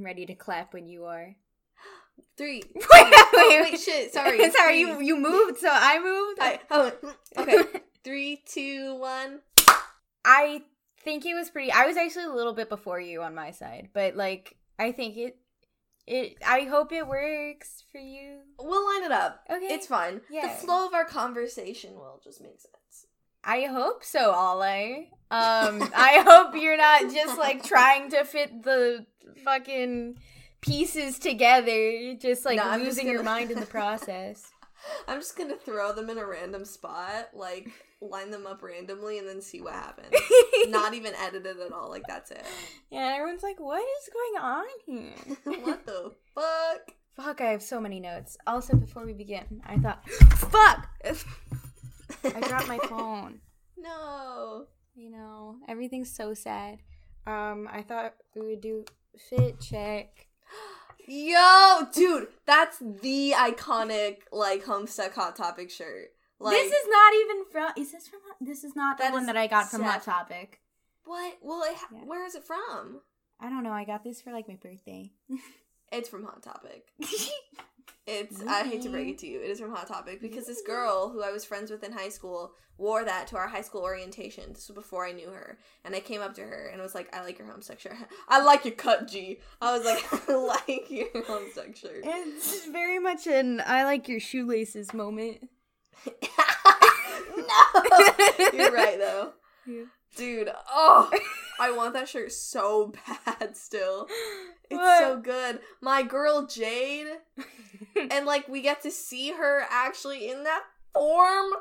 I'm 0.00 0.06
ready 0.06 0.24
to 0.24 0.34
clap 0.34 0.72
when 0.72 0.86
you 0.88 1.04
are. 1.04 1.36
Three. 2.38 2.62
Wait, 2.74 2.84
Oh, 2.90 3.46
wait, 3.50 3.72
wait, 3.72 3.80
shit. 3.80 4.14
Sorry. 4.14 4.50
Sorry, 4.56 4.80
you 4.80 4.98
you 5.00 5.14
moved, 5.14 5.58
so 5.58 5.68
I 5.70 5.98
moved. 5.98 6.38
I, 6.40 6.58
oh, 6.70 6.92
okay. 7.36 7.80
Three, 8.02 8.42
two, 8.46 8.94
one. 8.94 9.40
I 10.24 10.62
think 11.04 11.26
it 11.26 11.34
was 11.34 11.50
pretty. 11.50 11.70
I 11.70 11.84
was 11.84 11.98
actually 11.98 12.24
a 12.24 12.34
little 12.34 12.54
bit 12.54 12.70
before 12.70 12.98
you 12.98 13.20
on 13.22 13.34
my 13.34 13.50
side, 13.50 13.90
but 13.92 14.16
like 14.16 14.56
I 14.78 14.92
think 14.92 15.18
it. 15.18 15.36
It. 16.06 16.38
I 16.46 16.62
hope 16.62 16.92
it 16.92 17.06
works 17.06 17.84
for 17.92 17.98
you. 17.98 18.38
We'll 18.58 18.86
line 18.86 19.04
it 19.04 19.12
up. 19.12 19.44
Okay. 19.50 19.66
It's 19.66 19.86
fine. 19.86 20.22
Yeah. 20.30 20.46
The 20.46 20.66
flow 20.66 20.86
of 20.86 20.94
our 20.94 21.04
conversation 21.04 21.94
will 21.94 22.20
just 22.24 22.40
make 22.40 22.58
sense. 22.58 23.06
I 23.44 23.64
hope 23.64 24.02
so, 24.02 24.30
Ale. 24.32 25.06
Um, 25.30 25.90
I 25.94 26.24
hope 26.26 26.60
you're 26.60 26.76
not 26.76 27.12
just 27.12 27.38
like 27.38 27.62
trying 27.64 28.10
to 28.10 28.24
fit 28.24 28.62
the 28.64 29.06
fucking 29.44 30.18
pieces 30.60 31.18
together, 31.18 32.14
just 32.14 32.44
like 32.44 32.56
No, 32.56 32.76
losing 32.76 33.06
your 33.06 33.16
gonna- 33.18 33.30
mind 33.30 33.50
in 33.50 33.60
the 33.60 33.66
process. 33.78 34.50
I'm 35.06 35.18
just 35.20 35.36
gonna 35.36 35.56
throw 35.56 35.92
them 35.92 36.08
in 36.08 36.16
a 36.18 36.26
random 36.26 36.64
spot, 36.64 37.28
like 37.34 37.68
line 38.00 38.30
them 38.30 38.46
up 38.46 38.62
randomly, 38.62 39.18
and 39.18 39.28
then 39.28 39.42
see 39.42 39.60
what 39.60 39.74
happens. 39.74 40.08
Not 40.68 40.94
even 40.94 41.14
edited 41.16 41.60
at 41.60 41.70
all. 41.72 41.90
Like 41.90 42.04
that's 42.08 42.30
it. 42.30 42.44
yeah, 42.90 43.14
everyone's 43.16 43.42
like, 43.42 43.60
"What 43.60 43.82
is 43.82 44.10
going 44.12 44.44
on 44.44 44.64
here?" 44.86 45.36
what 45.64 45.84
the 45.84 46.12
fuck? 46.34 46.92
Fuck, 47.14 47.40
I 47.42 47.50
have 47.50 47.62
so 47.62 47.78
many 47.80 48.00
notes. 48.00 48.38
Also, 48.46 48.74
before 48.74 49.04
we 49.04 49.12
begin, 49.12 49.60
I 49.66 49.76
thought, 49.78 50.08
fuck, 50.08 50.88
I 52.24 52.40
dropped 52.48 52.68
my 52.68 52.78
phone. 52.88 53.40
No. 53.76 54.66
You 54.94 55.10
know, 55.10 55.56
everything's 55.68 56.10
so 56.14 56.32
sad. 56.34 56.78
Um, 57.26 57.68
I 57.70 57.82
thought 57.82 58.14
we 58.34 58.46
would 58.46 58.60
do 58.62 58.84
fit 59.16 59.60
check. 59.60 60.26
Yo, 61.06 61.86
dude, 61.92 62.28
that's 62.46 62.78
the 62.78 63.32
iconic 63.36 64.18
like 64.32 64.64
Homestuck 64.64 65.12
Hot 65.14 65.34
Topic 65.36 65.70
shirt. 65.70 66.08
Like 66.38 66.56
this 66.56 66.72
is 66.72 66.86
not 66.88 67.14
even 67.14 67.44
from. 67.50 67.72
Is 67.76 67.92
this 67.92 68.08
from? 68.08 68.20
This 68.40 68.64
is 68.64 68.76
not 68.76 68.96
the 68.98 69.04
That 69.04 69.12
one 69.12 69.26
that 69.26 69.36
I 69.36 69.46
got 69.46 69.70
from 69.70 69.82
Hot 69.82 70.02
Topic. 70.04 70.60
what? 71.04 71.34
Well, 71.42 71.62
it, 71.64 71.74
ha- 71.76 71.88
Yeah. 71.92 72.04
where 72.04 72.24
is 72.26 72.34
it 72.34 72.44
from? 72.44 73.00
I 73.40 73.48
don't 73.50 73.62
know. 73.64 73.72
I 73.72 73.84
got 73.84 74.04
this 74.04 74.20
for 74.22 74.32
like 74.32 74.48
my 74.48 74.56
birthday. 74.56 75.10
It's 75.92 76.08
from 76.08 76.22
Hot 76.22 76.40
Topic. 76.40 76.84
It's 78.06 78.42
I 78.42 78.64
hate 78.64 78.82
to 78.82 78.88
break 78.88 79.08
it 79.08 79.18
to 79.18 79.26
mm-hmm. 79.26 79.34
you, 79.36 79.42
it 79.42 79.50
is 79.50 79.60
from 79.60 79.74
Hot 79.74 79.86
Topic 79.86 80.20
because 80.20 80.46
this 80.46 80.62
girl 80.66 81.10
who 81.10 81.22
I 81.22 81.30
was 81.30 81.44
friends 81.44 81.70
with 81.70 81.84
in 81.84 81.92
high 81.92 82.08
school 82.08 82.52
wore 82.80 83.04
that 83.04 83.26
to 83.28 83.36
our 83.36 83.46
high 83.46 83.60
school 83.60 83.82
orientation. 83.82 84.52
This 84.52 84.68
was 84.68 84.74
before 84.74 85.06
I 85.06 85.12
knew 85.12 85.28
her, 85.28 85.58
and 85.84 85.94
I 85.94 86.00
came 86.00 86.22
up 86.22 86.34
to 86.34 86.42
her 86.42 86.70
and 86.72 86.80
was 86.82 86.94
like, 86.94 87.14
"I 87.14 87.22
like 87.22 87.38
your 87.38 87.46
Homestuck 87.46 87.78
shirt. 87.78 87.94
I 88.28 88.42
like 88.42 88.64
your 88.64 88.74
cut, 88.74 89.06
G." 89.06 89.38
I 89.60 89.76
was 89.76 89.84
like, 89.84 90.02
"I 90.28 90.34
like 90.34 90.90
your 90.90 91.08
Homestuck 91.10 91.76
shirt." 91.76 92.02
it's 92.04 92.66
very 92.66 92.98
much 92.98 93.26
an 93.26 93.62
I 93.64 93.84
like 93.84 94.08
your 94.08 94.20
shoelaces 94.20 94.92
moment. 94.94 95.48
no, 96.06 96.12
you're 98.54 98.72
right 98.72 98.98
though, 98.98 99.32
Yeah. 99.66 99.84
Dude. 100.16 100.50
Oh, 100.70 101.10
I 101.60 101.70
want 101.72 101.94
that 101.94 102.08
shirt 102.08 102.32
so 102.32 102.92
bad. 103.26 103.56
Still, 103.56 104.06
it's 104.70 104.78
What? 104.78 104.98
so 104.98 105.20
good. 105.20 105.60
My 105.80 106.02
girl 106.02 106.46
Jade. 106.46 107.06
and 108.10 108.26
like 108.26 108.48
we 108.48 108.62
get 108.62 108.82
to 108.82 108.90
see 108.90 109.32
her 109.32 109.62
actually 109.70 110.30
in 110.30 110.44
that 110.44 110.62
form. 110.94 111.52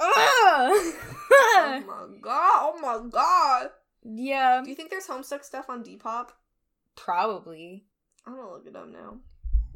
Oh 0.00 1.82
my 1.86 2.18
god! 2.20 2.72
Oh 2.74 2.78
my 2.80 3.08
god! 3.10 3.70
yeah, 4.04 4.60
Do 4.64 4.68
you 4.70 4.74
think 4.76 4.90
there's 4.90 5.06
Homestuck 5.06 5.44
stuff 5.44 5.66
on 5.68 5.84
Depop? 5.84 6.28
probably. 6.96 7.84
I'm 8.26 8.36
gonna 8.36 8.50
look 8.52 8.66
it 8.66 8.76
up 8.76 8.88
now. 8.88 9.16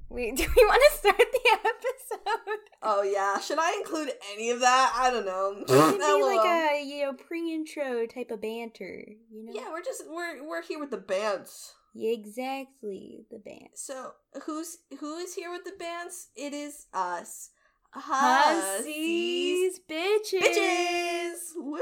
Wait, 0.09 0.37
do 0.37 0.47
we 0.57 0.65
want 0.65 0.83
to 0.91 0.99
start 0.99 1.19
the 1.19 1.51
episode? 1.53 2.59
Oh 2.83 3.03
yeah, 3.03 3.41
should 3.41 3.59
I 3.59 3.77
include 3.79 4.11
any 4.33 4.51
of 4.51 4.61
that? 4.61 4.93
I 4.97 5.11
don't 5.11 5.27
know. 5.27 5.57
It 5.63 5.67
could 5.67 5.99
be 5.99 6.23
like 6.23 6.39
um, 6.39 6.47
a 6.47 6.85
you 6.85 7.05
know 7.05 7.13
pre-intro 7.15 8.07
type 8.07 8.31
of 8.31 8.41
banter, 8.41 9.05
you 9.31 9.45
know? 9.45 9.53
yeah, 9.55 9.71
we're 9.71 9.83
just 9.83 10.05
we're 10.09 10.47
we're 10.47 10.63
here 10.63 10.79
with 10.79 10.91
the 10.91 10.99
bands. 10.99 11.75
Yeah, 11.95 12.13
exactly. 12.13 13.25
The 13.31 13.39
band. 13.39 13.71
So 13.75 14.13
who's 14.45 14.79
who 15.01 15.17
is 15.17 15.35
here 15.35 15.51
with 15.51 15.65
the 15.65 15.73
bands? 15.79 16.29
It 16.37 16.53
is 16.53 16.87
us. 16.93 17.51
Hussies, 17.91 19.81
bitches. 19.89 20.43
bitches. 20.43 21.35
Woo! 21.57 21.81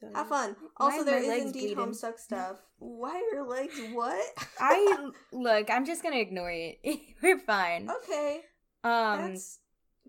So, 0.00 0.08
Have 0.14 0.28
fun. 0.28 0.54
Also, 0.76 1.02
there 1.02 1.20
my 1.20 1.34
is 1.34 1.46
indeed 1.46 1.74
bleeding? 1.74 1.76
Homestuck 1.78 2.18
stuff. 2.20 2.58
Why 2.78 3.10
are 3.16 3.34
your 3.34 3.48
legs 3.48 3.74
what? 3.92 4.24
I 4.60 5.10
look. 5.32 5.70
I'm 5.70 5.84
just 5.84 6.02
gonna 6.04 6.18
ignore 6.18 6.50
it. 6.52 6.78
We're 7.22 7.38
fine. 7.40 7.90
okay, 8.04 8.42
Um, 8.84 9.32
that's 9.32 9.58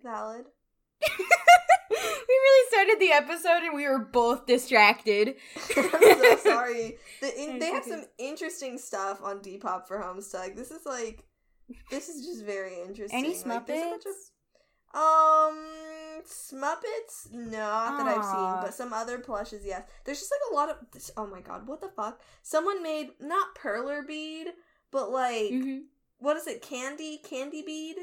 valid. 0.04 0.46
we 1.02 1.16
really 2.30 2.70
started 2.70 2.98
the 3.00 3.12
episode 3.12 3.64
and 3.64 3.76
we 3.76 3.88
were 3.88 4.00
both 4.00 4.46
distracted. 4.46 5.36
I'm 5.76 5.90
so 5.92 6.38
sorry. 6.44 6.98
The 7.22 7.42
in, 7.42 7.58
they 7.60 7.72
have 7.72 7.84
some 7.84 8.04
interesting 8.20 8.78
stuff 8.78 9.20
on 9.24 9.40
Depop 9.40 9.88
for 9.88 9.98
Homestuck. 10.00 10.56
This 10.56 10.70
is 10.72 10.86
like, 10.86 11.24
this 11.90 12.10
is 12.10 12.26
just 12.28 12.46
very 12.46 12.80
interesting. 12.82 13.18
Any 13.18 13.30
Like, 13.44 13.64
a 13.64 13.90
bunch 13.90 14.04
of- 14.06 15.00
um, 15.00 15.58
Smuppets, 16.26 17.32
No, 17.32 17.58
not 17.60 17.98
that 17.98 18.08
I've 18.18 18.26
seen, 18.26 18.62
but 18.62 18.74
some 18.74 18.94
other 18.94 19.20
plushes, 19.20 19.66
yes. 19.66 19.84
There's 20.06 20.20
just 20.20 20.32
like 20.32 20.52
a 20.52 20.56
lot 20.56 20.70
of. 20.70 20.78
Oh 21.18 21.28
my 21.28 21.42
god, 21.42 21.68
what 21.68 21.82
the 21.82 21.90
fuck? 21.90 22.22
Someone 22.42 22.82
made 22.84 23.12
not 23.20 23.56
perler 23.56 24.06
bead, 24.06 24.48
but 24.92 25.12
like 25.12 25.52
Mhm. 25.52 25.84
what 26.18 26.38
is 26.38 26.48
it? 26.48 26.62
Candy, 26.62 27.18
candy 27.18 27.62
bead. 27.62 27.98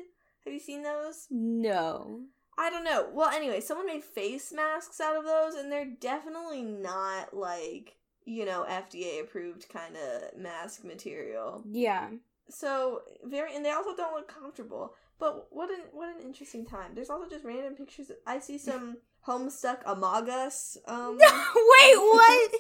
Have 0.44 0.52
you 0.52 0.60
seen 0.60 0.82
those? 0.82 1.26
No. 1.30 2.22
I 2.58 2.70
don't 2.70 2.84
know. 2.84 3.10
Well, 3.12 3.28
anyway, 3.28 3.60
someone 3.60 3.86
made 3.86 4.02
face 4.04 4.52
masks 4.52 5.00
out 5.00 5.16
of 5.16 5.24
those, 5.24 5.54
and 5.54 5.70
they're 5.70 5.84
definitely 5.84 6.62
not 6.62 7.34
like 7.34 7.96
you 8.24 8.44
know 8.44 8.64
FDA 8.68 9.20
approved 9.20 9.68
kind 9.68 9.96
of 9.96 10.36
mask 10.38 10.82
material. 10.84 11.62
Yeah. 11.70 12.10
So 12.48 13.02
very, 13.24 13.54
and 13.56 13.64
they 13.64 13.72
also 13.72 13.94
don't 13.96 14.14
look 14.14 14.28
comfortable. 14.28 14.94
But 15.18 15.46
what 15.50 15.70
an 15.70 15.80
what 15.92 16.14
an 16.14 16.22
interesting 16.22 16.66
time. 16.66 16.92
There's 16.94 17.10
also 17.10 17.28
just 17.28 17.44
random 17.44 17.74
pictures. 17.74 18.10
I 18.26 18.38
see 18.38 18.58
some 18.58 18.98
Homestuck 19.26 19.78
Among 19.86 20.28
Us. 20.28 20.76
Um, 20.86 21.16
Wait, 21.18 21.96
what? 21.96 22.50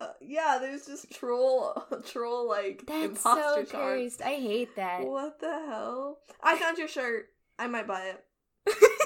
uh, 0.00 0.08
yeah, 0.20 0.58
there's 0.60 0.86
just 0.86 1.10
troll 1.12 1.80
troll 2.06 2.48
like 2.48 2.82
That's 2.86 3.04
imposter 3.04 3.66
so 3.66 3.78
cards. 3.78 4.16
cursed. 4.16 4.22
I 4.22 4.34
hate 4.34 4.74
that. 4.76 5.06
What 5.06 5.38
the 5.40 5.50
hell? 5.68 6.18
I 6.42 6.58
found 6.58 6.78
your 6.78 6.88
shirt. 6.88 7.26
I 7.58 7.68
might 7.68 7.86
buy 7.86 8.02
it. 8.06 8.24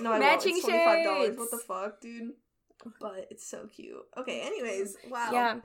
No, 0.02 0.12
I 0.12 0.18
Matching 0.18 0.52
won't. 0.52 0.58
It's 0.58 0.66
twenty 0.66 0.84
five 0.84 1.04
dollars. 1.04 1.38
What 1.38 1.50
the 1.50 1.58
fuck, 1.58 2.00
dude? 2.00 2.32
But 3.00 3.28
it's 3.30 3.47
so 3.47 3.66
cute. 3.66 3.97
Okay. 4.16 4.41
Anyways, 4.42 4.97
wow. 5.10 5.30
Yeah. 5.32 5.56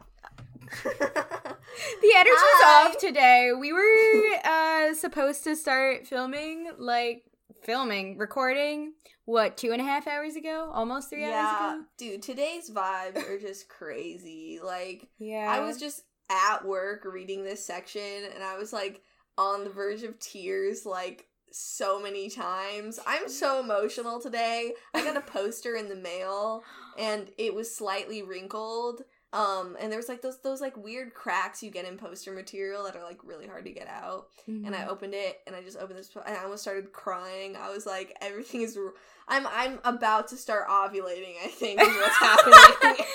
The 2.01 2.13
editors 2.15 2.37
Hi. 2.39 2.87
off 2.89 2.97
today. 2.97 3.51
We 3.57 3.71
were 3.73 4.37
uh 4.45 4.93
supposed 4.93 5.43
to 5.45 5.55
start 5.55 6.05
filming, 6.07 6.69
like 6.77 7.23
filming, 7.63 8.17
recording, 8.17 8.93
what, 9.25 9.57
two 9.57 9.71
and 9.71 9.81
a 9.81 9.85
half 9.85 10.07
hours 10.07 10.35
ago? 10.35 10.69
Almost 10.73 11.09
three 11.09 11.21
yeah, 11.21 11.57
hours 11.61 11.73
ago? 11.73 11.85
dude. 11.97 12.21
Today's 12.21 12.69
vibes 12.69 13.17
are 13.29 13.39
just 13.39 13.69
crazy. 13.69 14.59
Like 14.63 15.07
Yeah. 15.17 15.47
I 15.49 15.61
was 15.61 15.79
just 15.79 16.03
at 16.29 16.65
work 16.65 17.05
reading 17.05 17.43
this 17.43 17.65
section, 17.65 18.01
and 18.33 18.43
I 18.43 18.57
was 18.57 18.73
like 18.73 19.01
on 19.37 19.63
the 19.63 19.69
verge 19.69 20.03
of 20.03 20.19
tears, 20.19 20.85
like 20.85 21.27
so 21.51 22.01
many 22.01 22.29
times. 22.29 22.99
I'm 23.05 23.29
so 23.29 23.59
emotional 23.59 24.19
today. 24.21 24.73
I 24.93 25.03
got 25.03 25.17
a 25.17 25.21
poster 25.21 25.75
in 25.75 25.89
the 25.89 25.95
mail, 25.95 26.63
and 27.01 27.29
it 27.38 27.53
was 27.53 27.73
slightly 27.75 28.22
wrinkled. 28.23 29.01
Um, 29.34 29.78
and 29.79 29.89
there 29.89 29.97
was 29.97 30.09
like 30.09 30.22
those 30.22 30.41
those 30.41 30.59
like 30.59 30.75
weird 30.75 31.13
cracks 31.13 31.63
you 31.63 31.72
get 31.72 31.85
in 31.85 31.97
poster 31.97 32.34
material 32.34 32.84
that 32.84 32.97
are 32.97 33.03
like 33.03 33.19
really 33.23 33.47
hard 33.47 33.63
to 33.66 33.72
get 33.72 33.88
out. 33.88 34.28
And 34.45 34.66
Mm-hmm. 34.66 34.73
I 34.75 34.87
opened 34.87 35.14
it, 35.14 35.40
and 35.47 35.55
I 35.55 35.61
just 35.61 35.78
opened 35.78 35.97
this, 35.99 36.09
and 36.25 36.35
I 36.37 36.43
almost 36.43 36.64
started 36.64 36.91
crying. 36.91 37.55
I 37.55 37.70
was 37.70 37.85
like, 37.85 38.14
everything 38.22 38.61
is. 38.61 38.75
r- 38.78 38.93
I'm 39.29 39.47
I'm 39.47 39.79
about 39.85 40.28
to 40.29 40.35
start 40.37 40.67
ovulating. 40.67 41.35
I 41.41 41.47
think 41.47 41.79
is 41.81 41.87
what's 41.87 42.17
happening. 42.28 43.05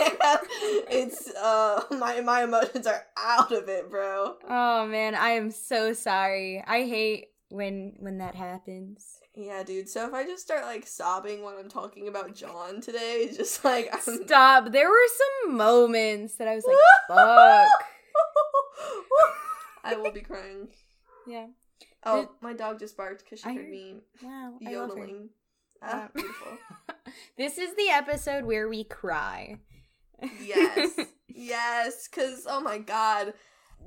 it's 0.90 1.28
uh 1.34 1.82
my 1.90 2.20
my 2.22 2.44
emotions 2.44 2.86
are 2.86 3.04
out 3.18 3.52
of 3.52 3.68
it, 3.68 3.90
bro. 3.90 4.36
Oh 4.48 4.86
man, 4.86 5.14
I 5.14 5.30
am 5.30 5.50
so 5.50 5.92
sorry. 5.92 6.62
I 6.66 6.84
hate 6.84 7.26
when 7.50 7.94
when 7.98 8.18
that 8.18 8.34
happens. 8.34 9.20
Yeah, 9.38 9.62
dude. 9.62 9.88
So 9.88 10.06
if 10.08 10.14
I 10.14 10.24
just 10.24 10.42
start 10.42 10.64
like 10.64 10.86
sobbing 10.86 11.42
when 11.44 11.54
I'm 11.58 11.68
talking 11.68 12.08
about 12.08 12.34
John 12.34 12.80
today, 12.80 13.30
just 13.36 13.62
like 13.64 13.90
I'm. 13.92 14.24
Stop. 14.24 14.72
There 14.72 14.88
were 14.88 15.08
some 15.44 15.56
moments 15.56 16.36
that 16.36 16.48
I 16.48 16.54
was 16.54 16.64
like, 16.64 16.76
fuck. 17.08 17.68
I 19.84 19.94
will 19.96 20.10
be 20.10 20.20
crying. 20.22 20.68
Yeah. 21.26 21.46
Oh, 22.04 22.20
Did- 22.22 22.28
my 22.40 22.54
dog 22.54 22.78
just 22.78 22.96
barked 22.96 23.24
because 23.24 23.40
she 23.40 23.48
I 23.50 23.54
heard 23.54 23.68
me 23.68 23.96
Wow. 24.22 24.30
I 24.30 24.44
love 24.46 24.62
her. 24.64 24.70
yodeling. 24.70 25.28
Ah, 25.82 26.08
beautiful. 26.14 26.58
this 27.36 27.58
is 27.58 27.74
the 27.76 27.90
episode 27.90 28.44
where 28.44 28.68
we 28.68 28.84
cry. 28.84 29.58
Yes. 30.42 30.98
yes, 31.28 32.08
because, 32.08 32.46
oh 32.48 32.60
my 32.60 32.78
god. 32.78 33.34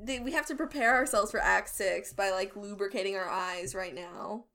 we 0.05 0.31
have 0.31 0.45
to 0.45 0.55
prepare 0.55 0.93
ourselves 0.95 1.31
for 1.31 1.39
Act 1.39 1.69
Six 1.69 2.13
by 2.13 2.29
like 2.29 2.55
lubricating 2.55 3.15
our 3.15 3.27
eyes 3.27 3.73
right 3.73 3.95
now. 3.95 4.45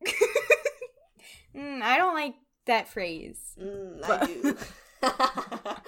Mm, 1.56 1.82
I 1.82 1.96
don't 1.96 2.14
like 2.14 2.34
that 2.66 2.88
phrase. 2.88 3.56
Mm, 3.60 4.00
I 4.04 4.26
do. 4.26 4.56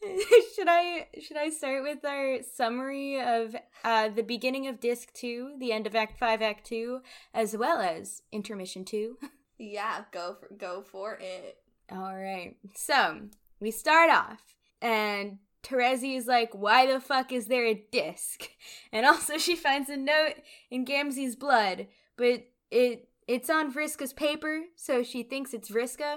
should 0.54 0.68
I 0.68 1.06
should 1.20 1.36
I 1.36 1.50
start 1.50 1.82
with 1.82 2.04
our 2.04 2.38
summary 2.54 3.20
of 3.20 3.56
uh, 3.84 4.08
the 4.08 4.22
beginning 4.22 4.66
of 4.66 4.80
disc 4.80 5.12
two, 5.12 5.54
the 5.58 5.72
end 5.72 5.86
of 5.86 5.94
Act 5.94 6.18
Five, 6.18 6.42
Act 6.42 6.66
Two, 6.66 7.00
as 7.34 7.56
well 7.56 7.80
as 7.80 8.22
intermission 8.32 8.84
two? 8.84 9.18
yeah, 9.58 10.04
go 10.12 10.36
for 10.40 10.54
go 10.54 10.82
for 10.82 11.18
it. 11.20 11.58
All 11.90 12.16
right. 12.16 12.56
So 12.74 13.22
we 13.60 13.70
start 13.70 14.10
off, 14.10 14.40
and 14.80 15.38
Terezi 15.62 16.16
is 16.16 16.26
like, 16.26 16.50
"Why 16.52 16.86
the 16.86 17.00
fuck 17.00 17.32
is 17.32 17.46
there 17.46 17.66
a 17.66 17.82
disc?" 17.92 18.48
And 18.92 19.04
also, 19.06 19.38
she 19.38 19.56
finds 19.56 19.88
a 19.90 19.96
note 19.96 20.34
in 20.70 20.84
Gamzee's 20.84 21.36
blood, 21.36 21.88
but 22.16 22.44
it 22.70 23.07
it's 23.28 23.50
on 23.50 23.72
Vriska's 23.72 24.14
paper, 24.14 24.62
so 24.74 25.02
she 25.02 25.22
thinks 25.22 25.52
it's 25.52 25.70
Vriska. 25.70 26.16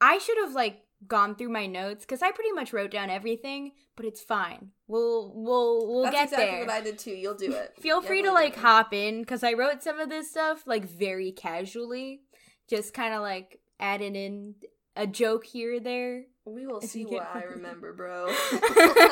I 0.00 0.18
should 0.18 0.38
have 0.38 0.54
like 0.54 0.82
gone 1.06 1.34
through 1.34 1.48
my 1.48 1.66
notes 1.66 2.04
because 2.04 2.22
I 2.22 2.30
pretty 2.30 2.52
much 2.52 2.72
wrote 2.72 2.92
down 2.92 3.10
everything, 3.10 3.72
but 3.96 4.06
it's 4.06 4.22
fine. 4.22 4.70
We'll 4.86 5.32
we'll 5.34 5.88
we'll 5.88 6.02
That's 6.04 6.14
get 6.14 6.24
exactly 6.24 6.46
there. 6.46 6.60
what 6.66 6.70
I 6.70 6.80
did 6.80 6.98
too. 6.98 7.10
You'll 7.10 7.34
do 7.34 7.52
it. 7.52 7.74
Feel 7.80 8.00
free 8.00 8.22
to 8.22 8.32
like 8.32 8.56
hop 8.56 8.94
in 8.94 9.20
because 9.20 9.42
I 9.42 9.54
wrote 9.54 9.82
some 9.82 9.98
of 9.98 10.08
this 10.08 10.30
stuff 10.30 10.62
like 10.66 10.84
very 10.84 11.32
casually, 11.32 12.22
just 12.68 12.94
kind 12.94 13.12
of 13.12 13.22
like 13.22 13.60
adding 13.80 14.14
in 14.14 14.54
a 14.96 15.06
joke 15.06 15.44
here 15.44 15.76
or 15.76 15.80
there. 15.80 16.24
We 16.44 16.66
will 16.66 16.80
see 16.80 17.04
what 17.04 17.28
I 17.34 17.42
remember, 17.42 17.92
bro. 17.92 18.32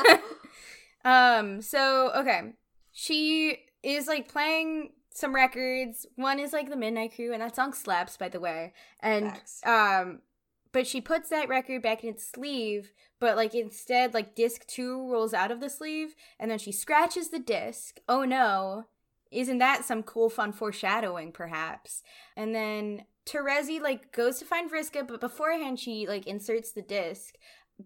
um. 1.04 1.62
So 1.62 2.12
okay, 2.16 2.52
she 2.92 3.58
is 3.82 4.06
like 4.06 4.28
playing 4.28 4.90
some 5.18 5.34
records. 5.34 6.06
One 6.16 6.38
is 6.38 6.52
like 6.52 6.70
the 6.70 6.76
Midnight 6.76 7.14
Crew, 7.14 7.32
and 7.32 7.42
that 7.42 7.56
song 7.56 7.72
slaps, 7.72 8.16
by 8.16 8.28
the 8.28 8.40
way. 8.40 8.72
And 9.00 9.26
Facts. 9.26 9.66
um, 9.66 10.20
but 10.72 10.86
she 10.86 11.00
puts 11.00 11.28
that 11.30 11.48
record 11.48 11.82
back 11.82 12.04
in 12.04 12.10
its 12.10 12.26
sleeve. 12.26 12.92
But 13.20 13.36
like 13.36 13.54
instead, 13.54 14.14
like 14.14 14.34
disc 14.34 14.66
two 14.66 15.10
rolls 15.10 15.34
out 15.34 15.50
of 15.50 15.60
the 15.60 15.70
sleeve, 15.70 16.14
and 16.38 16.50
then 16.50 16.58
she 16.58 16.72
scratches 16.72 17.30
the 17.30 17.38
disc. 17.38 17.98
Oh 18.08 18.24
no! 18.24 18.86
Isn't 19.30 19.58
that 19.58 19.84
some 19.84 20.02
cool, 20.02 20.30
fun 20.30 20.52
foreshadowing, 20.52 21.32
perhaps? 21.32 22.02
And 22.36 22.54
then 22.54 23.04
Terezi 23.26 23.80
like 23.80 24.12
goes 24.12 24.38
to 24.38 24.44
find 24.44 24.70
Vriska, 24.70 25.06
but 25.06 25.20
beforehand 25.20 25.78
she 25.80 26.06
like 26.06 26.26
inserts 26.26 26.72
the 26.72 26.82
disc. 26.82 27.34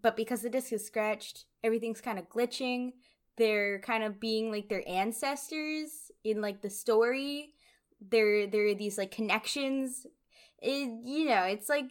But 0.01 0.17
because 0.17 0.43
the 0.43 0.51
disc 0.51 0.73
is 0.73 0.87
scratched, 0.87 1.47
everything's 1.65 2.01
kind 2.01 2.19
of 2.19 2.29
glitching. 2.29 2.93
They're 3.39 3.81
kind 3.81 4.05
of 4.05 4.21
being 4.21 4.51
like 4.51 4.69
their 4.69 4.87
ancestors 4.87 6.12
in 6.25 6.41
like 6.41 6.63
the 6.63 6.71
story. 6.71 7.55
There, 8.01 8.47
there 8.47 8.67
are 8.67 8.75
these 8.75 8.99
like 8.99 9.11
connections. 9.11 10.07
It, 10.61 10.91
you 11.05 11.27
know, 11.27 11.45
it's 11.45 11.69
like 11.69 11.91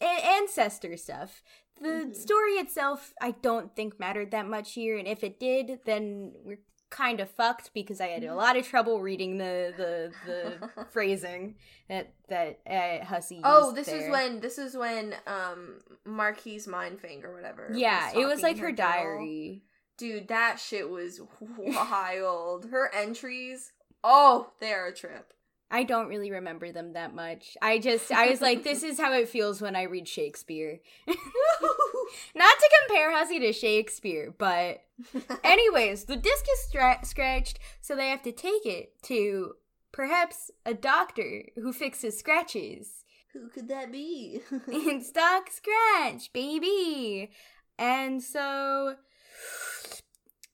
a- 0.00 0.04
ancestor 0.38 0.96
stuff. 0.96 1.42
The 1.80 1.88
Mhm. 2.10 2.14
story 2.16 2.52
itself, 2.54 3.12
I 3.20 3.32
don't 3.32 3.74
think 3.76 4.00
mattered 4.00 4.32
that 4.32 4.46
much 4.46 4.72
here, 4.74 4.96
and 4.98 5.06
if 5.06 5.22
it 5.22 5.38
did, 5.38 5.80
then 5.84 6.32
we're 6.44 6.58
kind 6.90 7.20
of 7.20 7.30
fucked 7.30 7.72
because 7.74 8.00
I 8.00 8.06
had 8.08 8.24
a 8.24 8.34
lot 8.34 8.56
of 8.56 8.66
trouble 8.66 9.00
reading 9.02 9.36
the 9.38 9.74
the 9.76 10.12
the 10.26 10.84
phrasing 10.90 11.54
that 11.88 12.14
that 12.28 12.60
uh, 12.66 13.04
Hussie. 13.04 13.40
Oh, 13.44 13.72
this 13.72 13.86
is 13.88 14.10
when 14.10 14.40
this 14.40 14.58
is 14.58 14.76
when 14.76 15.14
um 15.26 15.80
Marquise 16.04 16.66
Mindfang 16.66 17.22
or 17.24 17.32
whatever. 17.34 17.70
Yeah, 17.74 18.10
it 18.16 18.26
was 18.26 18.42
like 18.42 18.58
her 18.58 18.72
diary. 18.72 19.62
Dude, 19.98 20.28
that 20.28 20.60
shit 20.60 20.88
was 20.88 21.20
wild. 21.58 22.66
her 22.70 22.90
entries, 22.94 23.72
oh, 24.02 24.52
they 24.60 24.72
are 24.72 24.86
a 24.86 24.94
trip. 24.94 25.32
I 25.70 25.82
don't 25.82 26.08
really 26.08 26.30
remember 26.30 26.72
them 26.72 26.94
that 26.94 27.14
much. 27.14 27.56
I 27.60 27.78
just 27.78 28.10
I 28.10 28.30
was 28.30 28.40
like, 28.40 28.64
this 28.64 28.82
is 28.82 28.98
how 28.98 29.12
it 29.12 29.28
feels 29.28 29.60
when 29.60 29.76
I 29.76 29.82
read 29.82 30.08
Shakespeare. 30.08 30.80
Not 31.06 32.58
to 32.58 32.70
compare 32.86 33.12
Hussie 33.12 33.40
to 33.40 33.52
Shakespeare, 33.52 34.34
but 34.38 34.84
anyways, 35.44 36.04
the 36.04 36.16
disc 36.16 36.46
is 36.54 36.60
stra- 36.68 37.04
scratched, 37.04 37.58
so 37.82 37.94
they 37.94 38.08
have 38.08 38.22
to 38.22 38.32
take 38.32 38.64
it 38.64 39.02
to 39.02 39.56
perhaps 39.92 40.50
a 40.64 40.72
doctor 40.72 41.44
who 41.56 41.72
fixes 41.72 42.18
scratches. 42.18 43.04
Who 43.34 43.48
could 43.48 43.68
that 43.68 43.92
be? 43.92 44.40
it's 44.68 45.12
Doc 45.12 45.50
Scratch, 45.50 46.32
baby. 46.32 47.30
And 47.78 48.22
so. 48.22 48.96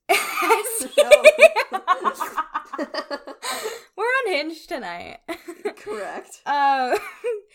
We're 3.97 4.07
unhinged 4.27 4.69
tonight. 4.69 5.19
Correct. 5.77 6.43
Uh, 6.47 6.99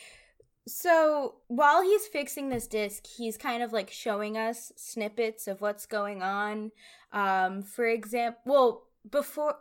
so 0.68 1.36
while 1.48 1.82
he's 1.82 2.08
fixing 2.08 2.50
this 2.50 2.68
disc, 2.68 3.06
he's 3.06 3.38
kind 3.38 3.64
of 3.64 3.74
like 3.74 3.92
showing 3.92 4.38
us 4.38 4.72
snippets 4.76 5.48
of 5.48 5.62
what's 5.62 5.86
going 5.86 6.22
on. 6.22 6.72
Um, 7.12 7.62
for 7.62 7.86
example, 7.86 8.42
well, 8.46 8.84
before 9.10 9.56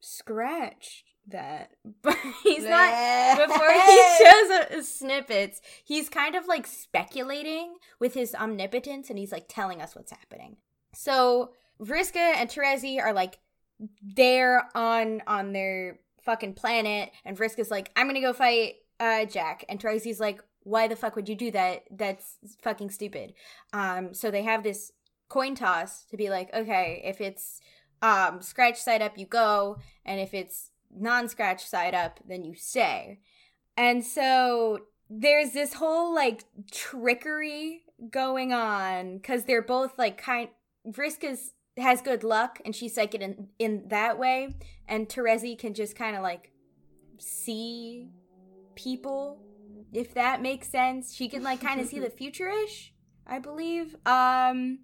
scratch 0.00 1.04
that, 1.28 1.70
but 2.02 2.16
he's 2.42 2.64
not. 2.64 3.48
Before 3.48 3.72
he 3.72 4.02
shows 4.18 4.78
us 4.78 4.88
snippets, 4.88 5.60
he's 5.84 6.08
kind 6.08 6.34
of 6.34 6.46
like 6.46 6.66
speculating 6.66 7.76
with 7.98 8.14
his 8.14 8.34
omnipotence, 8.34 9.10
and 9.10 9.18
he's 9.18 9.32
like 9.32 9.46
telling 9.48 9.80
us 9.80 9.96
what's 9.96 10.12
happening. 10.12 10.56
So 10.94 11.52
Vriska 11.80 12.16
and 12.16 12.48
Terezi 12.48 13.00
are 13.00 13.12
like 13.12 13.38
there 14.02 14.68
on 14.74 15.22
on 15.26 15.52
their 15.52 16.00
fucking 16.22 16.54
planet, 16.54 17.10
and 17.24 17.36
Vriska's 17.36 17.70
like, 17.70 17.90
"I'm 17.96 18.06
gonna 18.06 18.20
go 18.20 18.32
fight 18.32 18.74
uh 19.00 19.24
Jack," 19.24 19.64
and 19.68 19.80
Terezi's 19.80 20.20
like, 20.20 20.40
"Why 20.62 20.88
the 20.88 20.96
fuck 20.96 21.16
would 21.16 21.28
you 21.28 21.34
do 21.34 21.50
that? 21.50 21.84
That's 21.90 22.38
fucking 22.62 22.90
stupid." 22.90 23.34
Um, 23.72 24.14
so 24.14 24.30
they 24.30 24.42
have 24.42 24.62
this 24.62 24.92
coin 25.28 25.54
toss 25.54 26.04
to 26.04 26.16
be 26.16 26.30
like, 26.30 26.52
okay, 26.54 27.02
if 27.04 27.20
it's 27.20 27.60
um 28.02 28.40
scratch 28.42 28.78
side 28.78 29.02
up, 29.02 29.18
you 29.18 29.26
go, 29.26 29.78
and 30.04 30.20
if 30.20 30.34
it's 30.34 30.70
non-scratch 30.96 31.64
side 31.64 31.94
up, 31.94 32.20
then 32.26 32.44
you 32.44 32.54
stay. 32.54 33.18
And 33.76 34.04
so 34.04 34.78
there's 35.10 35.52
this 35.52 35.74
whole 35.74 36.14
like 36.14 36.44
trickery 36.70 37.82
going 38.10 38.52
on 38.52 39.16
because 39.16 39.44
they're 39.44 39.62
both 39.62 39.98
like 39.98 40.18
kind. 40.18 40.48
Vriska's 40.86 41.52
has 41.76 42.00
good 42.00 42.22
luck 42.22 42.60
and 42.64 42.74
she's 42.74 42.96
like 42.96 43.14
in 43.14 43.48
in 43.58 43.88
that 43.88 44.18
way, 44.18 44.54
and 44.88 45.08
Terezi 45.08 45.58
can 45.58 45.74
just 45.74 45.96
kind 45.96 46.16
of 46.16 46.22
like 46.22 46.52
see 47.18 48.10
people, 48.74 49.40
if 49.92 50.14
that 50.14 50.42
makes 50.42 50.68
sense. 50.68 51.14
She 51.14 51.28
can 51.28 51.42
like 51.42 51.60
kind 51.60 51.80
of 51.80 51.86
see 51.86 51.98
the 51.98 52.10
future-ish, 52.18 52.92
I 53.26 53.38
believe. 53.38 53.96
Um, 54.06 54.80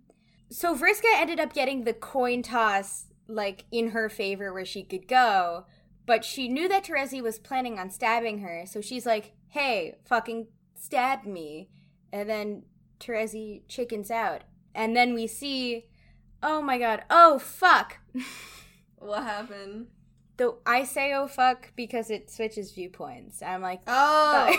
so 0.51 0.75
Vriska 0.77 1.13
ended 1.15 1.39
up 1.39 1.53
getting 1.53 1.85
the 1.85 1.93
coin 1.93 2.43
toss 2.43 3.07
like 3.29 3.65
in 3.71 3.91
her 3.91 4.09
favor 4.09 4.53
where 4.53 4.65
she 4.65 4.83
could 4.83 5.07
go, 5.07 5.67
but 6.07 6.25
she 6.25 6.49
knew 6.49 6.69
that 6.69 6.85
Terezi 6.85 7.23
was 7.23 7.39
planning 7.39 7.79
on 7.79 7.91
stabbing 7.91 8.41
her, 8.41 8.65
so 8.67 8.81
she's 8.81 9.07
like, 9.07 9.33
"Hey, 9.49 9.95
fucking 10.05 10.49
stab 10.75 11.25
me," 11.25 11.69
and 12.13 12.29
then 12.29 12.65
Terezi 12.99 13.63
chickens 13.69 14.11
out, 14.11 14.43
and 14.75 14.97
then 14.97 15.15
we 15.15 15.29
see, 15.29 15.87
oh 16.43 16.63
my 16.63 16.79
god, 16.79 17.05
oh 17.11 17.39
fuck. 17.39 17.99
What 19.01 19.23
happened? 19.23 19.87
The 20.37 20.55
I 20.67 20.85
say 20.85 21.15
oh 21.15 21.27
fuck 21.27 21.73
because 21.75 22.11
it 22.11 22.31
switches 22.31 22.71
viewpoints. 22.73 23.43
I'm 23.43 23.63
like, 23.63 23.81
Oh, 23.87 24.55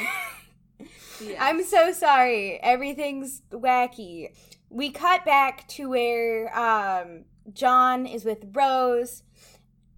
yes. 0.80 1.38
I'm 1.40 1.64
so 1.64 1.92
sorry. 1.92 2.60
Everything's 2.62 3.44
wacky. 3.52 4.30
We 4.70 4.90
cut 4.90 5.26
back 5.26 5.68
to 5.70 5.90
where 5.90 6.58
um 6.58 7.26
John 7.54 8.08
is 8.08 8.26
with 8.26 8.46
Rose 8.52 9.22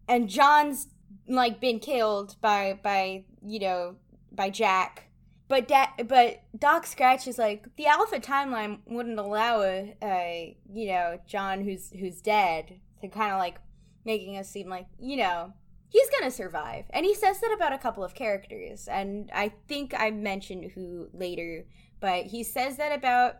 and 0.10 0.28
John's 0.28 0.88
like 1.28 1.62
been 1.62 1.80
killed 1.80 2.36
by 2.42 2.78
by 2.84 3.24
you 3.42 3.60
know 3.60 3.96
by 4.30 4.50
Jack. 4.50 5.08
But 5.48 5.68
da- 5.68 6.04
but 6.08 6.42
Doc 6.58 6.86
Scratch 6.88 7.28
is 7.28 7.38
like 7.38 7.76
the 7.76 7.88
Alpha 7.88 8.20
timeline 8.20 8.80
wouldn't 8.86 9.20
allow 9.20 9.62
a, 9.62 9.96
a 10.02 10.58
you 10.72 10.88
know 10.88 11.20
John 11.28 11.62
who's 11.64 11.92
who's 11.92 12.22
dead 12.22 12.80
to 13.02 13.08
kind 13.08 13.32
of 13.34 13.40
like 13.40 13.58
making 14.06 14.38
us 14.38 14.50
seem 14.50 14.70
like 14.70 14.88
you 15.00 15.18
know 15.18 15.54
he's 15.90 16.10
gonna 16.10 16.32
survive. 16.32 16.86
And 16.90 17.06
he 17.06 17.14
says 17.14 17.40
that 17.42 17.54
about 17.54 17.74
a 17.74 17.78
couple 17.78 18.04
of 18.04 18.16
characters. 18.16 18.88
And 18.88 19.30
i 19.34 19.52
think 19.68 19.94
i 19.98 20.10
mentioned 20.12 20.72
who 20.72 21.10
later 21.14 21.66
but 22.00 22.26
he 22.26 22.44
says 22.44 22.78
that 22.78 22.92
about 22.98 23.36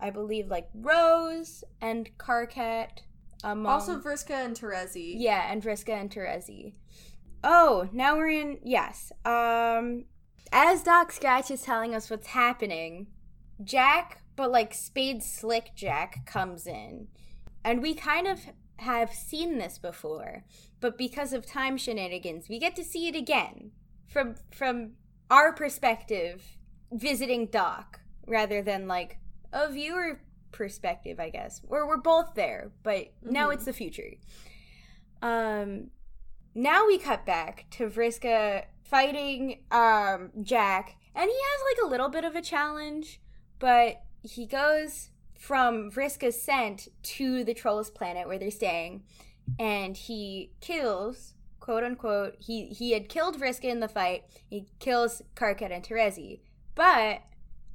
i 0.00 0.10
believe 0.10 0.48
like 0.48 0.68
rose 0.74 1.62
and 1.80 2.10
karkat 2.18 3.02
among 3.44 3.72
also 3.72 3.98
Vriska 3.98 4.44
and 4.44 4.56
Terezi. 4.56 5.14
yeah 5.16 5.50
and 5.50 5.62
vriska 5.62 5.94
and 6.00 6.10
terezi. 6.10 6.74
Oh 7.44 7.88
now 7.92 8.16
we're 8.16 8.28
in 8.30 8.58
yes 8.62 9.12
um 9.24 10.04
as 10.52 10.82
doc 10.82 11.12
scratch 11.12 11.50
is 11.50 11.62
telling 11.62 11.94
us 11.94 12.10
what's 12.10 12.28
happening 12.28 13.06
jack 13.62 14.22
but 14.36 14.50
like 14.50 14.72
spade 14.74 15.22
slick 15.22 15.70
jack 15.74 16.26
comes 16.26 16.66
in 16.66 17.06
and 17.64 17.82
we 17.82 17.94
kind 17.94 18.26
of 18.26 18.40
have 18.80 19.12
seen 19.12 19.58
this 19.58 19.78
before, 19.78 20.44
but 20.80 20.96
because 20.96 21.32
of 21.32 21.46
time 21.46 21.76
shenanigans, 21.76 22.48
we 22.48 22.58
get 22.58 22.74
to 22.76 22.84
see 22.84 23.08
it 23.08 23.14
again 23.14 23.72
from 24.06 24.34
from 24.50 24.92
our 25.30 25.52
perspective 25.52 26.56
visiting 26.92 27.46
Doc 27.46 28.00
rather 28.26 28.62
than 28.62 28.88
like 28.88 29.18
a 29.52 29.70
viewer 29.70 30.20
perspective, 30.50 31.20
I 31.20 31.30
guess. 31.30 31.60
Where 31.64 31.86
we're 31.86 31.98
both 31.98 32.34
there, 32.34 32.72
but 32.82 32.96
mm-hmm. 32.96 33.32
now 33.32 33.50
it's 33.50 33.66
the 33.66 33.72
future. 33.72 34.14
Um 35.22 35.90
now 36.54 36.86
we 36.86 36.98
cut 36.98 37.26
back 37.26 37.66
to 37.72 37.88
Vriska 37.88 38.64
fighting 38.90 39.62
um 39.70 40.30
Jack 40.42 40.96
and 41.14 41.28
he 41.28 41.36
has 41.36 41.62
like 41.70 41.86
a 41.86 41.90
little 41.90 42.08
bit 42.08 42.24
of 42.24 42.34
a 42.34 42.42
challenge, 42.42 43.20
but 43.58 44.02
he 44.22 44.46
goes 44.46 45.10
from 45.38 45.90
Vriska's 45.90 46.40
scent 46.40 46.88
to 47.02 47.44
the 47.44 47.54
Trolls 47.54 47.90
planet 47.90 48.26
where 48.26 48.38
they're 48.38 48.50
staying 48.50 49.02
and 49.58 49.96
he 49.96 50.52
kills 50.60 51.34
quote 51.60 51.84
unquote 51.84 52.34
he 52.38 52.66
he 52.66 52.92
had 52.92 53.08
killed 53.08 53.38
Vriska 53.38 53.64
in 53.64 53.80
the 53.80 53.88
fight. 53.88 54.24
He 54.48 54.66
kills 54.78 55.22
Karkat 55.36 55.70
and 55.70 55.84
Terezi. 55.84 56.40
But, 56.74 57.22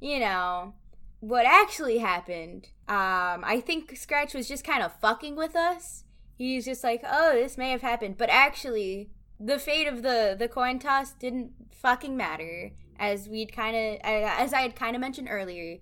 you 0.00 0.18
know, 0.18 0.74
what 1.20 1.46
actually 1.46 1.98
happened, 1.98 2.68
um, 2.88 3.44
I 3.44 3.62
think 3.64 3.96
Scratch 3.96 4.34
was 4.34 4.48
just 4.48 4.64
kind 4.64 4.82
of 4.82 4.92
fucking 5.00 5.36
with 5.36 5.54
us. 5.54 6.04
He's 6.36 6.64
just 6.64 6.84
like, 6.84 7.02
oh, 7.08 7.32
this 7.34 7.56
may 7.56 7.70
have 7.70 7.82
happened. 7.82 8.18
But 8.18 8.30
actually, 8.30 9.10
the 9.38 9.58
fate 9.58 9.86
of 9.86 10.02
the, 10.02 10.36
the 10.38 10.48
coin 10.48 10.78
toss 10.78 11.12
didn't 11.12 11.52
fucking 11.72 12.16
matter. 12.16 12.72
As 12.98 13.28
we'd 13.28 13.52
kind 13.52 13.76
of, 13.76 14.00
as 14.02 14.54
I 14.54 14.62
had 14.62 14.74
kind 14.74 14.96
of 14.96 15.00
mentioned 15.00 15.28
earlier, 15.30 15.78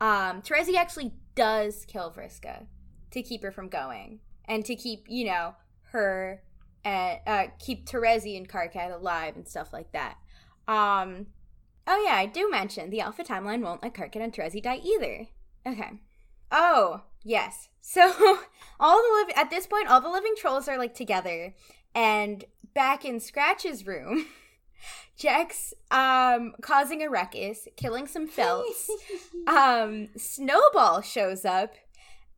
um, 0.00 0.42
Terezi 0.42 0.74
actually 0.74 1.12
does 1.34 1.86
kill 1.86 2.12
Vriska 2.12 2.66
to 3.12 3.22
keep 3.22 3.42
her 3.42 3.50
from 3.50 3.68
going 3.68 4.20
and 4.44 4.62
to 4.66 4.76
keep, 4.76 5.06
you 5.08 5.24
know, 5.24 5.54
her, 5.92 6.42
uh, 6.84 7.16
uh 7.26 7.46
keep 7.58 7.86
Terezi 7.86 8.36
and 8.36 8.46
Karkat 8.46 8.94
alive 8.94 9.36
and 9.36 9.48
stuff 9.48 9.72
like 9.72 9.92
that. 9.92 10.18
Um, 10.68 11.28
Oh 11.86 12.02
yeah, 12.06 12.14
I 12.14 12.26
do 12.26 12.48
mention 12.48 12.90
the 12.90 13.00
Alpha 13.00 13.24
timeline 13.24 13.62
won't 13.62 13.82
let 13.82 13.94
Karkat 13.94 14.22
and 14.22 14.32
Terezi 14.32 14.62
die 14.62 14.80
either. 14.84 15.26
Okay. 15.66 16.00
Oh 16.50 17.02
yes. 17.24 17.68
So 17.82 18.02
all 18.78 19.02
the 19.02 19.14
living 19.16 19.34
at 19.36 19.50
this 19.50 19.66
point, 19.66 19.88
all 19.88 20.02
the 20.02 20.10
living 20.10 20.34
trolls 20.36 20.68
are 20.68 20.78
like 20.78 20.94
together, 20.94 21.54
and 21.92 22.44
back 22.74 23.04
in 23.04 23.20
Scratch's 23.20 23.86
room, 23.86 24.26
Jack's 25.16 25.74
um 25.90 26.54
causing 26.62 27.02
a 27.02 27.10
ruckus, 27.10 27.68
killing 27.76 28.06
some 28.06 28.26
felts. 28.26 28.90
um, 29.46 30.08
Snowball 30.16 31.02
shows 31.02 31.44
up, 31.44 31.74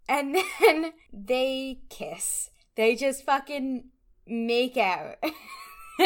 and 0.08 0.36
then 0.60 0.92
they 1.12 1.80
kiss. 1.88 2.50
They 2.74 2.96
just 2.96 3.24
fucking 3.24 3.84
make 4.26 4.76
out. 4.76 5.16
and 5.22 5.32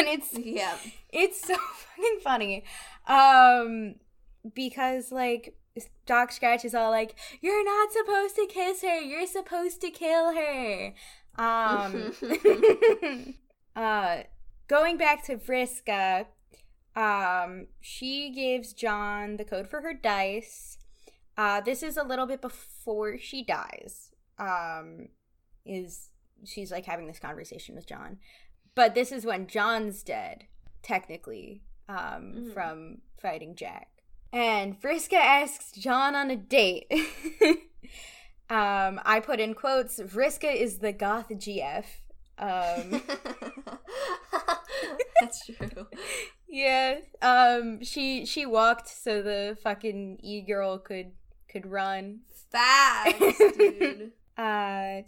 it's 0.07 0.37
yeah, 0.37 0.77
it's 1.09 1.41
so 1.41 1.55
fucking 1.55 2.19
funny. 2.23 2.63
Um, 3.07 3.95
because 4.53 5.11
like 5.11 5.55
Doc 6.05 6.31
Scratch 6.31 6.65
is 6.65 6.75
all 6.75 6.91
like, 6.91 7.15
"You're 7.41 7.63
not 7.63 7.91
supposed 7.91 8.35
to 8.35 8.47
kiss 8.47 8.81
her. 8.81 8.99
You're 8.99 9.27
supposed 9.27 9.81
to 9.81 9.89
kill 9.89 10.33
her." 10.33 10.93
Um, 11.37 12.13
uh, 13.77 14.23
going 14.67 14.97
back 14.97 15.23
to 15.25 15.37
Vriska, 15.37 16.25
um, 16.95 17.67
she 17.79 18.31
gives 18.31 18.73
John 18.73 19.37
the 19.37 19.45
code 19.45 19.69
for 19.69 19.81
her 19.81 19.93
dice. 19.93 20.79
Uh, 21.37 21.61
this 21.61 21.83
is 21.83 21.95
a 21.95 22.03
little 22.03 22.25
bit 22.25 22.41
before 22.41 23.19
she 23.19 23.43
dies. 23.43 24.09
Um, 24.39 25.09
is 25.65 26.09
she's 26.43 26.71
like 26.71 26.85
having 26.85 27.07
this 27.07 27.19
conversation 27.19 27.75
with 27.75 27.87
John, 27.87 28.17
but 28.73 28.95
this 28.95 29.11
is 29.11 29.25
when 29.25 29.47
John's 29.47 30.01
dead, 30.01 30.45
technically 30.81 31.61
um, 31.87 31.97
mm-hmm. 31.97 32.51
from 32.51 32.97
fighting 33.21 33.55
Jack. 33.55 33.89
And 34.33 34.79
Vriska 34.81 35.13
asks 35.13 35.71
John 35.71 36.15
on 36.15 36.31
a 36.31 36.35
date. 36.35 36.91
um, 38.49 38.99
I 39.05 39.21
put 39.23 39.39
in 39.39 39.53
quotes, 39.53 39.99
Vriska 39.99 40.53
is 40.53 40.79
the 40.79 40.91
goth 40.91 41.29
GF. 41.29 41.85
Um, 42.37 43.01
That's 45.21 45.45
true. 45.45 45.87
yeah. 46.47 46.99
Um, 47.21 47.83
she 47.83 48.25
she 48.25 48.45
walked 48.45 48.87
so 48.87 49.21
the 49.21 49.57
fucking 49.61 50.19
e 50.21 50.41
girl 50.41 50.77
could 50.77 51.11
could 51.49 51.65
run 51.65 52.19
fast, 52.51 53.17
dude. 53.57 54.11
uh, 54.37 55.01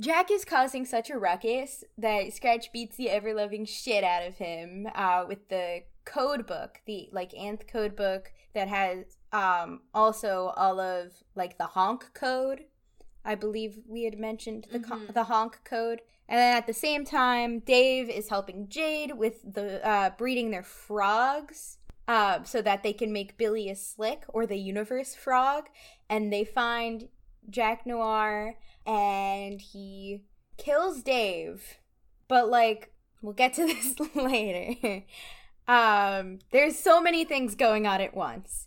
Jack 0.00 0.30
is 0.30 0.44
causing 0.44 0.84
such 0.84 1.10
a 1.10 1.18
ruckus 1.18 1.84
that 1.96 2.32
Scratch 2.32 2.72
beats 2.72 2.96
the 2.96 3.10
ever 3.10 3.32
loving 3.32 3.64
shit 3.64 4.02
out 4.02 4.26
of 4.26 4.36
him 4.36 4.88
uh, 4.94 5.24
with 5.26 5.48
the 5.48 5.82
code 6.04 6.46
book, 6.46 6.80
the 6.86 7.08
like 7.12 7.32
Anth 7.32 7.68
code 7.68 7.96
book 7.96 8.32
that 8.54 8.68
has 8.68 9.04
um 9.32 9.80
also 9.92 10.52
all 10.56 10.80
of 10.80 11.12
like 11.34 11.58
the 11.58 11.66
honk 11.66 12.12
code. 12.14 12.64
I 13.24 13.34
believe 13.36 13.78
we 13.88 14.04
had 14.04 14.18
mentioned 14.18 14.66
the 14.70 14.80
mm-hmm. 14.80 15.12
the 15.12 15.24
honk 15.24 15.60
code. 15.64 16.00
And 16.28 16.38
then 16.38 16.56
at 16.56 16.66
the 16.66 16.72
same 16.72 17.04
time, 17.04 17.60
Dave 17.60 18.08
is 18.08 18.28
helping 18.28 18.68
Jade 18.68 19.16
with 19.16 19.54
the 19.54 19.86
uh, 19.86 20.10
breeding 20.16 20.50
their 20.50 20.62
frogs, 20.62 21.78
uh, 22.08 22.42
so 22.44 22.62
that 22.62 22.82
they 22.82 22.92
can 22.92 23.12
make 23.12 23.36
Bilious 23.36 23.94
Slick 23.94 24.24
or 24.28 24.46
the 24.46 24.56
universe 24.56 25.14
frog. 25.14 25.68
And 26.08 26.32
they 26.32 26.44
find 26.44 27.08
Jack 27.50 27.86
Noir, 27.86 28.56
and 28.86 29.60
he 29.60 30.22
kills 30.56 31.02
Dave. 31.02 31.78
But 32.28 32.48
like, 32.48 32.92
we'll 33.20 33.34
get 33.34 33.54
to 33.54 33.66
this 33.66 33.94
later. 34.14 35.04
Um, 35.66 36.40
there's 36.50 36.78
so 36.78 37.00
many 37.00 37.24
things 37.24 37.54
going 37.54 37.86
on 37.86 38.00
at 38.00 38.14
once. 38.14 38.66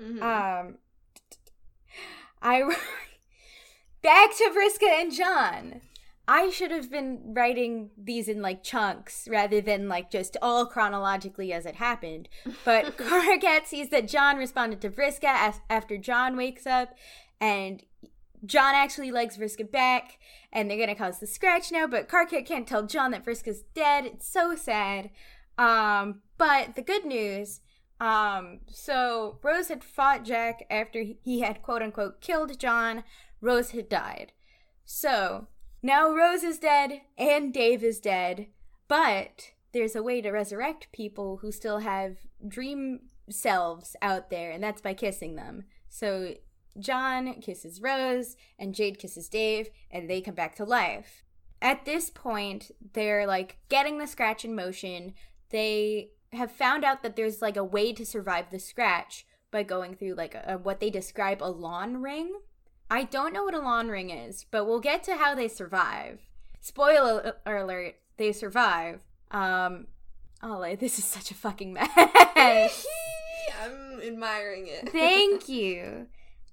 Mm-hmm. 0.00 0.22
Um, 0.22 0.78
I 2.42 2.62
back 4.02 4.36
to 4.36 4.44
Vriska 4.44 4.88
and 5.00 5.12
John. 5.12 5.80
I 6.28 6.50
should 6.50 6.72
have 6.72 6.90
been 6.90 7.34
writing 7.36 7.90
these 7.96 8.28
in 8.28 8.42
like 8.42 8.64
chunks 8.64 9.28
rather 9.30 9.60
than 9.60 9.88
like 9.88 10.10
just 10.10 10.36
all 10.42 10.66
chronologically 10.66 11.52
as 11.52 11.66
it 11.66 11.76
happened. 11.76 12.28
But 12.64 12.96
Karkat 12.98 13.66
sees 13.66 13.90
that 13.90 14.08
John 14.08 14.36
responded 14.36 14.80
to 14.80 14.90
Vriska 14.90 15.24
as- 15.24 15.60
after 15.70 15.96
John 15.96 16.36
wakes 16.36 16.66
up, 16.66 16.94
and 17.40 17.84
John 18.44 18.74
actually 18.74 19.12
likes 19.12 19.36
Vriska 19.36 19.70
back, 19.70 20.18
and 20.52 20.68
they're 20.68 20.78
gonna 20.78 20.96
cause 20.96 21.20
the 21.20 21.26
scratch 21.26 21.70
now. 21.70 21.86
But 21.86 22.08
Karkat 22.08 22.46
can't 22.46 22.66
tell 22.66 22.82
John 22.84 23.12
that 23.12 23.24
Vriska's 23.24 23.62
dead. 23.74 24.04
It's 24.04 24.28
so 24.28 24.56
sad. 24.56 25.10
Um, 25.58 26.22
but 26.38 26.74
the 26.74 26.82
good 26.82 27.04
news, 27.06 27.60
um, 28.00 28.60
so 28.68 29.38
Rose 29.42 29.68
had 29.68 29.82
fought 29.84 30.24
Jack 30.24 30.66
after 30.70 31.02
he 31.22 31.40
had 31.40 31.62
quote 31.62 31.82
unquote 31.82 32.20
killed 32.20 32.58
John. 32.58 33.04
Rose 33.40 33.70
had 33.70 33.88
died. 33.88 34.32
So 34.84 35.48
now 35.82 36.10
Rose 36.10 36.42
is 36.42 36.58
dead 36.58 37.00
and 37.16 37.52
Dave 37.52 37.82
is 37.82 38.00
dead, 38.00 38.48
but 38.88 39.52
there's 39.72 39.96
a 39.96 40.02
way 40.02 40.20
to 40.20 40.30
resurrect 40.30 40.88
people 40.92 41.38
who 41.38 41.52
still 41.52 41.80
have 41.80 42.16
dream 42.46 43.00
selves 43.28 43.96
out 44.00 44.30
there, 44.30 44.50
and 44.50 44.62
that's 44.62 44.80
by 44.80 44.94
kissing 44.94 45.36
them. 45.36 45.64
So 45.88 46.34
John 46.78 47.40
kisses 47.40 47.80
Rose, 47.80 48.36
and 48.58 48.74
Jade 48.74 48.98
kisses 48.98 49.28
Dave, 49.28 49.68
and 49.90 50.08
they 50.08 50.20
come 50.20 50.34
back 50.34 50.54
to 50.56 50.64
life. 50.64 51.22
At 51.60 51.84
this 51.84 52.10
point, 52.10 52.70
they're 52.92 53.26
like 53.26 53.58
getting 53.68 53.98
the 53.98 54.06
scratch 54.06 54.44
in 54.44 54.54
motion 54.54 55.14
they 55.50 56.10
have 56.32 56.50
found 56.50 56.84
out 56.84 57.02
that 57.02 57.16
there's 57.16 57.40
like 57.40 57.56
a 57.56 57.64
way 57.64 57.92
to 57.92 58.04
survive 58.04 58.50
the 58.50 58.58
scratch 58.58 59.26
by 59.50 59.62
going 59.62 59.94
through 59.94 60.14
like 60.14 60.34
a, 60.34 60.58
what 60.62 60.80
they 60.80 60.90
describe 60.90 61.42
a 61.42 61.44
lawn 61.44 62.02
ring. 62.02 62.32
I 62.90 63.04
don't 63.04 63.32
know 63.32 63.44
what 63.44 63.54
a 63.54 63.58
lawn 63.58 63.88
ring 63.88 64.10
is, 64.10 64.46
but 64.50 64.64
we'll 64.66 64.80
get 64.80 65.02
to 65.04 65.16
how 65.16 65.34
they 65.34 65.48
survive. 65.48 66.20
Spoiler 66.60 67.34
alert, 67.44 67.96
they 68.16 68.32
survive. 68.32 69.00
Um 69.30 69.86
oh, 70.42 70.76
this 70.76 70.98
is 70.98 71.04
such 71.04 71.30
a 71.30 71.34
fucking 71.34 71.72
mess. 71.72 71.90
I'm 73.62 74.00
admiring 74.00 74.66
it. 74.68 74.90
Thank 74.90 75.48
you. 75.48 76.06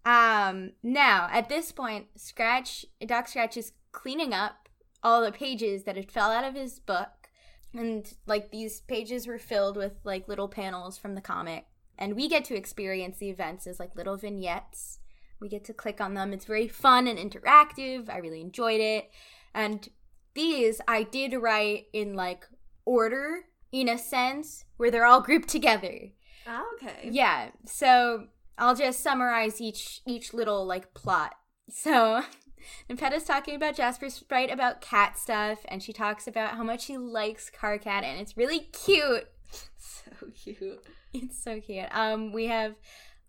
Um 0.06 0.72
now, 0.82 1.30
at 1.32 1.50
this 1.50 1.72
point, 1.72 2.08
Scratch 2.16 2.86
Doc 3.06 3.28
Scratch 3.28 3.58
is 3.58 3.74
cleaning 3.92 4.34
up 4.34 4.70
all 5.04 5.24
the 5.24 5.32
pages 5.32 5.84
that 5.84 5.96
had 5.98 6.12
fell 6.12 6.32
out 6.32 6.46
of 6.46 6.56
his 6.56 6.80
book 6.80 7.30
and 7.74 8.14
like 8.26 8.52
these 8.52 8.82
pages 8.82 9.28
were 9.28 9.40
filled 9.40 9.78
with 9.78 9.94
like 10.04 10.28
little 10.28 10.48
panels 10.48 10.98
from 10.98 11.16
the 11.16 11.22
comic 11.22 11.66
and 11.98 12.16
we 12.16 12.28
get 12.28 12.46
to 12.46 12.56
experience 12.56 13.18
the 13.18 13.30
events 13.30 13.68
as 13.68 13.80
like 13.80 13.96
little 13.96 14.16
vignettes 14.16 15.00
we 15.44 15.50
get 15.50 15.64
to 15.66 15.74
click 15.74 16.02
on 16.02 16.14
them 16.14 16.34
it's 16.34 16.46
very 16.46 16.68
fun 16.68 17.06
and 17.08 17.20
interactive 17.20 18.10
i 18.10 18.18
really 18.18 18.42
enjoyed 18.42 18.82
it 18.82 19.12
and 19.54 19.90
these 20.34 20.82
i 20.88 21.04
did 21.04 21.34
write 21.34 21.86
in 21.94 22.14
like 22.14 22.48
order 22.86 23.46
in 23.72 23.88
a 23.88 23.98
sense 23.98 24.66
where 24.78 24.90
they're 24.90 25.06
all 25.06 25.22
grouped 25.22 25.50
together 25.50 26.10
oh, 26.48 26.66
okay 26.76 27.10
yeah 27.12 27.50
so 27.66 28.28
i'll 28.58 28.76
just 28.76 29.02
summarize 29.02 29.62
each 29.62 30.02
each 30.08 30.34
little 30.34 30.66
like 30.66 30.94
plot 30.94 31.36
so 31.70 32.24
And 32.90 32.98
Petta's 32.98 33.24
talking 33.24 33.56
about 33.56 33.76
Jasper 33.76 34.10
Sprite 34.10 34.52
about 34.52 34.82
cat 34.82 35.18
stuff, 35.18 35.60
and 35.68 35.84
she 35.84 35.94
talks 35.94 36.28
about 36.28 36.56
how 36.56 36.64
much 36.64 36.86
she 36.86 36.98
likes 36.98 37.52
Karkat, 37.52 38.04
and 38.04 38.20
it's 38.20 38.38
really 38.38 38.60
cute. 38.60 39.28
So 39.78 40.28
cute. 40.34 40.84
It's 41.14 41.42
so 41.42 41.60
cute. 41.62 41.88
Um, 41.92 42.34
we 42.34 42.48
have 42.48 42.76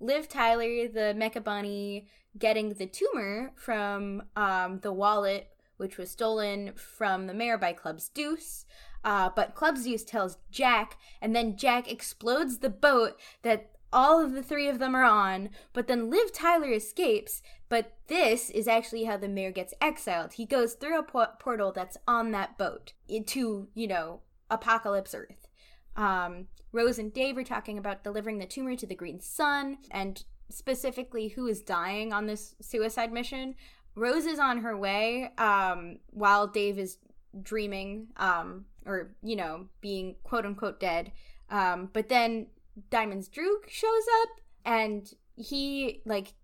Liv 0.01 0.29
Tyler, 0.29 0.89
the 0.89 1.15
Mecha 1.17 1.43
Bunny, 1.43 2.09
getting 2.39 2.75
the 2.75 2.87
tumor 2.87 3.53
from 3.57 4.23
um 4.37 4.81
the 4.81 4.93
wallet, 4.93 5.49
which 5.77 5.99
was 5.99 6.11
stolen 6.11 6.73
from 6.75 7.27
the 7.27 7.35
mayor 7.35 7.59
by 7.59 7.73
Clubs 7.73 8.09
Deuce. 8.09 8.65
Uh, 9.05 9.29
but 9.37 9.55
Clubs 9.55 9.85
Deuce 9.85 10.03
tells 10.03 10.39
Jack, 10.51 10.97
and 11.21 11.37
then 11.37 11.57
Jack 11.57 11.91
explodes 11.91 12.59
the 12.59 12.71
boat 12.71 13.21
that 13.43 13.71
all 13.93 14.23
of 14.23 14.33
the 14.33 14.43
three 14.43 14.69
of 14.69 14.79
them 14.79 14.95
are 14.95 15.05
on, 15.05 15.51
but 15.73 15.87
then 15.87 16.11
Liv 16.11 16.33
Tyler 16.33 16.73
escapes. 16.73 17.43
But 17.69 17.93
this 18.09 18.51
is 18.51 18.67
actually 18.67 19.05
how 19.05 19.17
the 19.17 19.29
mayor 19.29 19.53
gets 19.53 19.75
exiled. 19.81 20.35
He 20.35 20.47
goes 20.47 20.75
through 20.75 20.99
a 20.99 21.03
po- 21.03 21.27
portal 21.39 21.73
that's 21.73 21.97
on 22.07 22.33
that 22.33 22.59
boat 22.59 22.93
into, 23.09 23.69
you 23.75 23.87
know, 23.87 24.21
Apocalypse 24.51 25.15
Earth. 25.15 25.49
Um, 25.97 26.49
Rose 26.75 26.99
and 26.99 27.15
Dave 27.15 27.39
are 27.39 27.45
talking 27.45 27.79
about 27.79 28.03
delivering 28.03 28.39
the 28.39 28.47
tumor 28.47 28.75
to 28.75 28.87
the 28.87 28.97
Green 28.97 29.21
Sun 29.21 29.79
and 29.93 30.25
specifically 30.51 31.29
who 31.29 31.47
is 31.47 31.63
dying 31.63 32.13
on 32.13 32.27
this 32.27 32.57
suicide 32.61 33.13
mission. 33.13 33.55
Rose 33.95 34.27
is 34.27 34.41
on 34.41 34.59
her 34.59 34.77
way 34.77 35.31
um, 35.39 35.99
while 36.11 36.49
Dave 36.49 36.77
is 36.77 36.99
dreaming 37.41 38.09
um, 38.17 38.65
or, 38.85 39.15
you 39.23 39.37
know, 39.37 39.67
being 39.81 40.17
quote 40.25 40.45
unquote 40.45 40.81
dead. 40.81 41.13
Um, 41.49 41.91
but 41.93 42.09
then 42.09 42.49
Diamond's 42.91 43.29
Droog 43.29 43.69
shows 43.69 44.07
up 44.23 44.29
and 44.65 45.09
he 45.37 46.03
like 46.05 46.35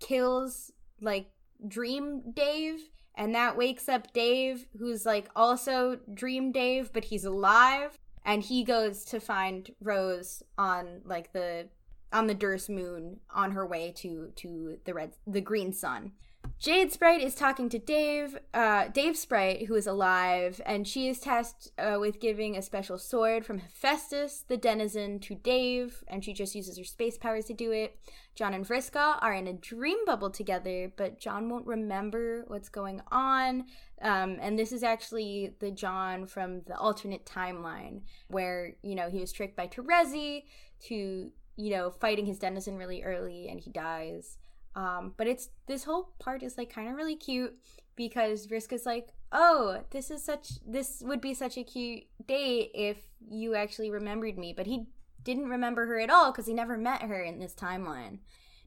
kills 0.00 0.72
like 1.00 1.30
Dream 1.68 2.32
Dave 2.32 2.80
and 3.14 3.32
that 3.36 3.56
wakes 3.56 3.88
up 3.88 4.12
Dave 4.12 4.66
who's 4.76 5.06
like 5.06 5.28
also 5.36 6.00
Dream 6.12 6.50
Dave 6.50 6.92
but 6.92 7.04
he's 7.04 7.24
alive 7.24 7.96
and 8.28 8.42
he 8.42 8.62
goes 8.62 9.06
to 9.06 9.18
find 9.18 9.74
Rose 9.80 10.42
on 10.58 11.00
like 11.04 11.32
the 11.32 11.66
on 12.12 12.26
the 12.26 12.34
Derse 12.34 12.68
moon 12.68 13.20
on 13.34 13.52
her 13.52 13.66
way 13.66 13.90
to 13.96 14.30
to 14.36 14.78
the 14.84 14.94
red 14.94 15.12
the 15.26 15.40
green 15.40 15.72
sun. 15.72 16.12
Jade 16.60 16.92
Sprite 16.92 17.22
is 17.22 17.36
talking 17.36 17.68
to 17.68 17.78
Dave, 17.78 18.36
uh, 18.52 18.88
Dave 18.88 19.16
Sprite, 19.16 19.66
who 19.66 19.76
is 19.76 19.86
alive, 19.86 20.60
and 20.66 20.88
she 20.88 21.08
is 21.08 21.20
tasked 21.20 21.70
uh, 21.78 21.98
with 22.00 22.18
giving 22.18 22.56
a 22.56 22.62
special 22.62 22.98
sword 22.98 23.46
from 23.46 23.60
Hephaestus, 23.60 24.42
the 24.48 24.56
denizen, 24.56 25.20
to 25.20 25.36
Dave, 25.36 26.02
and 26.08 26.24
she 26.24 26.32
just 26.32 26.56
uses 26.56 26.76
her 26.76 26.82
space 26.82 27.16
powers 27.16 27.44
to 27.44 27.54
do 27.54 27.70
it. 27.70 28.00
John 28.34 28.54
and 28.54 28.66
Vriska 28.66 29.22
are 29.22 29.32
in 29.32 29.46
a 29.46 29.52
dream 29.52 29.98
bubble 30.04 30.30
together, 30.30 30.92
but 30.96 31.20
John 31.20 31.48
won't 31.48 31.66
remember 31.66 32.42
what's 32.48 32.68
going 32.68 33.02
on. 33.12 33.66
Um, 34.02 34.38
and 34.40 34.58
this 34.58 34.72
is 34.72 34.82
actually 34.82 35.54
the 35.60 35.70
John 35.70 36.26
from 36.26 36.62
the 36.66 36.76
alternate 36.76 37.24
timeline, 37.24 38.00
where, 38.26 38.74
you 38.82 38.96
know, 38.96 39.08
he 39.08 39.20
was 39.20 39.30
tricked 39.30 39.54
by 39.54 39.68
Terezi 39.68 40.42
to, 40.88 41.30
you 41.56 41.70
know, 41.70 41.90
fighting 41.92 42.26
his 42.26 42.40
denizen 42.40 42.76
really 42.76 43.04
early, 43.04 43.46
and 43.48 43.60
he 43.60 43.70
dies. 43.70 44.38
Um, 44.78 45.12
but 45.16 45.26
it's 45.26 45.48
this 45.66 45.82
whole 45.82 46.10
part 46.20 46.44
is 46.44 46.56
like 46.56 46.72
kind 46.72 46.88
of 46.88 46.94
really 46.94 47.16
cute 47.16 47.52
because 47.96 48.46
Vriska's 48.46 48.86
like, 48.86 49.08
oh, 49.32 49.82
this 49.90 50.08
is 50.08 50.24
such 50.24 50.64
this 50.64 51.02
would 51.04 51.20
be 51.20 51.34
such 51.34 51.58
a 51.58 51.64
cute 51.64 52.04
date 52.28 52.70
if 52.74 52.98
you 53.28 53.56
actually 53.56 53.90
remembered 53.90 54.38
me, 54.38 54.54
but 54.56 54.66
he 54.66 54.86
didn't 55.24 55.48
remember 55.48 55.86
her 55.86 55.98
at 55.98 56.10
all 56.10 56.30
because 56.30 56.46
he 56.46 56.54
never 56.54 56.78
met 56.78 57.02
her 57.02 57.20
in 57.20 57.40
this 57.40 57.54
timeline. 57.54 58.18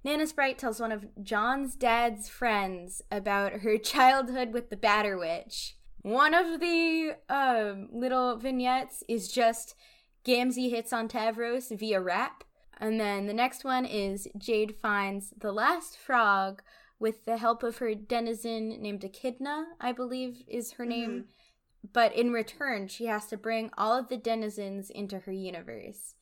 Nana 0.03 0.27
Sprite 0.27 0.57
tells 0.57 0.81
one 0.81 0.91
of 0.91 1.05
John's 1.23 1.75
dad's 1.75 2.27
friends 2.27 3.01
about 3.09 3.61
her 3.61 3.77
childhood 3.93 4.51
with 4.51 4.69
the 4.69 4.75
Batter 4.75 5.17
Witch. 5.17 5.77
One 6.01 6.33
of 6.33 6.59
the 6.59 7.15
um, 7.29 7.87
little 7.93 8.35
vignettes 8.35 9.01
is 9.07 9.31
just 9.31 9.75
Gamzee 10.25 10.71
hits 10.71 10.91
on 10.91 11.07
Tavros 11.07 11.77
via 11.77 12.01
rap. 12.01 12.43
And 12.81 12.99
then 12.99 13.27
the 13.27 13.33
next 13.33 13.63
one 13.63 13.85
is 13.85 14.27
Jade 14.35 14.75
finds 14.75 15.33
the 15.37 15.51
last 15.51 15.97
frog 15.97 16.63
with 16.99 17.25
the 17.25 17.37
help 17.37 17.61
of 17.61 17.77
her 17.77 17.93
denizen 17.93 18.81
named 18.81 19.03
Echidna, 19.03 19.67
I 19.79 19.91
believe 19.91 20.41
is 20.47 20.73
her 20.73 20.85
name. 20.85 21.11
Mm-hmm. 21.11 21.89
But 21.93 22.15
in 22.15 22.31
return, 22.31 22.87
she 22.87 23.05
has 23.05 23.27
to 23.27 23.37
bring 23.37 23.69
all 23.77 23.97
of 23.97 24.09
the 24.09 24.17
denizens 24.17 24.89
into 24.89 25.19
her 25.19 25.31
universe, 25.31 26.15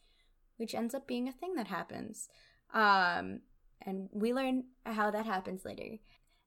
which 0.58 0.76
ends 0.76 0.94
up 0.94 1.08
being 1.08 1.30
a 1.30 1.34
thing 1.34 1.56
that 1.56 1.68
happens. 1.68 2.28
Um, 2.74 3.42
and 3.82 4.10
we 4.12 4.34
learn 4.34 4.66
how 4.86 5.12
that 5.12 5.26
happens 5.26 5.64
later. 5.64 5.98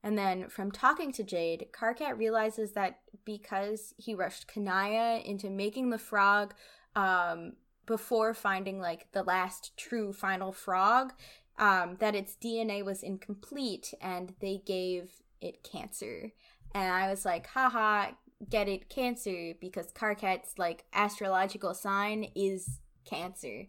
And 0.03 0.19
then 0.19 0.49
from 0.49 0.71
talking 0.71 1.13
to 1.13 1.23
Jade, 1.23 1.69
Karkat 1.73 2.19
realizes 2.19 2.73
that 2.73 3.01
because 3.25 3.95
he 3.97 4.15
rushed 4.15 4.49
Kanaya 4.49 5.23
into 5.25 5.49
making 5.49 5.91
the 5.91 5.99
frog 5.99 6.55
um, 6.97 7.53
before 7.93 8.33
finding 8.33 8.81
like 8.81 9.07
the 9.13 9.23
last 9.23 9.77
true 9.77 10.15
final 10.15 10.51
frog 10.51 11.13
um, 11.59 11.99
that 12.01 12.15
its 12.15 12.35
DNA 12.43 12.83
was 12.83 13.03
incomplete 13.03 13.93
and 14.01 14.33
they 14.41 14.63
gave 14.65 15.11
it 15.43 15.63
cancer. 15.63 16.33
And 16.75 16.91
I 16.91 17.11
was 17.11 17.27
like, 17.27 17.49
haha, 17.49 18.13
get 18.49 18.67
it 18.67 18.89
cancer 18.89 19.53
because 19.61 19.93
Karkat's 19.93 20.59
like 20.59 20.85
astrological 20.95 21.75
sign 21.75 22.29
is 22.35 22.81
cancer. 23.05 23.67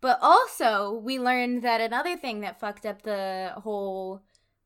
But 0.00 0.18
also, 0.20 0.92
we 0.92 1.20
learned 1.20 1.62
that 1.62 1.80
another 1.80 2.16
thing 2.16 2.40
that 2.40 2.58
fucked 2.58 2.84
up 2.84 3.02
the 3.02 3.52
whole 3.58 4.22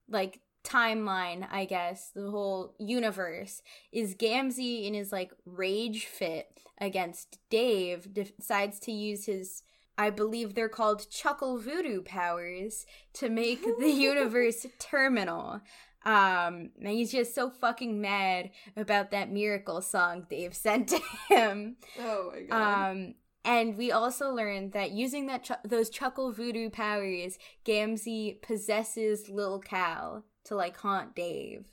like 0.09 0.41
timeline, 0.65 1.47
I 1.51 1.65
guess, 1.67 2.11
the 2.15 2.31
whole 2.31 2.75
universe, 2.79 3.63
is 3.93 4.15
Gamzee 4.15 4.87
in 4.87 4.95
his 4.95 5.13
like 5.13 5.33
rage 5.45 6.07
fit 6.07 6.59
against 6.79 7.39
Dave 7.51 8.13
decides 8.13 8.81
to 8.81 8.93
use 8.93 9.27
his 9.27 9.63
I 9.97 10.11
believe 10.11 10.55
they're 10.55 10.69
called 10.69 11.09
chuckle 11.09 11.59
voodoo 11.59 12.03
powers 12.03 12.85
to 13.15 13.29
make 13.29 13.63
the 13.79 13.91
universe 13.91 14.67
terminal. 14.81 15.61
Um, 16.05 16.71
and 16.81 16.89
he's 16.89 17.13
just 17.13 17.35
so 17.35 17.49
fucking 17.49 18.01
mad 18.01 18.51
about 18.77 19.13
that 19.13 19.31
miracle 19.31 19.81
song 19.81 20.27
Dave 20.29 20.55
sent 20.55 20.89
to 20.89 21.01
him. 21.29 21.77
Oh 22.01 22.33
my 22.35 22.41
god. 22.43 22.91
Um, 22.91 23.15
and 23.45 23.77
we 23.77 23.93
also 23.93 24.31
learned 24.31 24.73
that 24.73 24.91
using 24.91 25.27
that 25.27 25.45
ch- 25.45 25.69
those 25.69 25.91
chuckle 25.91 26.33
voodoo 26.33 26.71
powers, 26.71 27.39
Gamzee 27.65 28.43
possesses 28.43 29.29
Lil 29.29 29.61
Cal 29.61 30.25
to 30.45 30.55
like 30.55 30.77
haunt 30.77 31.15
Dave, 31.15 31.73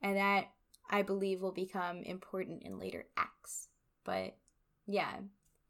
and 0.00 0.16
that 0.16 0.46
I 0.90 1.02
believe 1.02 1.40
will 1.40 1.52
become 1.52 2.02
important 2.02 2.62
in 2.62 2.78
later 2.78 3.06
acts. 3.16 3.68
But 4.04 4.36
yeah, 4.86 5.16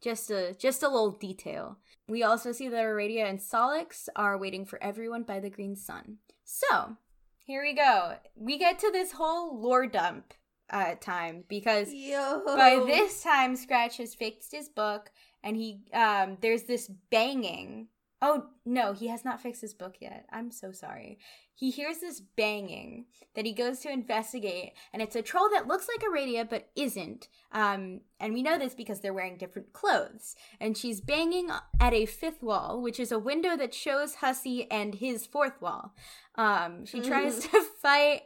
just 0.03 0.31
a 0.31 0.55
just 0.59 0.83
a 0.83 0.89
little 0.89 1.13
detail. 1.13 1.79
We 2.09 2.23
also 2.23 2.53
see 2.53 2.69
that 2.69 2.85
Aradia 2.85 3.29
and 3.29 3.39
Sollux 3.39 4.09
are 4.17 4.37
waiting 4.37 4.67
for 4.67 4.83
everyone 4.83 5.23
by 5.23 5.41
the 5.41 5.51
Green 5.51 5.77
Sun. 5.77 6.19
So 6.45 6.97
here 7.39 7.63
we 7.63 7.73
go. 7.75 8.17
We 8.35 8.59
get 8.59 8.79
to 8.81 8.91
this 8.93 9.13
whole 9.13 9.61
lore 9.61 9.87
dump 9.87 10.35
uh, 10.71 10.95
time 11.01 11.45
because 11.49 11.93
Yo. 11.93 12.43
by 12.47 12.83
this 12.87 13.23
time 13.23 13.57
Scratch 13.57 13.99
has 13.99 14.15
fixed 14.15 14.53
his 14.53 14.69
book 14.69 15.11
and 15.45 15.57
he 15.57 15.81
um 15.95 16.39
there's 16.41 16.65
this 16.65 16.89
banging. 17.11 17.89
Oh 18.23 18.47
no, 18.65 18.93
he 18.93 19.09
has 19.09 19.25
not 19.25 19.43
fixed 19.43 19.61
his 19.61 19.75
book 19.75 19.97
yet. 20.01 20.27
I'm 20.31 20.51
so 20.51 20.73
sorry 20.73 21.19
he 21.63 21.71
hears 21.71 21.99
this 21.99 22.21
banging 22.21 23.05
that 23.37 23.47
he 23.47 23.53
goes 23.53 23.79
to 23.79 23.93
investigate, 23.93 24.73
and 24.93 25.01
it's 25.01 25.15
a 25.15 25.23
troll 25.23 25.49
that 25.51 25.69
looks 25.69 25.87
like 25.87 26.03
a 26.03 26.07
Aradia 26.07 26.49
but 26.49 26.71
isn't. 26.75 27.29
Um, 27.53 28.01
and 28.19 28.35
we 28.35 28.43
know 28.43 28.59
this 28.59 28.75
because 28.75 29.01
they're 29.01 29.15
wearing 29.15 29.37
different 29.37 29.73
clothes. 29.73 30.35
And 30.61 30.77
she's 30.77 31.01
banging 31.01 31.51
at 31.79 31.93
a 31.93 32.07
fifth 32.07 32.43
wall, 32.43 32.83
which 32.83 32.99
is 32.99 33.13
a 33.13 33.19
window 33.19 33.57
that 33.57 33.75
shows 33.75 34.17
Hussie 34.17 34.67
and 34.73 34.97
his 34.97 35.25
fourth 35.25 35.63
wall. 35.63 35.95
Um, 36.35 36.85
she 36.85 37.01
tries 37.01 37.47
to 37.47 37.63
fight 37.81 38.23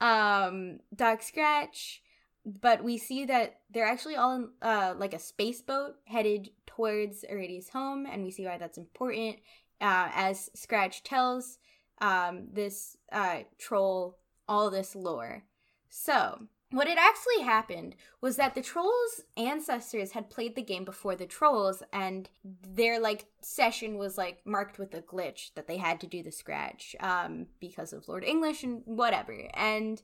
um, 0.00 0.80
Doc 0.94 1.22
Scratch, 1.22 2.02
but 2.46 2.84
we 2.84 2.96
see 2.96 3.24
that 3.24 3.58
they're 3.70 3.86
actually 3.86 4.14
all 4.14 4.36
in 4.36 4.48
uh, 4.62 4.94
like 4.96 5.12
a 5.12 5.18
space 5.18 5.60
boat 5.60 5.96
headed 6.04 6.50
towards 6.64 7.24
Aradia's 7.28 7.70
home, 7.70 8.06
and 8.06 8.22
we 8.22 8.30
see 8.30 8.46
why 8.46 8.56
that's 8.56 8.78
important. 8.78 9.36
Uh, 9.80 10.08
as 10.14 10.48
Scratch 10.54 11.02
tells 11.02 11.58
um, 12.00 12.46
this 12.52 12.96
uh, 13.10 13.40
troll 13.58 14.18
all 14.48 14.70
this 14.70 14.94
lore. 14.94 15.42
So, 15.88 16.46
what 16.70 16.88
had 16.88 16.98
actually 16.98 17.42
happened 17.44 17.96
was 18.20 18.36
that 18.36 18.54
the 18.54 18.62
trolls' 18.62 19.22
ancestors 19.36 20.12
had 20.12 20.30
played 20.30 20.54
the 20.54 20.62
game 20.62 20.84
before 20.84 21.16
the 21.16 21.26
trolls, 21.26 21.82
and 21.92 22.30
their 22.44 23.00
like 23.00 23.26
session 23.42 23.98
was 23.98 24.16
like 24.16 24.46
marked 24.46 24.78
with 24.78 24.94
a 24.94 25.02
glitch 25.02 25.52
that 25.54 25.66
they 25.66 25.78
had 25.78 26.00
to 26.00 26.06
do 26.06 26.22
the 26.22 26.30
scratch 26.30 26.94
um, 27.00 27.46
because 27.58 27.92
of 27.92 28.08
Lord 28.08 28.22
English 28.22 28.62
and 28.62 28.82
whatever. 28.84 29.36
And 29.54 30.00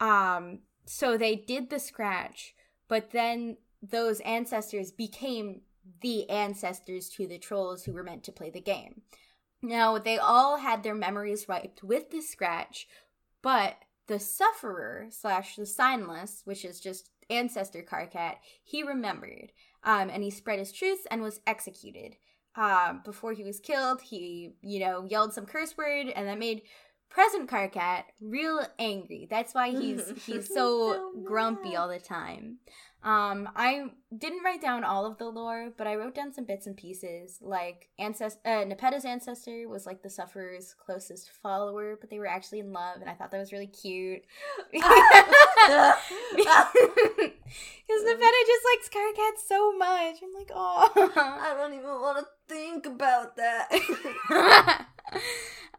um, 0.00 0.60
so 0.88 1.18
they 1.18 1.36
did 1.36 1.68
the 1.68 1.78
scratch, 1.78 2.54
but 2.88 3.10
then 3.10 3.58
those 3.82 4.20
ancestors 4.20 4.90
became 4.90 5.60
the 6.00 6.28
ancestors 6.30 7.10
to 7.10 7.26
the 7.26 7.38
trolls 7.38 7.84
who 7.84 7.92
were 7.92 8.02
meant 8.02 8.24
to 8.24 8.32
play 8.32 8.48
the 8.48 8.60
game. 8.60 9.02
Now, 9.60 9.98
they 9.98 10.16
all 10.18 10.58
had 10.58 10.82
their 10.82 10.94
memories 10.94 11.46
wiped 11.46 11.84
with 11.84 12.10
the 12.10 12.22
scratch, 12.22 12.88
but 13.42 13.76
the 14.06 14.18
sufferer 14.18 15.08
slash 15.10 15.56
the 15.56 15.64
signless, 15.64 16.40
which 16.46 16.64
is 16.64 16.80
just 16.80 17.10
ancestor 17.28 17.82
Karkat, 17.82 18.36
he 18.64 18.82
remembered. 18.82 19.52
Um, 19.84 20.08
and 20.08 20.22
he 20.22 20.30
spread 20.30 20.58
his 20.58 20.72
truths 20.72 21.06
and 21.10 21.20
was 21.20 21.40
executed. 21.46 22.16
Um, 22.56 23.02
before 23.04 23.34
he 23.34 23.44
was 23.44 23.60
killed, 23.60 24.00
he, 24.00 24.54
you 24.62 24.80
know, 24.80 25.04
yelled 25.04 25.34
some 25.34 25.46
curse 25.46 25.76
word 25.76 26.08
and 26.08 26.26
that 26.26 26.38
made 26.38 26.62
present 27.10 27.48
Karkat 27.50 28.04
real 28.20 28.64
angry. 28.78 29.26
That's 29.30 29.54
why 29.54 29.70
he's 29.70 30.12
he's 30.26 30.48
so, 30.48 30.54
so 30.54 31.12
grumpy 31.24 31.76
all 31.76 31.88
the 31.88 31.98
time. 31.98 32.58
Um, 33.04 33.48
I 33.54 33.84
didn't 34.16 34.42
write 34.44 34.60
down 34.60 34.82
all 34.82 35.06
of 35.06 35.18
the 35.18 35.28
lore, 35.28 35.72
but 35.78 35.86
I 35.86 35.94
wrote 35.94 36.16
down 36.16 36.32
some 36.32 36.44
bits 36.44 36.66
and 36.66 36.76
pieces. 36.76 37.38
Like 37.40 37.88
ancest- 38.00 38.44
uh, 38.44 38.64
Nepeta's 38.64 39.04
ancestor 39.04 39.68
was 39.68 39.86
like 39.86 40.02
the 40.02 40.10
sufferer's 40.10 40.74
closest 40.84 41.30
follower, 41.30 41.96
but 42.00 42.10
they 42.10 42.18
were 42.18 42.26
actually 42.26 42.58
in 42.58 42.72
love, 42.72 43.00
and 43.00 43.08
I 43.08 43.14
thought 43.14 43.30
that 43.30 43.38
was 43.38 43.52
really 43.52 43.68
cute. 43.68 44.22
Because 47.88 48.02
Nepeta 48.04 48.40
just 48.46 48.64
likes 48.66 48.88
Karkat 48.90 49.38
so 49.46 49.72
much. 49.76 50.16
I'm 50.22 50.34
like, 50.34 50.50
oh, 50.54 50.90
I 51.16 51.54
don't 51.56 51.72
even 51.72 51.86
want 51.86 52.18
to 52.18 52.26
think 52.46 52.84
about 52.84 53.36
that. 53.36 54.86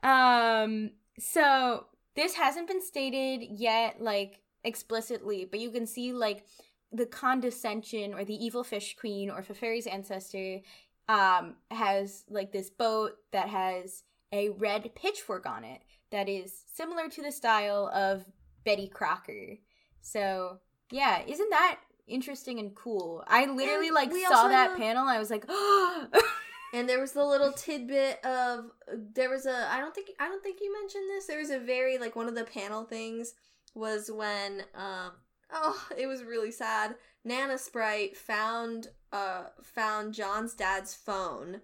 um, 0.03 0.91
so 1.19 1.85
this 2.15 2.33
hasn't 2.35 2.67
been 2.67 2.81
stated 2.81 3.45
yet, 3.49 4.01
like 4.01 4.41
explicitly, 4.63 5.45
but 5.49 5.59
you 5.59 5.69
can 5.69 5.85
see 5.85 6.13
like 6.13 6.45
the 6.91 7.05
condescension 7.05 8.13
or 8.13 8.25
the 8.25 8.43
evil 8.43 8.63
fish 8.63 8.95
queen 8.99 9.29
or 9.29 9.41
Feferi's 9.41 9.87
ancestor 9.87 10.59
um, 11.07 11.55
has 11.71 12.25
like 12.29 12.51
this 12.51 12.69
boat 12.69 13.13
that 13.31 13.49
has 13.49 14.03
a 14.31 14.49
red 14.49 14.93
pitchfork 14.95 15.45
on 15.45 15.63
it 15.63 15.81
that 16.11 16.27
is 16.27 16.53
similar 16.73 17.09
to 17.09 17.21
the 17.21 17.31
style 17.31 17.89
of 17.93 18.25
Betty 18.65 18.87
Crocker. 18.87 19.57
So 20.01 20.59
yeah, 20.91 21.21
isn't 21.27 21.49
that 21.49 21.79
interesting 22.07 22.59
and 22.59 22.75
cool? 22.75 23.23
I 23.27 23.45
literally 23.45 23.87
and 23.87 23.95
like 23.95 24.11
saw 24.11 24.47
that 24.47 24.71
have... 24.71 24.77
panel. 24.77 25.07
I 25.07 25.19
was 25.19 25.29
like, 25.29 25.45
and 26.73 26.87
there 26.87 26.99
was 26.99 27.13
the 27.13 27.25
little 27.25 27.51
tidbit 27.51 28.23
of 28.25 28.65
there 29.13 29.29
was 29.29 29.45
a 29.45 29.67
I 29.71 29.79
don't 29.79 29.93
think 29.93 30.09
I 30.19 30.27
don't 30.27 30.43
think 30.43 30.59
you 30.61 30.73
mentioned 30.73 31.09
this. 31.09 31.27
There 31.27 31.39
was 31.39 31.49
a 31.49 31.59
very 31.59 31.97
like 31.97 32.15
one 32.15 32.27
of 32.27 32.35
the 32.35 32.43
panel 32.43 32.83
things 32.83 33.33
was 33.73 34.09
when 34.11 34.63
um 34.75 35.11
Oh, 35.51 35.87
it 35.97 36.05
was 36.05 36.23
really 36.23 36.51
sad. 36.51 36.95
Nana 37.25 37.57
Sprite 37.57 38.15
found 38.15 38.87
uh 39.11 39.45
found 39.63 40.13
John's 40.13 40.53
dad's 40.53 40.93
phone 40.93 41.61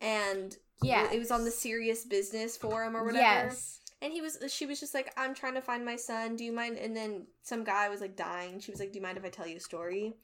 and 0.00 0.56
yeah, 0.82 1.10
it 1.10 1.18
was 1.18 1.30
on 1.30 1.44
the 1.44 1.50
serious 1.50 2.04
business 2.04 2.56
forum 2.56 2.96
or 2.96 3.04
whatever. 3.04 3.22
Yes. 3.22 3.80
And 4.02 4.12
he 4.12 4.20
was 4.20 4.38
she 4.48 4.66
was 4.66 4.78
just 4.78 4.94
like, 4.94 5.12
I'm 5.16 5.34
trying 5.34 5.54
to 5.54 5.62
find 5.62 5.84
my 5.84 5.96
son. 5.96 6.36
Do 6.36 6.44
you 6.44 6.52
mind? 6.52 6.76
And 6.76 6.94
then 6.94 7.26
some 7.42 7.64
guy 7.64 7.88
was 7.88 8.00
like 8.00 8.16
dying. 8.16 8.60
She 8.60 8.70
was 8.70 8.80
like, 8.80 8.92
Do 8.92 8.98
you 8.98 9.02
mind 9.02 9.16
if 9.16 9.24
I 9.24 9.30
tell 9.30 9.46
you 9.46 9.56
a 9.56 9.60
story? 9.60 10.14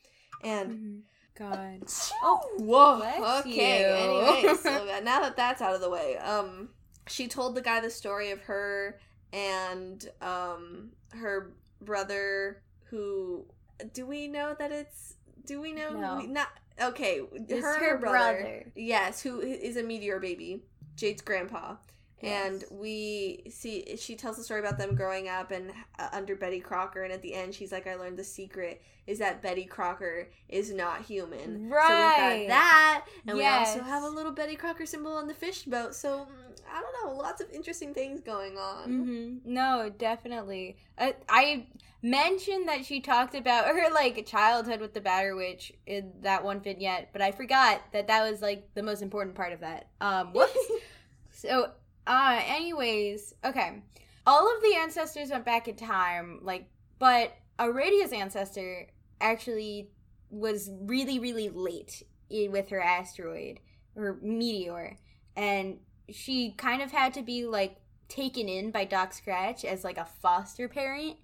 And 0.42 0.70
mm-hmm. 0.70 0.98
God. 1.34 1.82
Oh, 2.22 2.40
whoa. 2.58 3.40
Okay. 3.40 3.84
Anyway, 3.84 4.54
so 4.54 5.00
now 5.02 5.20
that 5.20 5.36
that's 5.36 5.62
out 5.62 5.74
of 5.74 5.80
the 5.80 5.90
way, 5.90 6.16
um, 6.18 6.68
she 7.08 7.28
told 7.28 7.54
the 7.54 7.62
guy 7.62 7.80
the 7.80 7.90
story 7.90 8.30
of 8.30 8.40
her 8.42 8.98
and 9.32 10.10
um 10.20 10.90
her 11.12 11.52
brother 11.80 12.60
who 12.84 13.44
do 13.92 14.06
we 14.06 14.28
know 14.28 14.54
that 14.58 14.70
it's 14.70 15.14
do 15.46 15.60
we 15.60 15.72
know 15.72 15.90
no. 15.90 16.18
we, 16.18 16.26
not 16.26 16.48
okay 16.80 17.20
her, 17.50 17.78
her 17.78 17.98
brother, 17.98 17.98
brother, 17.98 18.72
yes 18.76 19.22
who 19.22 19.40
is 19.40 19.76
a 19.76 19.82
meteor 19.82 20.20
baby 20.20 20.62
jade's 20.96 21.22
grandpa 21.22 21.74
yes. 22.22 22.46
and 22.46 22.64
we 22.70 23.42
see 23.50 23.96
she 23.98 24.14
tells 24.14 24.36
the 24.36 24.44
story 24.44 24.60
about 24.60 24.78
them 24.78 24.94
growing 24.94 25.28
up 25.28 25.50
and 25.50 25.72
uh, 25.98 26.08
under 26.12 26.36
betty 26.36 26.60
crocker 26.60 27.02
and 27.02 27.12
at 27.12 27.22
the 27.22 27.34
end 27.34 27.54
she's 27.54 27.72
like 27.72 27.86
i 27.86 27.94
learned 27.94 28.16
the 28.16 28.24
secret 28.24 28.82
is 29.06 29.18
that 29.18 29.42
betty 29.42 29.64
crocker 29.64 30.28
is 30.48 30.72
not 30.72 31.02
human 31.02 31.68
right 31.68 31.88
so 31.88 32.38
we've 32.38 32.48
got 32.48 32.54
that 32.54 33.04
and 33.26 33.36
yes. 33.36 33.74
we 33.74 33.80
also 33.80 33.90
have 33.90 34.02
a 34.04 34.08
little 34.08 34.32
betty 34.32 34.56
crocker 34.56 34.86
symbol 34.86 35.12
on 35.12 35.26
the 35.26 35.34
fish 35.34 35.64
boat 35.64 35.94
so 35.94 36.20
mm, 36.20 36.60
i 36.72 36.80
don't 36.80 37.04
know 37.04 37.16
lots 37.16 37.40
of 37.40 37.50
interesting 37.50 37.92
things 37.92 38.20
going 38.20 38.56
on 38.56 38.88
mm-hmm. 38.88 39.36
no 39.44 39.90
definitely 39.98 40.76
uh, 40.98 41.12
i 41.28 41.66
mentioned 42.02 42.68
that 42.68 42.84
she 42.84 43.00
talked 43.00 43.34
about 43.34 43.66
her 43.76 43.92
like 43.92 44.26
childhood 44.26 44.80
with 44.80 44.92
the 44.92 45.00
Batter 45.00 45.34
Witch 45.36 45.72
in 45.86 46.12
that 46.20 46.44
one 46.44 46.60
vignette, 46.60 47.10
but 47.12 47.22
I 47.22 47.30
forgot 47.30 47.80
that 47.92 48.08
that 48.08 48.28
was 48.28 48.42
like 48.42 48.68
the 48.74 48.82
most 48.82 49.02
important 49.02 49.36
part 49.36 49.52
of 49.52 49.60
that. 49.60 49.88
Um, 50.00 50.32
whoops. 50.32 50.58
so, 51.30 51.70
uh, 52.06 52.40
anyways, 52.46 53.34
okay. 53.44 53.82
All 54.26 54.54
of 54.54 54.62
the 54.62 54.76
ancestors 54.76 55.30
went 55.30 55.44
back 55.44 55.68
in 55.68 55.76
time, 55.76 56.40
like, 56.42 56.68
but 56.98 57.34
Aradia's 57.58 58.12
ancestor 58.12 58.88
actually 59.20 59.90
was 60.30 60.70
really, 60.82 61.18
really 61.18 61.48
late 61.48 62.02
with 62.30 62.68
her 62.70 62.80
asteroid 62.80 63.60
or 63.96 64.18
meteor, 64.22 64.96
and 65.36 65.78
she 66.08 66.52
kind 66.52 66.82
of 66.82 66.90
had 66.90 67.14
to 67.14 67.22
be 67.22 67.46
like 67.46 67.76
taken 68.08 68.48
in 68.48 68.70
by 68.70 68.84
Doc 68.84 69.12
Scratch 69.12 69.64
as 69.64 69.84
like 69.84 69.98
a 69.98 70.06
foster 70.20 70.68
parent 70.68 71.16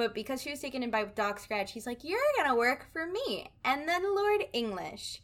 but 0.00 0.14
because 0.14 0.40
she 0.40 0.48
was 0.48 0.60
taken 0.60 0.82
in 0.82 0.90
by 0.90 1.04
Doc 1.04 1.38
Scratch, 1.38 1.72
he's 1.72 1.86
like, 1.86 2.04
You're 2.04 2.18
gonna 2.38 2.56
work 2.56 2.86
for 2.90 3.06
me. 3.06 3.50
And 3.62 3.86
then 3.86 4.14
Lord 4.14 4.46
English. 4.54 5.20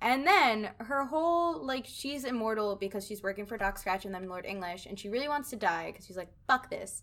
And 0.00 0.26
then 0.26 0.70
her 0.78 1.04
whole, 1.04 1.64
like, 1.64 1.84
she's 1.86 2.24
immortal 2.24 2.76
because 2.76 3.06
she's 3.06 3.22
working 3.22 3.44
for 3.44 3.58
Doc 3.58 3.78
Scratch 3.78 4.06
and 4.06 4.14
then 4.14 4.28
Lord 4.28 4.46
English. 4.46 4.86
And 4.86 4.98
she 4.98 5.10
really 5.10 5.28
wants 5.28 5.50
to 5.50 5.56
die 5.56 5.90
because 5.90 6.06
she's 6.06 6.16
like, 6.16 6.32
Fuck 6.46 6.70
this. 6.70 7.02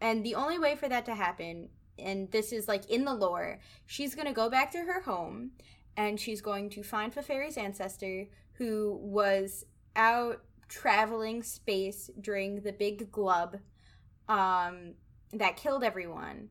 And 0.00 0.24
the 0.24 0.34
only 0.34 0.58
way 0.58 0.76
for 0.76 0.88
that 0.88 1.04
to 1.06 1.14
happen, 1.14 1.68
and 1.98 2.30
this 2.30 2.52
is 2.52 2.66
like 2.66 2.88
in 2.90 3.04
the 3.04 3.14
lore, 3.14 3.60
she's 3.86 4.14
gonna 4.14 4.32
go 4.32 4.48
back 4.48 4.70
to 4.72 4.78
her 4.78 5.02
home 5.02 5.50
and 5.96 6.18
she's 6.18 6.40
going 6.40 6.70
to 6.70 6.82
find 6.82 7.14
Feferi's 7.14 7.58
ancestor 7.58 8.26
who 8.52 8.98
was 9.02 9.64
out 9.96 10.42
traveling 10.68 11.42
space 11.42 12.10
during 12.20 12.60
the 12.60 12.72
big 12.72 13.10
glub 13.10 13.58
um, 14.28 14.94
that 15.32 15.56
killed 15.56 15.84
everyone 15.84 16.48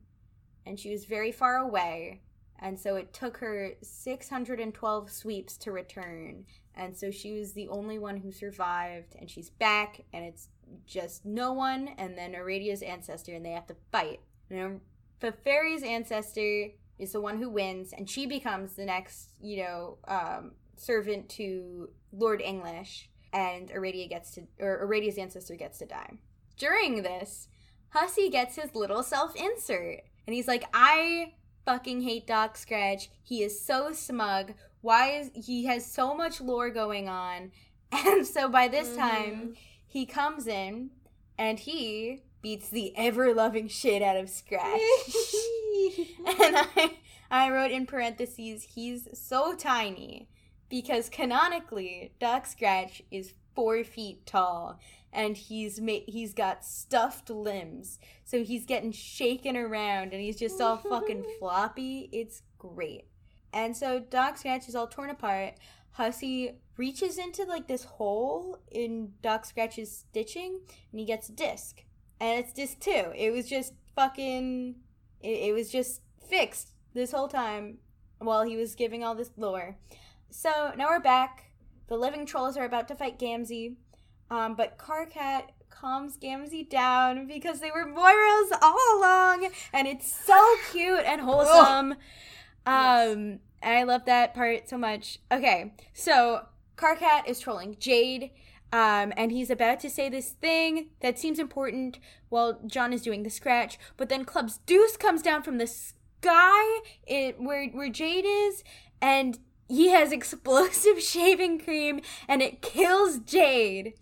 and 0.65 0.79
she 0.79 0.91
was 0.91 1.05
very 1.05 1.31
far 1.31 1.57
away. 1.57 2.21
And 2.61 2.79
so 2.79 2.95
it 2.95 3.13
took 3.13 3.37
her 3.37 3.71
612 3.81 5.11
sweeps 5.11 5.57
to 5.57 5.71
return. 5.71 6.45
And 6.75 6.97
so 6.97 7.09
she 7.11 7.39
was 7.39 7.53
the 7.53 7.69
only 7.69 7.99
one 7.99 8.17
who 8.17 8.31
survived. 8.31 9.15
And 9.19 9.29
she's 9.29 9.49
back, 9.49 10.01
and 10.13 10.25
it's 10.25 10.49
just 10.85 11.25
no 11.25 11.53
one, 11.53 11.89
and 11.97 12.17
then 12.17 12.35
Aradia's 12.35 12.81
ancestor, 12.81 13.33
and 13.33 13.45
they 13.45 13.51
have 13.51 13.67
to 13.67 13.75
fight. 13.91 14.19
And 14.49 14.81
Feferi's 15.21 15.83
ancestor 15.83 16.67
is 16.97 17.13
the 17.13 17.21
one 17.21 17.37
who 17.37 17.49
wins, 17.49 17.93
and 17.93 18.09
she 18.09 18.25
becomes 18.25 18.73
the 18.73 18.85
next, 18.85 19.29
you 19.41 19.63
know, 19.63 19.97
um, 20.07 20.51
servant 20.75 21.29
to 21.29 21.89
Lord 22.11 22.41
English. 22.41 23.09
And 23.31 23.69
Aradia 23.69 24.09
gets 24.09 24.31
to, 24.31 24.41
or 24.59 24.85
Aradia's 24.85 25.17
ancestor 25.17 25.55
gets 25.55 25.77
to 25.79 25.85
die. 25.85 26.17
During 26.57 27.03
this, 27.03 27.47
Hussie 27.95 28.31
gets 28.31 28.55
his 28.55 28.73
little 28.73 29.03
self 29.03 29.35
insert. 29.35 30.01
And 30.25 30.33
he's 30.33 30.47
like, 30.47 30.65
I 30.73 31.33
fucking 31.69 32.01
hate 32.01 32.25
Doc 32.25 32.57
Scratch. 32.57 33.11
He 33.21 33.43
is 33.43 33.63
so 33.63 33.93
smug. 33.93 34.53
Why 34.81 35.11
is 35.11 35.29
he 35.35 35.65
has 35.65 35.85
so 35.85 36.15
much 36.15 36.41
lore 36.41 36.71
going 36.71 37.07
on? 37.07 37.51
And 37.91 38.25
so 38.25 38.47
by 38.49 38.67
this 38.67 38.89
mm-hmm. 38.89 38.99
time, 38.99 39.53
he 39.87 40.05
comes 40.05 40.45
in 40.45 40.91
and 41.39 41.59
he 41.59 42.21
beats 42.39 42.69
the 42.69 42.93
ever 42.95 43.33
loving 43.33 43.67
shit 43.67 44.03
out 44.03 44.15
of 44.15 44.29
Scratch. 44.29 44.63
and 46.25 46.55
I 46.75 46.97
I 47.31 47.51
wrote 47.51 47.71
in 47.71 47.87
parentheses, 47.87 48.63
he's 48.75 49.07
so 49.13 49.55
tiny 49.55 50.27
because 50.69 51.09
canonically, 51.09 52.13
Doc 52.19 52.45
Scratch 52.45 53.01
is 53.09 53.33
four 53.55 53.83
feet 53.83 54.25
tall 54.27 54.79
and 55.11 55.35
he's 55.35 55.81
made 55.81 56.03
he's 56.07 56.33
got 56.33 56.63
stuffed 56.63 57.29
limbs. 57.29 57.99
So 58.25 58.43
he's 58.43 58.65
getting 58.65 58.91
shaken 58.91 59.57
around 59.57 60.13
and 60.13 60.21
he's 60.21 60.37
just 60.37 60.61
all 60.61 60.77
fucking 60.89 61.25
floppy. 61.39 62.09
It's 62.11 62.41
great. 62.57 63.05
And 63.51 63.75
so 63.75 63.99
doc 63.99 64.37
scratch 64.37 64.67
is 64.67 64.75
all 64.75 64.87
torn 64.87 65.09
apart. 65.09 65.55
Hussie 65.97 66.55
reaches 66.77 67.17
into 67.17 67.43
like 67.43 67.67
this 67.67 67.83
hole 67.83 68.59
in 68.71 69.13
doc 69.21 69.45
scratch's 69.45 69.91
stitching 69.91 70.59
and 70.91 70.99
he 70.99 71.05
gets 71.05 71.29
a 71.29 71.33
disc. 71.33 71.83
And 72.19 72.39
it's 72.39 72.53
disc 72.53 72.79
two. 72.79 73.11
It 73.15 73.31
was 73.31 73.47
just 73.47 73.73
fucking 73.95 74.75
it, 75.21 75.49
it 75.49 75.53
was 75.53 75.71
just 75.71 76.01
fixed 76.29 76.73
this 76.93 77.11
whole 77.11 77.27
time 77.27 77.79
while 78.19 78.43
he 78.43 78.55
was 78.55 78.75
giving 78.75 79.03
all 79.03 79.15
this 79.15 79.31
lore. 79.37 79.77
So 80.29 80.73
now 80.77 80.87
we're 80.89 80.99
back. 80.99 81.45
The 81.87 81.97
living 81.97 82.27
trolls 82.27 82.55
are 82.55 82.65
about 82.65 82.87
to 82.89 82.95
fight 82.95 83.17
gamzee 83.17 83.75
um, 84.29 84.55
but 84.55 84.77
Karkat 84.77 85.49
calms 85.69 86.17
Gamzee 86.17 86.69
down 86.69 87.27
because 87.27 87.59
they 87.59 87.71
were 87.71 87.85
Moirails 87.85 88.57
all 88.61 88.97
along, 88.97 89.49
and 89.73 89.87
it's 89.87 90.11
so 90.11 90.55
cute 90.71 91.03
and 91.05 91.21
wholesome. 91.21 91.95
Um, 92.65 93.29
yes. 93.29 93.39
I 93.63 93.83
love 93.83 94.05
that 94.05 94.33
part 94.33 94.69
so 94.69 94.77
much. 94.77 95.19
Okay, 95.31 95.73
so 95.93 96.45
Karkat 96.75 97.27
is 97.27 97.39
trolling 97.39 97.77
Jade. 97.79 98.31
Um, 98.71 99.13
and 99.17 99.31
he's 99.31 99.49
about 99.49 99.79
to 99.79 99.89
say 99.89 100.09
this 100.09 100.29
thing 100.29 100.89
that 101.01 101.17
seems 101.17 101.39
important 101.39 101.97
while 102.29 102.59
John 102.67 102.93
is 102.93 103.01
doing 103.01 103.23
the 103.23 103.29
scratch. 103.31 103.79
But 103.97 104.09
then 104.09 104.25
Club's 104.25 104.59
Deuce 104.67 104.95
comes 104.95 105.23
down 105.23 105.41
from 105.41 105.57
the 105.57 105.65
sky 105.65 106.79
it, 107.07 107.41
where, 107.41 107.67
where 107.69 107.89
Jade 107.89 108.25
is, 108.27 108.63
and 109.01 109.39
he 109.69 109.89
has 109.89 110.11
explosive 110.11 111.01
shaving 111.01 111.59
cream, 111.59 112.01
and 112.27 112.41
it 112.41 112.61
kills 112.61 113.19
Jade. 113.19 113.93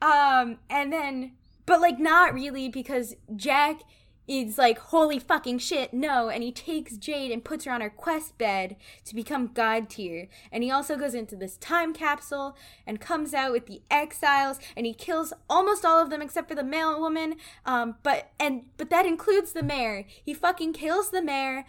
Um, 0.00 0.58
and 0.70 0.92
then, 0.92 1.32
but 1.64 1.80
like 1.80 1.98
not 1.98 2.34
really 2.34 2.68
because 2.68 3.16
Jack 3.34 3.80
is 4.28 4.58
like, 4.58 4.78
holy 4.78 5.18
fucking 5.18 5.58
shit, 5.58 5.94
no. 5.94 6.28
And 6.28 6.42
he 6.42 6.50
takes 6.50 6.96
Jade 6.96 7.30
and 7.30 7.44
puts 7.44 7.64
her 7.64 7.72
on 7.72 7.80
her 7.80 7.90
quest 7.90 8.36
bed 8.38 8.76
to 9.04 9.14
become 9.14 9.52
God 9.52 9.88
tier. 9.88 10.28
And 10.50 10.64
he 10.64 10.70
also 10.70 10.96
goes 10.96 11.14
into 11.14 11.36
this 11.36 11.56
time 11.56 11.92
capsule 11.92 12.56
and 12.86 13.00
comes 13.00 13.34
out 13.34 13.52
with 13.52 13.66
the 13.66 13.82
exiles 13.90 14.58
and 14.76 14.84
he 14.84 14.94
kills 14.94 15.32
almost 15.48 15.84
all 15.84 16.02
of 16.02 16.10
them 16.10 16.22
except 16.22 16.48
for 16.48 16.54
the 16.54 16.64
male 16.64 17.00
woman. 17.00 17.36
Um, 17.64 17.96
but, 18.02 18.30
and, 18.40 18.64
but 18.76 18.90
that 18.90 19.06
includes 19.06 19.52
the 19.52 19.62
mayor. 19.62 20.04
He 20.24 20.34
fucking 20.34 20.72
kills 20.72 21.10
the 21.10 21.22
mayor. 21.22 21.64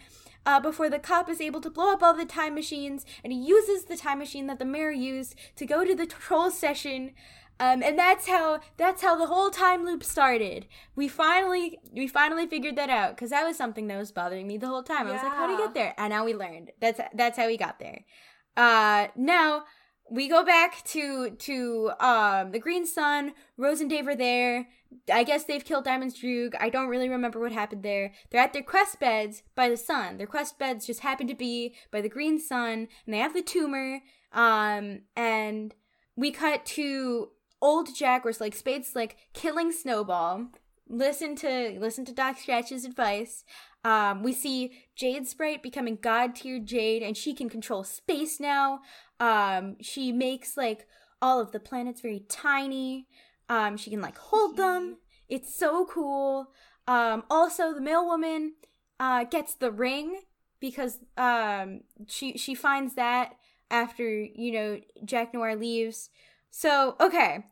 Uh, 0.48 0.58
before 0.58 0.88
the 0.88 0.98
cop 0.98 1.28
is 1.28 1.42
able 1.42 1.60
to 1.60 1.68
blow 1.68 1.92
up 1.92 2.02
all 2.02 2.14
the 2.14 2.24
time 2.24 2.54
machines, 2.54 3.04
and 3.22 3.34
he 3.34 3.38
uses 3.38 3.84
the 3.84 3.98
time 3.98 4.18
machine 4.18 4.46
that 4.46 4.58
the 4.58 4.64
mayor 4.64 4.90
used 4.90 5.34
to 5.56 5.66
go 5.66 5.84
to 5.84 5.94
the 5.94 6.06
troll 6.06 6.50
session 6.50 7.12
um, 7.60 7.82
and 7.82 7.98
that's 7.98 8.28
how 8.28 8.60
that's 8.76 9.02
how 9.02 9.16
the 9.16 9.26
whole 9.26 9.50
time 9.50 9.84
loop 9.84 10.04
started. 10.04 10.66
We 10.94 11.08
finally 11.08 11.78
we 11.92 12.06
finally 12.06 12.46
figured 12.46 12.76
that 12.76 12.88
out 12.88 13.16
because 13.16 13.30
that 13.30 13.44
was 13.44 13.56
something 13.56 13.88
that 13.88 13.98
was 13.98 14.12
bothering 14.12 14.46
me 14.46 14.58
the 14.58 14.68
whole 14.68 14.84
time. 14.84 15.06
Yeah. 15.06 15.12
I 15.12 15.14
was 15.14 15.22
like, 15.24 15.32
how 15.32 15.46
do 15.46 15.52
you 15.54 15.58
get 15.58 15.74
there? 15.74 15.94
And 15.98 16.10
now 16.10 16.24
we 16.24 16.34
learned. 16.34 16.70
That's 16.80 17.00
that's 17.14 17.36
how 17.36 17.46
we 17.46 17.56
got 17.56 17.80
there. 17.80 18.04
Uh, 18.56 19.08
now 19.16 19.64
we 20.10 20.28
go 20.28 20.44
back 20.44 20.84
to 20.86 21.30
to 21.30 21.90
um 22.00 22.50
the 22.52 22.58
Green 22.58 22.86
Sun. 22.86 23.32
Rose 23.56 23.80
and 23.80 23.90
Dave 23.90 24.06
are 24.08 24.16
there. 24.16 24.68
I 25.12 25.22
guess 25.22 25.44
they've 25.44 25.64
killed 25.64 25.84
Diamond's 25.84 26.18
Droog. 26.18 26.54
I 26.58 26.70
don't 26.70 26.88
really 26.88 27.08
remember 27.08 27.38
what 27.38 27.52
happened 27.52 27.82
there. 27.82 28.12
They're 28.30 28.40
at 28.40 28.52
their 28.52 28.62
quest 28.62 28.98
beds 28.98 29.42
by 29.54 29.68
the 29.68 29.76
sun. 29.76 30.16
Their 30.16 30.26
quest 30.26 30.58
beds 30.58 30.86
just 30.86 31.00
happen 31.00 31.26
to 31.26 31.34
be 31.34 31.74
by 31.90 32.00
the 32.00 32.08
Green 32.08 32.40
Sun, 32.40 32.88
and 33.04 33.14
they 33.14 33.18
have 33.18 33.34
the 33.34 33.42
tumor. 33.42 34.00
Um, 34.32 35.00
and 35.14 35.74
we 36.16 36.30
cut 36.30 36.64
to 36.66 37.30
old 37.60 37.94
Jack 37.94 38.24
was 38.24 38.40
like 38.40 38.54
Spade 38.54 38.86
like 38.94 39.16
killing 39.34 39.72
Snowball. 39.72 40.48
Listen 40.88 41.36
to 41.36 41.78
listen 41.78 42.04
to 42.06 42.12
Doc 42.12 42.38
Scratch's 42.38 42.84
advice. 42.84 43.44
Um, 43.84 44.22
we 44.22 44.32
see 44.32 44.72
Jade 44.96 45.26
Sprite 45.28 45.62
becoming 45.62 45.98
God 46.00 46.34
tier 46.34 46.58
Jade, 46.58 47.02
and 47.02 47.16
she 47.16 47.34
can 47.34 47.48
control 47.48 47.84
space 47.84 48.40
now. 48.40 48.80
Um, 49.20 49.76
she 49.80 50.12
makes 50.12 50.56
like 50.56 50.86
all 51.20 51.40
of 51.40 51.52
the 51.52 51.60
planets 51.60 52.00
very 52.00 52.24
tiny. 52.28 53.06
Um, 53.48 53.76
she 53.76 53.90
can 53.90 54.00
like 54.00 54.18
hold 54.18 54.56
them. 54.56 54.98
It's 55.28 55.54
so 55.54 55.86
cool. 55.86 56.48
Um, 56.86 57.24
also, 57.30 57.74
the 57.74 57.80
male 57.80 58.06
woman 58.06 58.54
uh, 58.98 59.24
gets 59.24 59.54
the 59.54 59.70
ring 59.70 60.22
because 60.60 60.98
um, 61.16 61.80
she 62.06 62.36
she 62.36 62.54
finds 62.54 62.94
that 62.94 63.34
after 63.70 64.08
you 64.08 64.52
know 64.52 64.80
Jack 65.04 65.34
Noir 65.34 65.56
leaves. 65.56 66.10
So, 66.50 66.96
okay, 67.00 67.44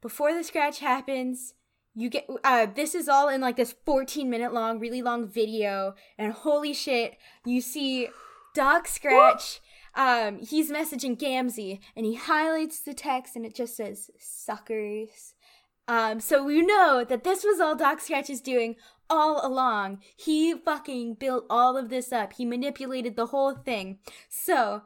before 0.00 0.34
the 0.34 0.44
scratch 0.44 0.80
happens, 0.80 1.54
you 1.94 2.08
get 2.08 2.26
uh 2.44 2.66
this 2.66 2.94
is 2.94 3.08
all 3.08 3.28
in 3.28 3.40
like 3.40 3.56
this 3.56 3.74
14 3.84 4.28
minute 4.28 4.52
long, 4.52 4.78
really 4.78 5.02
long 5.02 5.28
video 5.28 5.94
and 6.18 6.32
holy 6.32 6.72
shit, 6.72 7.16
you 7.44 7.60
see 7.60 8.08
Doc 8.54 8.86
Scratch 8.86 9.60
um 9.94 10.38
he's 10.38 10.70
messaging 10.70 11.18
Gamzee 11.18 11.80
and 11.96 12.06
he 12.06 12.14
highlights 12.14 12.80
the 12.80 12.94
text 12.94 13.36
and 13.36 13.44
it 13.44 13.54
just 13.54 13.76
says 13.76 14.10
suckers. 14.18 15.34
Um 15.88 16.20
so 16.20 16.44
we 16.44 16.62
know 16.62 17.04
that 17.08 17.24
this 17.24 17.44
was 17.44 17.60
all 17.60 17.76
Doc 17.76 18.00
Scratch 18.00 18.30
is 18.30 18.40
doing 18.40 18.76
all 19.12 19.46
along. 19.46 19.98
He 20.16 20.54
fucking 20.54 21.14
built 21.14 21.44
all 21.50 21.76
of 21.76 21.90
this 21.90 22.12
up. 22.12 22.32
He 22.32 22.46
manipulated 22.46 23.14
the 23.14 23.26
whole 23.26 23.54
thing. 23.54 23.98
So, 24.30 24.82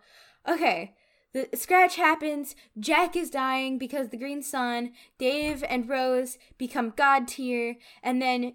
okay, 0.49 0.97
the 1.33 1.49
scratch 1.55 1.97
happens. 1.97 2.57
Jack 2.79 3.15
is 3.15 3.31
dying 3.31 3.79
because 3.79 4.09
the 4.09 4.17
Green 4.17 4.43
Sun. 4.43 4.93
Dave 5.19 5.63
and 5.69 5.89
Rose 5.89 6.39
become 6.59 6.95
god 6.97 7.29
tier, 7.29 7.77
and 8.03 8.21
then 8.21 8.55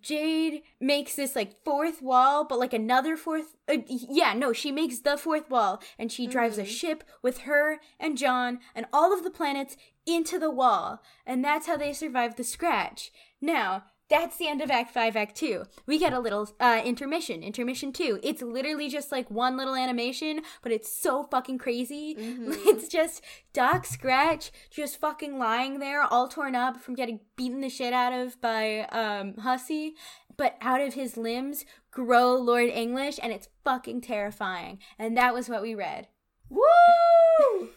Jade 0.00 0.62
makes 0.80 1.16
this 1.16 1.34
like 1.34 1.64
fourth 1.64 2.02
wall, 2.02 2.44
but 2.44 2.58
like 2.58 2.72
another 2.72 3.16
fourth. 3.16 3.56
Uh, 3.68 3.78
yeah, 3.86 4.32
no, 4.34 4.52
she 4.52 4.72
makes 4.72 5.00
the 5.00 5.16
fourth 5.16 5.50
wall, 5.50 5.82
and 5.98 6.10
she 6.10 6.26
drives 6.26 6.56
mm-hmm. 6.56 6.66
a 6.66 6.70
ship 6.70 7.04
with 7.22 7.38
her 7.38 7.80
and 7.98 8.16
John 8.16 8.60
and 8.74 8.86
all 8.92 9.12
of 9.12 9.24
the 9.24 9.30
planets 9.30 9.76
into 10.06 10.38
the 10.38 10.50
wall, 10.50 11.02
and 11.26 11.44
that's 11.44 11.66
how 11.66 11.76
they 11.76 11.92
survive 11.92 12.36
the 12.36 12.44
scratch. 12.44 13.12
Now, 13.40 13.84
that's 14.08 14.36
the 14.36 14.48
end 14.48 14.60
of 14.60 14.70
Act 14.70 14.92
5, 14.92 15.16
Act 15.16 15.36
2. 15.36 15.64
We 15.86 15.98
get 15.98 16.12
a 16.12 16.20
little 16.20 16.50
uh, 16.60 16.82
intermission, 16.84 17.42
intermission 17.42 17.92
2. 17.92 18.20
It's 18.22 18.42
literally 18.42 18.88
just 18.88 19.10
like 19.10 19.30
one 19.30 19.56
little 19.56 19.74
animation, 19.74 20.40
but 20.62 20.70
it's 20.70 20.94
so 20.94 21.24
fucking 21.24 21.58
crazy. 21.58 22.14
Mm-hmm. 22.14 22.52
It's 22.72 22.88
just 22.88 23.22
Doc 23.52 23.86
Scratch 23.86 24.50
just 24.70 25.00
fucking 25.00 25.38
lying 25.38 25.78
there, 25.78 26.02
all 26.02 26.28
torn 26.28 26.54
up 26.54 26.80
from 26.80 26.94
getting 26.94 27.20
beaten 27.36 27.60
the 27.60 27.68
shit 27.68 27.92
out 27.92 28.12
of 28.12 28.40
by 28.40 28.80
um, 28.92 29.34
Hussie, 29.34 29.92
but 30.36 30.56
out 30.60 30.80
of 30.80 30.94
his 30.94 31.16
limbs 31.16 31.64
grow 31.90 32.34
Lord 32.34 32.68
English, 32.68 33.18
and 33.22 33.32
it's 33.32 33.48
fucking 33.64 34.00
terrifying. 34.00 34.78
And 34.98 35.16
that 35.16 35.34
was 35.34 35.48
what 35.48 35.62
we 35.62 35.74
read. 35.74 36.08
Woo! 36.48 36.60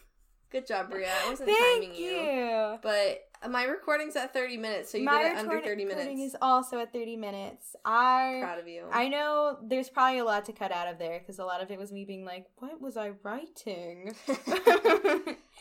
Good 0.52 0.68
job, 0.68 0.90
Bria. 0.90 1.10
I 1.26 1.30
wasn't 1.30 1.50
Thank 1.50 1.84
timing 1.84 1.96
you. 1.96 2.12
you. 2.12 2.80
But 2.82 3.28
my 3.48 3.66
recording's 3.66 4.16
at 4.16 4.34
30 4.34 4.58
minutes, 4.58 4.92
so 4.92 4.98
you 4.98 5.06
my 5.06 5.24
did 5.24 5.32
it 5.34 5.38
under 5.38 5.60
30 5.60 5.86
minutes. 5.86 5.96
My 5.96 6.02
recording 6.02 6.20
is 6.22 6.36
also 6.42 6.80
at 6.80 6.94
30 6.94 7.18
minutes. 7.18 7.76
I 7.86 8.40
proud 8.42 8.60
of 8.60 8.68
you. 8.68 8.86
I 8.92 9.08
know 9.08 9.58
there's 9.64 9.90
probably 9.90 10.20
a 10.20 10.26
lot 10.26 10.46
to 10.46 10.54
cut 10.54 10.72
out 10.72 10.88
of 10.88 11.00
there 11.00 11.20
because 11.20 11.40
a 11.40 11.46
lot 11.46 11.62
of 11.62 11.72
it 11.72 11.80
was 11.80 11.92
me 11.92 12.06
being 12.06 12.26
like, 12.26 12.48
"What 12.58 12.82
was 12.82 12.98
I 12.98 13.12
writing?" 13.24 14.16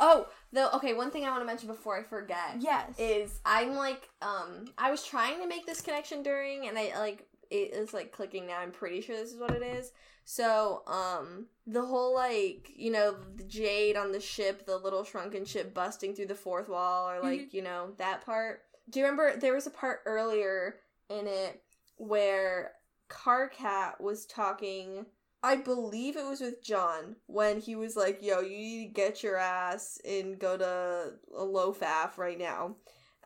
oh, 0.00 0.26
the 0.52 0.74
okay. 0.76 0.94
One 0.94 1.10
thing 1.10 1.24
I 1.24 1.30
want 1.30 1.42
to 1.42 1.46
mention 1.46 1.68
before 1.68 1.98
I 1.98 2.02
forget. 2.02 2.56
Yes. 2.60 2.94
Is 2.98 3.40
I'm 3.44 3.74
like 3.74 4.08
um 4.22 4.66
I 4.78 4.90
was 4.90 5.04
trying 5.04 5.40
to 5.40 5.48
make 5.48 5.66
this 5.66 5.80
connection 5.80 6.22
during, 6.22 6.68
and 6.68 6.78
I 6.78 6.92
like 6.98 7.26
it 7.50 7.74
is 7.74 7.94
like 7.94 8.12
clicking 8.12 8.46
now. 8.46 8.58
I'm 8.58 8.72
pretty 8.72 9.00
sure 9.00 9.16
this 9.16 9.32
is 9.32 9.38
what 9.40 9.50
it 9.50 9.62
is. 9.62 9.92
So, 10.24 10.82
um, 10.86 11.46
the 11.66 11.84
whole 11.84 12.14
like, 12.14 12.70
you 12.74 12.90
know, 12.90 13.14
the 13.36 13.44
jade 13.44 13.96
on 13.96 14.10
the 14.10 14.20
ship, 14.20 14.66
the 14.66 14.78
little 14.78 15.04
shrunken 15.04 15.44
ship 15.44 15.74
busting 15.74 16.14
through 16.14 16.26
the 16.26 16.34
fourth 16.34 16.68
wall, 16.68 17.10
or 17.10 17.20
like, 17.20 17.40
mm-hmm. 17.40 17.56
you 17.56 17.62
know, 17.62 17.92
that 17.98 18.24
part. 18.24 18.62
Do 18.88 18.98
you 18.98 19.04
remember 19.04 19.36
there 19.36 19.54
was 19.54 19.66
a 19.66 19.70
part 19.70 20.00
earlier 20.06 20.76
in 21.08 21.26
it 21.26 21.62
where 21.96 22.72
Karkat 23.08 24.00
was 24.00 24.26
talking? 24.26 25.06
I 25.42 25.56
believe 25.56 26.16
it 26.16 26.24
was 26.24 26.40
with 26.40 26.62
John 26.62 27.16
when 27.26 27.60
he 27.60 27.76
was 27.76 27.96
like, 27.96 28.22
"Yo, 28.22 28.40
you 28.40 28.56
need 28.56 28.88
to 28.88 28.94
get 28.94 29.22
your 29.22 29.36
ass 29.36 30.00
and 30.06 30.38
go 30.38 30.56
to 30.56 31.12
a 31.36 31.44
LOFAF 31.44 32.16
right 32.16 32.38
now, 32.38 32.76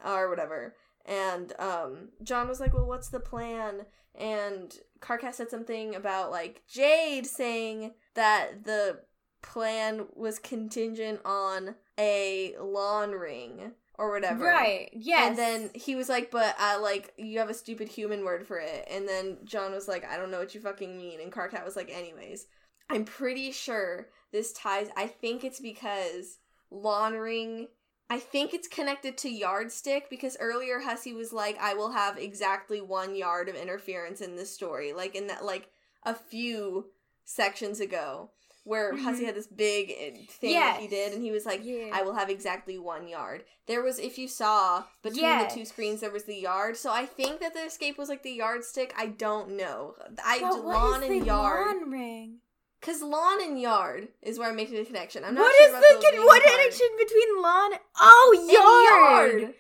or 0.05 0.29
whatever." 0.29 0.75
And 1.09 1.55
um, 1.59 2.11
John 2.23 2.49
was 2.49 2.61
like, 2.61 2.75
"Well, 2.75 2.87
what's 2.87 3.09
the 3.09 3.19
plan?" 3.19 3.87
And 4.15 4.75
Karkat 5.01 5.35
said 5.35 5.51
something 5.51 5.95
about 5.95 6.31
like 6.31 6.63
Jade 6.69 7.27
saying 7.27 7.93
that 8.15 8.65
the 8.65 9.01
plan 9.43 10.07
was 10.15 10.39
contingent 10.39 11.21
on 11.25 11.77
a 11.99 12.55
lawn 12.61 13.13
ring 13.13 13.73
or 13.95 14.13
whatever. 14.13 14.45
Right. 14.45 14.91
Yes. 14.93 15.29
And 15.29 15.39
then 15.39 15.71
he 15.75 15.97
was 15.97 16.11
like, 16.11 16.31
"But 16.31 16.55
I 16.59 16.77
like 16.77 17.15
you 17.17 17.39
have 17.39 17.49
a 17.49 17.55
stupid 17.55 17.89
human 17.89 18.23
word 18.23 18.47
for 18.47 18.59
it." 18.59 18.87
And 18.91 19.09
then 19.09 19.39
John 19.45 19.73
was 19.73 19.89
like, 19.89 20.05
"I 20.05 20.19
don't 20.19 20.31
know 20.31 20.39
what 20.39 20.55
you 20.55 20.61
fucking 20.61 20.97
mean." 20.97 21.21
And 21.23 21.33
Karkat 21.33 21.65
was 21.65 21.75
like, 21.75 21.91
"Anyways, 21.91 22.47
I'm 22.91 23.07
pretty 23.07 23.51
sure 23.53 24.09
this 24.31 24.53
ties. 24.53 24.89
I 24.95 25.07
think 25.07 25.43
it's 25.43 25.61
because 25.61 26.39
lawn 26.71 27.15
ring 27.15 27.69
I 28.11 28.19
think 28.19 28.55
it's 28.55 28.69
connected 28.69 29.19
to 29.19 29.29
yardstick 29.29 30.09
because 30.09 30.37
earlier 30.41 30.81
Hussie 30.81 31.15
was 31.15 31.33
like, 31.33 31.59
I 31.61 31.75
will 31.75 31.93
have 31.93 32.17
exactly 32.17 32.81
one 32.81 33.15
yard 33.15 33.49
of 33.49 33.55
interference 33.55 34.21
in 34.21 34.37
this 34.37 34.53
story. 34.53 34.93
Like 34.93 35.15
in 35.15 35.27
that 35.27 35.45
like 35.45 35.69
a 36.05 36.15
few 36.15 36.87
sections 37.25 37.81
ago. 37.81 38.31
Where 38.65 38.93
mm-hmm. 38.93 39.07
Hussie 39.07 39.25
had 39.25 39.35
this 39.35 39.47
big 39.47 39.91
eh, 39.99 40.11
thing 40.29 40.51
yes. 40.51 40.77
that 40.77 40.83
he 40.83 40.89
did, 40.89 41.15
and 41.15 41.23
he 41.23 41.31
was 41.31 41.47
like, 41.47 41.63
yeah. 41.65 41.89
"I 41.91 42.03
will 42.03 42.13
have 42.13 42.29
exactly 42.29 42.77
one 42.77 43.09
yard." 43.09 43.45
There 43.67 43.81
was, 43.81 43.99
if 43.99 44.19
you 44.19 44.29
saw 44.29 44.85
between 45.03 45.23
yes. 45.23 45.55
the 45.55 45.61
two 45.61 45.65
screens, 45.65 46.03
there 46.03 46.11
was 46.11 46.25
the 46.25 46.37
yard. 46.37 46.77
So 46.77 46.93
I 46.93 47.07
think 47.07 47.41
that 47.41 47.55
the 47.55 47.65
escape 47.65 47.97
was 47.97 48.11
like 48.11 48.23
the 48.23 48.31
yardstick. 48.31 48.93
I 48.95 49.07
don't 49.07 49.57
know. 49.57 49.95
I 50.23 50.41
but 50.41 50.67
lawn 50.67 51.03
and 51.03 51.25
yard. 51.25 51.79
Lawn 51.79 51.91
ring? 51.91 52.41
Cause 52.81 53.03
lawn 53.03 53.43
and 53.43 53.61
yard 53.61 54.09
is 54.23 54.39
where 54.39 54.49
I'm 54.49 54.57
making 54.57 54.77
the 54.77 54.85
connection. 54.85 55.25
I'm 55.25 55.35
not 55.35 55.43
what 55.43 55.57
sure 55.57 55.67
is 55.67 56.01
the 56.01 56.07
con- 56.11 56.27
what 56.27 56.43
connection 56.43 56.87
between 56.99 57.43
lawn? 57.43 57.71
Oh, 58.01 59.31
yard. 59.31 59.41
yard. 59.43 59.55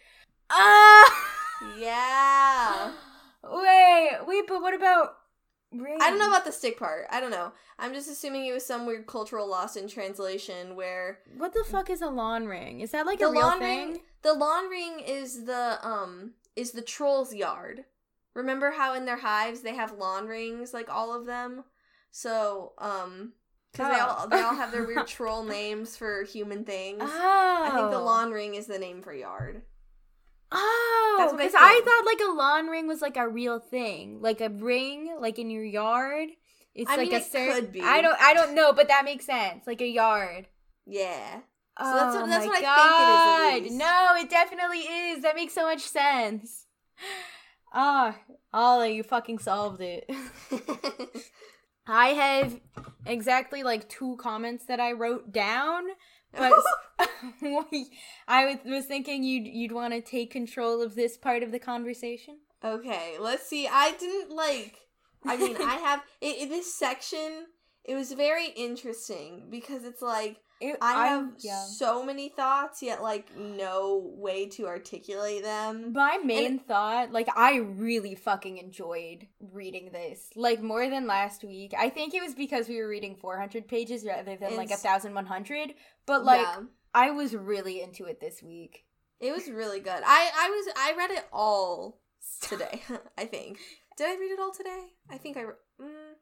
Ah. 0.50 1.04
Uh, 1.04 1.74
yeah. 1.78 2.92
Wait, 3.42 4.26
wait, 4.26 4.44
but 4.46 4.62
what 4.62 4.74
about 4.74 5.14
Ring. 5.70 5.98
I 6.00 6.08
don't 6.08 6.18
know 6.18 6.28
about 6.28 6.46
the 6.46 6.52
stick 6.52 6.78
part. 6.78 7.06
I 7.10 7.20
don't 7.20 7.30
know. 7.30 7.52
I'm 7.78 7.92
just 7.92 8.10
assuming 8.10 8.46
it 8.46 8.54
was 8.54 8.64
some 8.64 8.86
weird 8.86 9.06
cultural 9.06 9.46
loss 9.46 9.76
in 9.76 9.86
translation 9.86 10.76
where 10.76 11.18
What 11.36 11.52
the 11.52 11.64
fuck 11.68 11.90
is 11.90 12.00
a 12.00 12.08
lawn 12.08 12.46
ring? 12.46 12.80
Is 12.80 12.92
that 12.92 13.04
like 13.04 13.18
the 13.18 13.26
a 13.26 13.32
real 13.32 13.42
lawn 13.42 13.58
thing? 13.58 13.88
ring 13.90 14.00
the 14.22 14.32
lawn 14.32 14.68
ring 14.68 15.00
is 15.00 15.44
the 15.44 15.78
um 15.86 16.32
is 16.56 16.72
the 16.72 16.82
troll's 16.82 17.34
yard. 17.34 17.84
Remember 18.34 18.70
how 18.70 18.94
in 18.94 19.04
their 19.04 19.18
hives 19.18 19.60
they 19.60 19.74
have 19.74 19.92
lawn 19.92 20.26
rings 20.26 20.72
like 20.72 20.88
all 20.88 21.14
of 21.14 21.26
them? 21.26 21.64
So 22.10 22.72
um 22.78 23.32
they 23.74 23.84
Oh. 23.84 24.16
all 24.20 24.28
they 24.28 24.40
all 24.40 24.54
have 24.54 24.72
their 24.72 24.84
weird 24.86 25.06
troll 25.06 25.44
names 25.44 25.96
for 25.96 26.24
human 26.24 26.64
things. 26.64 27.00
Oh. 27.02 27.62
I 27.66 27.70
think 27.74 27.90
the 27.90 27.98
lawn 28.00 28.30
ring 28.32 28.54
is 28.54 28.66
the 28.66 28.78
name 28.78 29.02
for 29.02 29.12
yard. 29.12 29.62
Oh, 30.50 31.16
That's 31.18 31.32
what 31.32 31.40
I 31.42 31.44
because 31.44 31.60
I, 31.60 31.82
thought 31.84 32.06
like 32.06 32.20
a 32.28 32.32
lawn 32.32 32.66
ring 32.68 32.86
was 32.88 33.02
like 33.02 33.18
a 33.18 33.28
real 33.28 33.58
thing, 33.60 34.20
like 34.22 34.40
a 34.40 34.48
ring, 34.48 35.14
like 35.20 35.38
in 35.38 35.50
your 35.50 35.64
yard. 35.64 36.30
It's 36.74 36.90
I 36.90 36.96
like 36.96 37.10
mean, 37.10 37.14
a 37.14 37.18
it 37.18 37.24
certain. 37.30 37.54
could 37.54 37.72
be. 37.72 37.82
I 37.82 38.00
don't. 38.00 38.18
I 38.20 38.32
don't 38.34 38.54
know, 38.54 38.72
but 38.72 38.88
that 38.88 39.04
makes 39.04 39.26
sense. 39.26 39.66
Like 39.66 39.80
a 39.82 39.86
yard. 39.86 40.46
Yeah. 40.86 41.40
So 41.78 41.84
that's 41.94 42.16
what- 42.16 42.28
that's 42.28 42.46
my 42.46 42.50
what 42.52 42.58
I 42.58 42.62
God. 42.62 43.52
think 43.52 43.66
it 43.66 43.70
is. 43.72 43.78
No, 43.78 44.14
it 44.18 44.30
definitely 44.30 44.78
is. 44.80 45.22
That 45.22 45.36
makes 45.36 45.52
so 45.54 45.62
much 45.64 45.82
sense. 45.82 46.66
Ah, 47.70 48.16
Ollie, 48.50 48.94
you 48.94 49.02
fucking 49.02 49.38
solved 49.40 49.82
it. 49.82 50.08
I 51.88 52.08
have 52.08 52.60
exactly 53.06 53.62
like 53.62 53.88
two 53.88 54.16
comments 54.16 54.66
that 54.66 54.78
I 54.80 54.92
wrote 54.92 55.32
down, 55.32 55.84
but 56.36 56.52
I 58.28 58.58
was, 58.64 58.84
thinking 58.84 59.22
you'd 59.22 59.46
you'd 59.46 59.72
want 59.72 59.94
to 59.94 60.00
take 60.00 60.30
control 60.30 60.82
of 60.82 60.94
this 60.94 61.16
part 61.16 61.42
of 61.42 61.52
the 61.52 61.58
conversation. 61.58 62.38
Okay, 62.64 63.16
let's 63.18 63.46
see. 63.46 63.68
I 63.68 63.92
didn't 63.98 64.34
like. 64.34 64.76
I 65.24 65.36
mean, 65.36 65.56
I 65.56 65.74
have 65.84 66.02
it, 66.20 66.42
it- 66.42 66.48
this 66.50 66.74
section. 66.74 67.46
It 67.84 67.94
was 67.94 68.12
very 68.12 68.48
interesting 68.48 69.46
because 69.50 69.84
it's 69.84 70.02
like 70.02 70.36
It- 70.60 70.76
I 70.80 71.06
have 71.08 71.32
yeah. 71.38 71.62
so 71.62 72.04
many 72.04 72.28
thoughts, 72.28 72.82
yet 72.82 73.00
like 73.02 73.36
no 73.36 74.10
way 74.16 74.46
to 74.46 74.66
articulate 74.66 75.42
them. 75.44 75.92
My 75.92 76.18
main 76.18 76.58
thought, 76.58 77.12
like, 77.12 77.28
I 77.36 77.56
really 77.58 78.14
fucking 78.16 78.58
enjoyed 78.58 79.28
reading 79.40 79.90
this, 79.92 80.30
like, 80.34 80.60
more 80.60 80.88
than 80.90 81.06
last 81.06 81.44
week. 81.44 81.74
I 81.78 81.88
think 81.90 82.12
it 82.14 82.22
was 82.22 82.34
because 82.34 82.68
we 82.68 82.80
were 82.80 82.88
reading 82.88 83.14
400 83.14 83.68
pages 83.68 84.04
rather 84.04 84.36
than, 84.36 84.56
like, 84.56 84.70
a 84.70 84.76
1,100. 84.76 85.74
But, 86.06 86.24
like, 86.24 86.40
yeah, 86.40 86.60
I 86.92 87.10
was 87.12 87.34
really 87.36 87.80
into 87.80 88.04
it 88.06 88.18
this 88.20 88.42
week. 88.42 88.84
it 89.20 89.32
was 89.32 89.48
really 89.50 89.80
good. 89.80 90.02
I 90.04 90.30
I 90.36 90.48
was 90.50 90.74
I 90.76 90.94
read 90.96 91.10
it 91.10 91.26
all 91.32 92.00
today. 92.42 92.82
I 93.18 93.24
think. 93.26 93.58
Did 93.96 94.06
I 94.08 94.16
read 94.18 94.30
it 94.32 94.40
all 94.40 94.52
today? 94.52 94.86
I 95.10 95.18
think 95.18 95.36
I. 95.36 95.42
re- 95.42 95.54
Mm, 95.80 96.14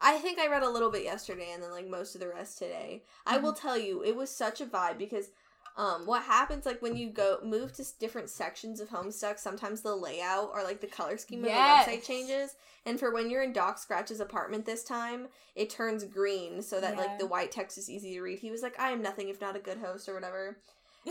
I 0.00 0.18
think 0.18 0.38
I 0.38 0.48
read 0.48 0.62
a 0.62 0.70
little 0.70 0.90
bit 0.90 1.04
yesterday, 1.04 1.50
and 1.52 1.62
then 1.62 1.70
like 1.70 1.88
most 1.88 2.14
of 2.14 2.20
the 2.20 2.28
rest 2.28 2.58
today. 2.58 3.02
I 3.26 3.38
will 3.38 3.52
tell 3.52 3.76
you, 3.78 4.02
it 4.02 4.16
was 4.16 4.30
such 4.30 4.60
a 4.60 4.66
vibe 4.66 4.98
because. 4.98 5.30
Um, 5.76 6.04
what 6.04 6.24
happens 6.24 6.66
like 6.66 6.82
when 6.82 6.96
you 6.96 7.10
go 7.10 7.38
move 7.44 7.72
to 7.74 7.84
different 8.00 8.28
sections 8.28 8.80
of 8.80 8.88
Homestuck? 8.88 9.38
Sometimes 9.38 9.80
the 9.82 9.94
layout 9.94 10.50
or 10.52 10.64
like 10.64 10.80
the 10.80 10.86
color 10.88 11.16
scheme 11.16 11.44
of 11.44 11.44
the 11.46 11.52
website 11.92 12.04
changes. 12.04 12.56
And 12.84 12.98
for 12.98 13.12
when 13.14 13.30
you're 13.30 13.44
in 13.44 13.52
Doc 13.52 13.78
Scratch's 13.78 14.18
apartment 14.18 14.66
this 14.66 14.82
time, 14.82 15.28
it 15.54 15.70
turns 15.70 16.02
green 16.04 16.60
so 16.60 16.80
that 16.80 16.94
Yeah. 16.94 17.00
like 17.00 17.18
the 17.20 17.26
white 17.26 17.52
text 17.52 17.78
is 17.78 17.88
easy 17.88 18.14
to 18.14 18.20
read. 18.20 18.40
He 18.40 18.50
was 18.50 18.62
like, 18.62 18.78
"I 18.80 18.90
am 18.90 19.00
nothing 19.00 19.28
if 19.28 19.40
not 19.40 19.54
a 19.56 19.60
good 19.60 19.78
host" 19.78 20.08
or 20.08 20.14
whatever 20.14 20.58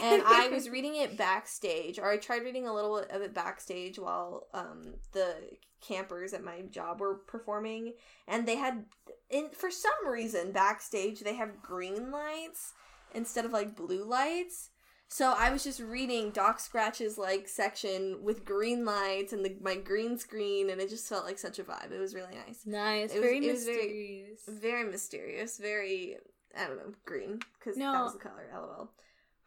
and 0.02 0.22
I 0.26 0.50
was 0.52 0.70
reading 0.70 0.96
it 0.96 1.18
backstage, 1.18 2.00
or 2.00 2.10
I 2.10 2.18
tried 2.18 2.44
reading 2.44 2.68
a 2.68 2.74
little 2.74 3.00
bit 3.00 3.12
of 3.12 3.22
it 3.22 3.34
backstage 3.34 3.98
while 4.00 4.48
um, 4.54 4.96
the 5.14 5.36
campers 5.82 6.34
at 6.34 6.44
my 6.44 6.62
job 6.70 7.00
were 7.00 7.16
performing, 7.16 7.94
and 8.28 8.48
they 8.48 8.56
had, 8.58 8.86
in 9.30 9.50
for 9.52 9.72
some 9.72 10.08
reason, 10.08 10.52
backstage 10.52 11.22
they 11.22 11.36
have 11.36 11.62
green 11.62 12.12
lights 12.12 12.74
instead 13.16 13.46
of 13.46 13.52
like 13.54 13.76
blue 13.76 14.04
lights. 14.04 14.70
So 15.12 15.34
I 15.36 15.52
was 15.52 15.64
just 15.64 15.80
reading 15.80 16.30
Doc 16.30 16.60
Scratch's 16.60 17.18
like 17.18 17.48
section 17.48 18.20
with 18.22 18.46
green 18.46 18.86
lights 18.86 19.34
and 19.34 19.44
the, 19.44 19.56
my 19.60 19.74
green 19.76 20.20
screen, 20.20 20.70
and 20.70 20.80
it 20.80 20.88
just 20.90 21.10
felt 21.10 21.26
like 21.26 21.40
such 21.40 21.58
a 21.58 21.64
vibe. 21.64 21.92
It 21.92 21.98
was 22.00 22.14
really 22.14 22.36
nice, 22.46 22.62
Nice. 22.68 23.12
It 23.12 23.16
was- 23.16 23.24
very 23.24 23.48
it 23.48 23.52
was 23.52 23.66
very- 23.66 24.28
mysterious. 24.38 24.62
very 24.62 24.84
mysterious, 24.84 25.58
very 25.58 26.18
I 26.56 26.68
don't 26.68 26.78
know 26.78 26.94
green 27.06 27.40
because 27.58 27.76
No. 27.78 27.92
that 27.92 28.04
was 28.04 28.14
the 28.14 28.20
color. 28.20 28.50
LOL. 28.54 28.92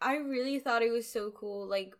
I 0.03 0.17
really 0.17 0.59
thought 0.59 0.81
it 0.81 0.91
was 0.91 1.07
so 1.09 1.31
cool, 1.31 1.67
like, 1.67 1.95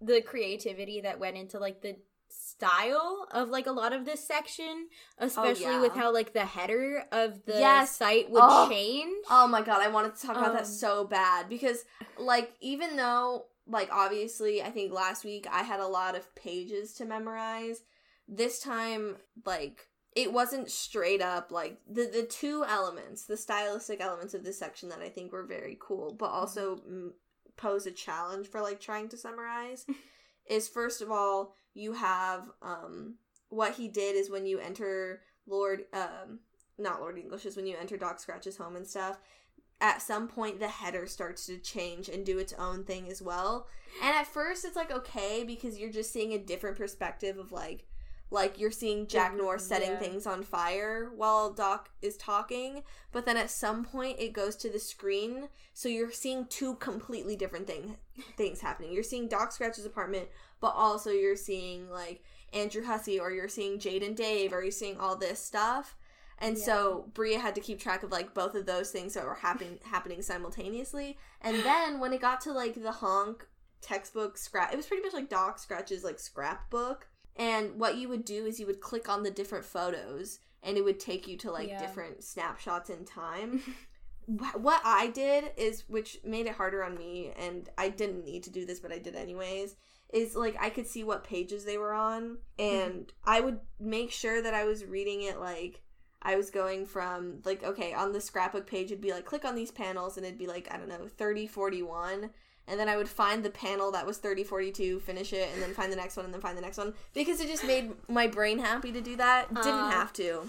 the 0.00 0.20
creativity 0.20 1.00
that 1.02 1.18
went 1.18 1.36
into, 1.36 1.58
like, 1.58 1.80
the 1.82 1.96
style 2.28 3.28
of 3.30 3.48
like 3.50 3.66
a 3.68 3.72
lot 3.72 3.92
of 3.92 4.04
this 4.04 4.26
section 4.26 4.88
especially 5.18 5.78
with 5.78 5.92
yeah. 5.94 6.00
how 6.00 6.12
like 6.12 6.32
the 6.32 6.44
header 6.44 7.04
of 7.12 7.44
the 7.46 7.60
Yes. 7.60 7.92
site 7.96 8.28
would 8.30 8.42
Oh. 8.42 8.68
change 8.68 9.24
Oh 9.30 9.46
my 9.46 9.62
god, 9.62 9.80
I 9.80 9.88
wanted 9.88 10.16
to 10.16 10.22
talk 10.26 10.36
about 10.36 10.50
Um, 10.50 10.56
that 10.56 10.66
so 10.66 11.04
bad 11.04 11.48
because 11.48 11.84
like 12.18 12.52
even 12.60 12.96
though 12.96 13.46
like 13.68 13.88
obviously 13.92 14.62
I 14.62 14.70
think 14.70 14.92
last 14.92 15.24
week 15.24 15.46
I 15.50 15.62
had 15.62 15.80
a 15.80 15.86
lot 15.86 16.16
of 16.16 16.34
pages 16.34 16.92
to 16.94 17.04
memorize, 17.04 17.82
this 18.28 18.58
time 18.60 19.16
like 19.44 19.88
it 20.14 20.32
wasn't 20.32 20.70
straight 20.70 21.22
up 21.22 21.52
like 21.52 21.78
the 21.88 22.10
the 22.12 22.22
two 22.24 22.64
elements, 22.64 23.24
the 23.24 23.36
stylistic 23.36 24.00
elements 24.00 24.34
of 24.34 24.44
this 24.44 24.58
section 24.58 24.88
that 24.88 25.00
I 25.00 25.08
think 25.08 25.32
were 25.32 25.44
very 25.46 25.76
cool, 25.80 26.12
but 26.14 26.30
also 26.30 26.76
mm, 26.76 27.10
pose 27.56 27.86
a 27.86 27.90
challenge 27.90 28.46
for 28.46 28.60
like 28.60 28.80
trying 28.80 29.08
to 29.08 29.16
summarize 29.16 29.86
is 30.48 30.68
first 30.68 31.02
of 31.02 31.10
all, 31.10 31.56
you 31.74 31.92
have 31.92 32.50
um 32.62 33.16
what 33.48 33.74
he 33.74 33.88
did 33.88 34.16
is 34.16 34.30
when 34.30 34.46
you 34.46 34.58
enter 34.58 35.22
Lord 35.46 35.84
um 35.92 36.40
not 36.78 37.00
Lord 37.00 37.18
English 37.18 37.46
is 37.46 37.56
when 37.56 37.66
you 37.66 37.76
enter 37.80 37.96
Doc 37.96 38.20
Scratch's 38.20 38.56
home 38.56 38.76
and 38.76 38.86
stuff. 38.86 39.18
At 39.78 40.00
some 40.00 40.26
point, 40.26 40.58
the 40.58 40.68
header 40.68 41.06
starts 41.06 41.44
to 41.46 41.58
change 41.58 42.08
and 42.08 42.24
do 42.24 42.38
its 42.38 42.54
own 42.54 42.84
thing 42.84 43.10
as 43.10 43.20
well. 43.20 43.66
And 44.02 44.14
at 44.14 44.26
first, 44.26 44.64
it's 44.64 44.76
like 44.76 44.90
okay 44.90 45.44
because 45.44 45.78
you're 45.78 45.90
just 45.90 46.12
seeing 46.12 46.32
a 46.32 46.38
different 46.38 46.78
perspective 46.78 47.36
of 47.36 47.52
like, 47.52 47.86
like 48.30 48.58
you're 48.58 48.70
seeing 48.70 49.06
Jack 49.06 49.36
Noir 49.36 49.58
setting 49.58 49.90
yeah. 49.90 49.98
things 49.98 50.26
on 50.26 50.42
fire 50.42 51.10
while 51.14 51.52
Doc 51.52 51.90
is 52.02 52.16
talking. 52.16 52.82
But 53.12 53.24
then 53.24 53.36
at 53.36 53.50
some 53.50 53.84
point, 53.84 54.18
it 54.18 54.32
goes 54.32 54.56
to 54.56 54.70
the 54.70 54.80
screen, 54.80 55.48
so 55.74 55.88
you're 55.88 56.10
seeing 56.10 56.46
two 56.46 56.74
completely 56.76 57.36
different 57.36 57.66
thing 57.66 57.96
things 58.36 58.60
happening. 58.60 58.92
You're 58.92 59.02
seeing 59.02 59.28
Doc 59.28 59.52
Scratch's 59.52 59.86
apartment, 59.86 60.28
but 60.60 60.74
also 60.74 61.10
you're 61.10 61.36
seeing 61.36 61.90
like 61.90 62.22
Andrew 62.52 62.82
Hussie, 62.82 63.20
or 63.20 63.30
you're 63.30 63.48
seeing 63.48 63.78
Jade 63.78 64.02
and 64.02 64.16
Dave, 64.16 64.52
or 64.52 64.62
you're 64.62 64.70
seeing 64.70 64.98
all 64.98 65.16
this 65.16 65.42
stuff. 65.42 65.96
And 66.38 66.58
so 66.58 67.10
Bria 67.14 67.38
had 67.38 67.54
to 67.54 67.60
keep 67.62 67.80
track 67.80 68.02
of 68.02 68.12
like 68.12 68.34
both 68.34 68.54
of 68.54 68.66
those 68.66 68.90
things 68.90 69.14
that 69.14 69.24
were 69.24 69.34
happening 69.34 69.78
happening 69.84 70.22
simultaneously. 70.22 71.16
And 71.40 71.58
then 71.64 72.00
when 72.00 72.12
it 72.12 72.20
got 72.20 72.40
to 72.42 72.52
like 72.52 72.74
the 72.74 72.92
honk 72.92 73.46
textbook 73.80 74.36
scrap, 74.36 74.72
it 74.72 74.76
was 74.76 74.86
pretty 74.86 75.02
much 75.02 75.14
like 75.14 75.28
Doc 75.30 75.58
Scratch's 75.58 76.04
like 76.04 76.18
scrapbook. 76.18 77.08
And 77.36 77.78
what 77.78 77.96
you 77.96 78.08
would 78.08 78.24
do 78.24 78.46
is 78.46 78.58
you 78.58 78.66
would 78.66 78.80
click 78.80 79.08
on 79.08 79.22
the 79.22 79.30
different 79.30 79.64
photos, 79.64 80.40
and 80.62 80.76
it 80.76 80.84
would 80.84 80.98
take 80.98 81.28
you 81.28 81.36
to 81.38 81.52
like 81.52 81.68
Yeah. 81.68 81.80
different 81.80 82.24
snapshots 82.24 82.90
in 82.90 83.04
time. 83.04 83.62
What 84.54 84.80
I 84.84 85.06
did 85.06 85.52
is, 85.56 85.84
which 85.88 86.18
made 86.24 86.46
it 86.46 86.54
harder 86.54 86.82
on 86.82 86.98
me, 86.98 87.32
and 87.36 87.68
I 87.78 87.88
didn't 87.90 88.24
need 88.24 88.42
to 88.42 88.50
do 88.50 88.66
this, 88.66 88.80
but 88.80 88.90
I 88.90 88.98
did 88.98 89.14
anyways. 89.14 89.76
Is 90.12 90.34
like 90.34 90.56
I 90.60 90.68
could 90.68 90.88
see 90.88 91.04
what 91.04 91.22
pages 91.22 91.64
they 91.64 91.78
were 91.78 91.92
on, 91.92 92.38
mm-hmm. 92.58 92.90
and 92.90 93.12
I 93.24 93.40
would 93.40 93.60
make 93.78 94.10
sure 94.10 94.42
that 94.42 94.52
I 94.52 94.64
was 94.64 94.84
reading 94.84 95.22
it 95.22 95.38
like 95.38 95.80
I 96.22 96.34
was 96.34 96.50
going 96.50 96.86
from 96.86 97.40
like 97.44 97.62
okay 97.62 97.92
on 97.92 98.12
the 98.12 98.20
scrapbook 98.20 98.66
page 98.66 98.86
it'd 98.86 99.00
be 99.00 99.12
like 99.12 99.24
click 99.24 99.44
on 99.44 99.54
these 99.54 99.70
panels 99.70 100.16
and 100.16 100.26
it'd 100.26 100.38
be 100.38 100.48
like 100.48 100.68
I 100.72 100.76
don't 100.76 100.88
know 100.88 101.06
30 101.06 101.46
41 101.46 102.30
and 102.68 102.80
then 102.80 102.88
I 102.88 102.96
would 102.96 103.08
find 103.08 103.44
the 103.44 103.50
panel 103.50 103.92
that 103.92 104.06
was 104.06 104.18
30 104.18 104.44
42 104.44 105.00
finish 105.00 105.32
it 105.32 105.48
and 105.52 105.62
then 105.62 105.72
find 105.72 105.92
the 105.92 105.96
next 105.96 106.16
one 106.16 106.24
and 106.24 106.34
then 106.34 106.40
find 106.40 106.56
the 106.56 106.62
next 106.62 106.78
one. 106.78 106.94
Because 107.14 107.40
it 107.40 107.48
just 107.48 107.64
made 107.64 107.92
my 108.08 108.26
brain 108.26 108.58
happy 108.58 108.92
to 108.92 109.00
do 109.00 109.16
that. 109.16 109.48
Didn't 109.54 109.90
have 109.90 110.12
to. 110.14 110.48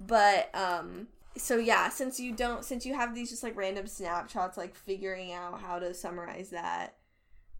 But 0.00 0.54
um 0.54 1.08
so 1.36 1.56
yeah 1.56 1.88
since 1.88 2.20
you 2.20 2.32
don't 2.32 2.64
since 2.64 2.86
you 2.86 2.94
have 2.94 3.14
these 3.14 3.30
just 3.30 3.42
like 3.42 3.56
random 3.56 3.86
snapshots 3.86 4.56
like 4.56 4.74
figuring 4.74 5.32
out 5.32 5.60
how 5.60 5.78
to 5.78 5.92
summarize 5.92 6.50
that 6.50 6.96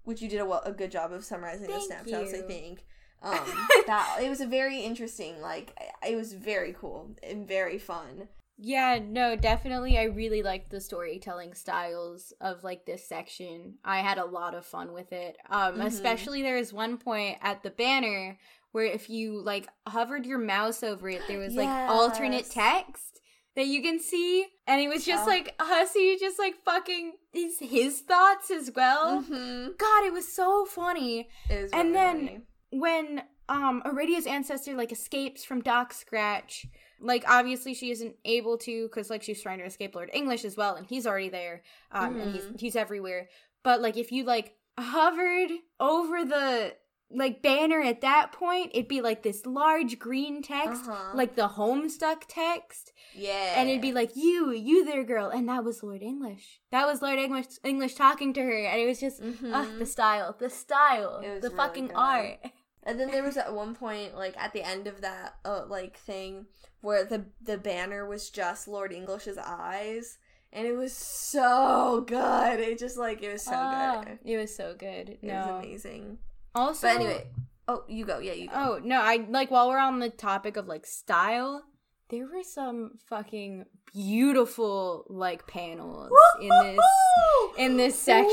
which 0.05 0.21
you 0.21 0.29
did 0.29 0.41
a, 0.41 0.45
well, 0.45 0.63
a 0.65 0.73
good 0.73 0.91
job 0.91 1.13
of 1.13 1.25
summarizing 1.25 1.67
the 1.67 1.73
Thank 1.73 1.87
snapshots 1.87 2.35
I 2.35 2.43
think 2.43 2.85
um 3.23 3.41
that 3.87 4.19
it 4.23 4.29
was 4.29 4.41
a 4.41 4.47
very 4.47 4.81
interesting 4.81 5.41
like 5.41 5.77
it 6.07 6.15
was 6.15 6.35
very 6.35 6.75
cool 6.79 7.11
and 7.23 7.49
very 7.49 7.79
fun 7.79 8.29
Yeah, 8.57 9.01
no, 9.03 9.35
definitely. 9.37 9.99
I 9.99 10.05
really 10.05 10.43
liked 10.43 10.71
the 10.71 10.81
storytelling 10.81 11.55
styles 11.55 12.33
of 12.41 12.63
like 12.63 12.87
this 12.87 13.07
section. 13.09 13.75
I 13.85 13.99
had 13.99 14.19
a 14.19 14.25
lot 14.25 14.55
of 14.55 14.65
fun 14.65 14.93
with 14.93 15.13
it. 15.13 15.37
Um, 15.51 15.77
Mhm. 15.77 15.87
especially 15.87 16.43
there 16.43 16.57
is 16.57 16.73
one 16.73 16.97
point 16.99 17.39
at 17.43 17.63
the 17.63 17.71
banner 17.71 18.39
where 18.73 18.85
if 18.85 19.11
you 19.11 19.41
like 19.41 19.69
hovered 19.87 20.25
your 20.27 20.39
mouse 20.39 20.83
over 20.83 21.09
it, 21.09 21.23
there 21.27 21.39
was 21.47 21.55
like 21.55 21.69
alternate 21.91 22.49
text 22.51 23.21
that 23.57 23.67
you 23.67 23.83
can 23.83 24.01
see, 24.01 24.47
and 24.67 24.81
it 24.81 24.89
was 24.89 25.05
just 25.05 25.25
Oh. 25.27 25.31
like 25.31 25.57
Hussie 25.59 26.19
just 26.19 26.39
like 26.39 26.57
fucking 26.65 27.13
his 27.33 27.59
his 27.61 28.01
thoughts 28.03 28.51
as 28.51 28.71
well. 28.75 29.23
mm-hmm. 29.23 29.73
God, 29.79 30.05
it 30.07 30.13
was 30.13 30.33
so 30.33 30.65
funny 30.65 31.29
was 31.51 31.71
And 31.73 31.91
really 31.91 31.93
then- 31.93 32.19
funny. 32.27 32.41
when 32.71 33.23
um 33.49 33.83
Aradia's 33.85 34.27
ancestor 34.27 34.75
like 34.75 34.91
escapes 34.93 35.45
from 35.45 35.61
Doc 35.61 35.93
Scratch, 35.93 36.67
like 37.05 37.25
obviously 37.29 37.75
she 37.75 37.91
isn't 37.91 38.17
able 38.25 38.57
to 38.59 38.87
because 38.89 39.11
like 39.11 39.23
she's 39.23 39.43
trying 39.43 39.59
to 39.59 39.65
escape 39.65 39.95
Lord 39.95 40.11
English 40.13 40.45
as 40.45 40.57
well, 40.57 40.75
and 40.75 40.87
he's 40.87 41.07
already 41.07 41.29
there, 41.29 41.63
um, 41.93 42.19
and 42.19 42.35
he's 42.35 42.45
Mhm. 42.45 42.61
he's 42.61 42.77
everywhere. 42.77 43.29
But 43.63 43.81
like 43.81 43.97
if 43.97 44.11
you 44.11 44.25
like 44.25 44.57
hovered 44.79 45.51
over 45.79 46.25
the 46.25 46.75
like 47.11 47.43
banner 47.43 47.81
at 47.81 48.01
that 48.01 48.33
point, 48.33 48.73
it'd 48.75 48.89
be 48.89 49.01
like 49.01 49.23
this 49.23 49.47
large 49.47 49.99
green 50.01 50.43
text, 50.43 50.83
Uh-huh. 50.89 51.13
like 51.15 51.37
the 51.37 51.47
Homestuck 51.49 52.23
text, 52.27 52.93
yeah. 53.15 53.55
and 53.57 53.69
it'd 53.69 53.83
be 53.83 53.93
like 53.93 54.17
you, 54.17 54.51
you 54.51 54.85
there, 54.85 55.05
girl, 55.05 55.29
and 55.29 55.49
that 55.49 55.63
was 55.63 55.83
Lord 55.83 56.03
English. 56.03 56.61
That 56.73 56.87
was 56.87 57.03
Lord 57.03 57.19
English 57.21 57.47
English 57.63 57.95
talking 57.95 58.33
to 58.33 58.43
her, 58.43 58.57
and 58.67 58.81
it 58.81 58.87
was 58.87 58.99
just 59.01 59.23
Mhm. 59.23 59.53
ugh, 59.53 59.79
the 59.79 59.87
style, 59.87 60.35
the 60.39 60.51
style, 60.51 61.21
the 61.21 61.29
really 61.43 61.55
fucking 61.57 61.87
good. 61.89 61.97
art. 61.97 62.39
And 62.87 63.01
then 63.01 63.11
there 63.11 63.23
was 63.23 63.37
at 63.37 63.55
one 63.55 63.75
point, 63.75 64.15
like 64.15 64.35
at 64.37 64.53
the 64.53 64.63
end 64.63 64.87
of 64.87 65.01
that, 65.01 65.37
uh, 65.45 65.63
like 65.69 65.97
thing 65.99 66.47
where 66.81 67.05
the 67.05 67.25
the 67.43 67.57
banner 67.57 68.07
was 68.07 68.29
just 68.31 68.69
Lord 68.69 68.93
English's 68.93 69.39
eyes, 69.39 70.19
and 70.53 70.67
it 70.67 70.77
was 70.77 70.93
so 70.93 72.05
good. 72.07 72.61
It 72.61 72.79
just 72.79 72.99
like 72.99 73.23
it 73.23 73.33
was 73.33 73.43
so 73.43 73.53
Ah, 73.55 74.03
good. 74.05 74.19
It 74.25 74.37
was 74.37 74.55
so 74.55 74.75
good. 74.79 75.09
It 75.09 75.23
no. 75.23 75.35
was 75.35 75.65
amazing. 75.65 76.19
Also, 76.55 76.87
But 76.87 76.97
anyway, 76.97 77.27
oh, 77.69 77.85
you 77.89 78.05
go. 78.05 78.19
Yeah, 78.19 78.33
you 78.35 78.49
go. 78.49 78.55
Oh 78.55 78.81
no, 78.85 79.01
I 79.01 79.27
like 79.29 79.51
while 79.51 79.69
we're 79.69 79.79
on 79.79 79.99
the 79.99 80.11
topic 80.11 80.57
of 80.59 80.69
like 80.69 80.85
style, 80.85 81.65
there 82.11 82.27
were 82.27 82.43
some 82.43 82.99
fucking 83.09 83.65
beautiful 83.93 85.05
like 85.09 85.47
panels 85.47 86.11
in 86.41 86.49
this 86.49 86.81
in 87.59 87.77
this 87.77 87.99
section. 87.99 88.29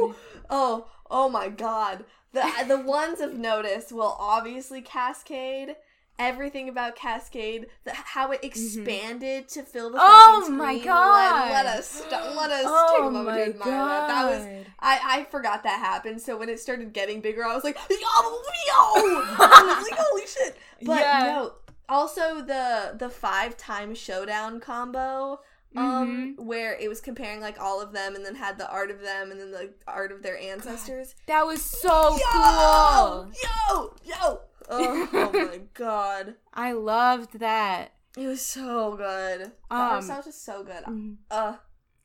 Ooh. 0.00 0.14
Oh, 0.50 0.88
oh 1.10 1.28
my 1.28 1.48
god. 1.48 2.04
The 2.32 2.64
the 2.66 2.78
ones 2.78 3.20
of 3.20 3.34
notice 3.34 3.92
will 3.92 4.16
obviously 4.18 4.80
Cascade. 4.82 5.76
Everything 6.18 6.68
about 6.68 6.94
Cascade, 6.94 7.66
the, 7.84 7.92
how 7.94 8.30
it 8.32 8.40
expanded 8.44 9.48
to 9.48 9.62
fill 9.62 9.90
the 9.90 9.98
Mm-hmm. 9.98 10.52
Oh 10.52 10.56
my. 10.56 10.78
God. 10.78 11.48
Let, 11.50 11.64
let 11.64 11.78
us 11.78 11.86
st- 11.88 12.10
let 12.36 12.50
us 12.50 12.62
take 12.62 12.66
Oh 13.00 13.08
a 13.08 13.10
moment 13.10 13.26
my 13.26 13.36
to 13.38 13.42
admire 13.50 13.70
that. 13.70 14.08
That 14.08 14.24
was 14.30 14.66
I, 14.78 15.00
I 15.20 15.24
forgot 15.30 15.62
that 15.64 15.78
happened. 15.80 16.20
So 16.20 16.36
when 16.36 16.48
it 16.50 16.60
started 16.60 16.92
getting 16.92 17.22
bigger, 17.22 17.44
I 17.44 17.54
was 17.54 17.64
like, 17.64 17.76
yo, 17.90 17.96
yo! 17.96 17.98
I 17.98 19.74
was 19.80 19.90
like, 19.90 19.98
holy 20.06 20.26
shit! 20.26 20.56
But 20.84 21.00
Yeah. 21.00 21.18
no, 21.24 21.52
also 21.88 22.42
the 22.42 22.94
the 22.98 23.08
five 23.08 23.56
time 23.56 23.94
showdown 23.94 24.60
combo, 24.60 25.40
um, 25.76 26.34
Mm-hmm. 26.36 26.44
where 26.46 26.74
it 26.74 26.88
was 26.88 27.00
comparing 27.00 27.40
like 27.40 27.60
all 27.60 27.80
of 27.80 27.92
them, 27.92 28.14
and 28.14 28.24
then 28.24 28.34
had 28.34 28.58
the 28.58 28.68
art 28.70 28.90
of 28.90 29.00
them, 29.00 29.30
and 29.30 29.40
then 29.40 29.50
the 29.50 29.72
art 29.86 30.12
of 30.12 30.22
their 30.22 30.38
ancestors. 30.38 31.14
That 31.26 31.46
was 31.46 31.62
so 31.62 32.16
yo, 32.18 32.26
cool. 32.32 33.32
yo, 33.42 33.94
yo! 34.04 34.40
Oh, 34.68 35.08
oh 35.12 35.30
my 35.32 35.58
god, 35.74 36.36
I 36.54 36.72
loved 36.72 37.38
that. 37.40 37.92
it 38.16 38.26
was 38.26 38.40
so 38.42 38.96
good. 38.96 39.52
Um, 39.70 40.02
style 40.02 40.16
was 40.18 40.26
just 40.26 40.44
so 40.44 40.62
good. 40.62 40.84
Mhm. 40.84 41.16
Uh, 41.30 41.56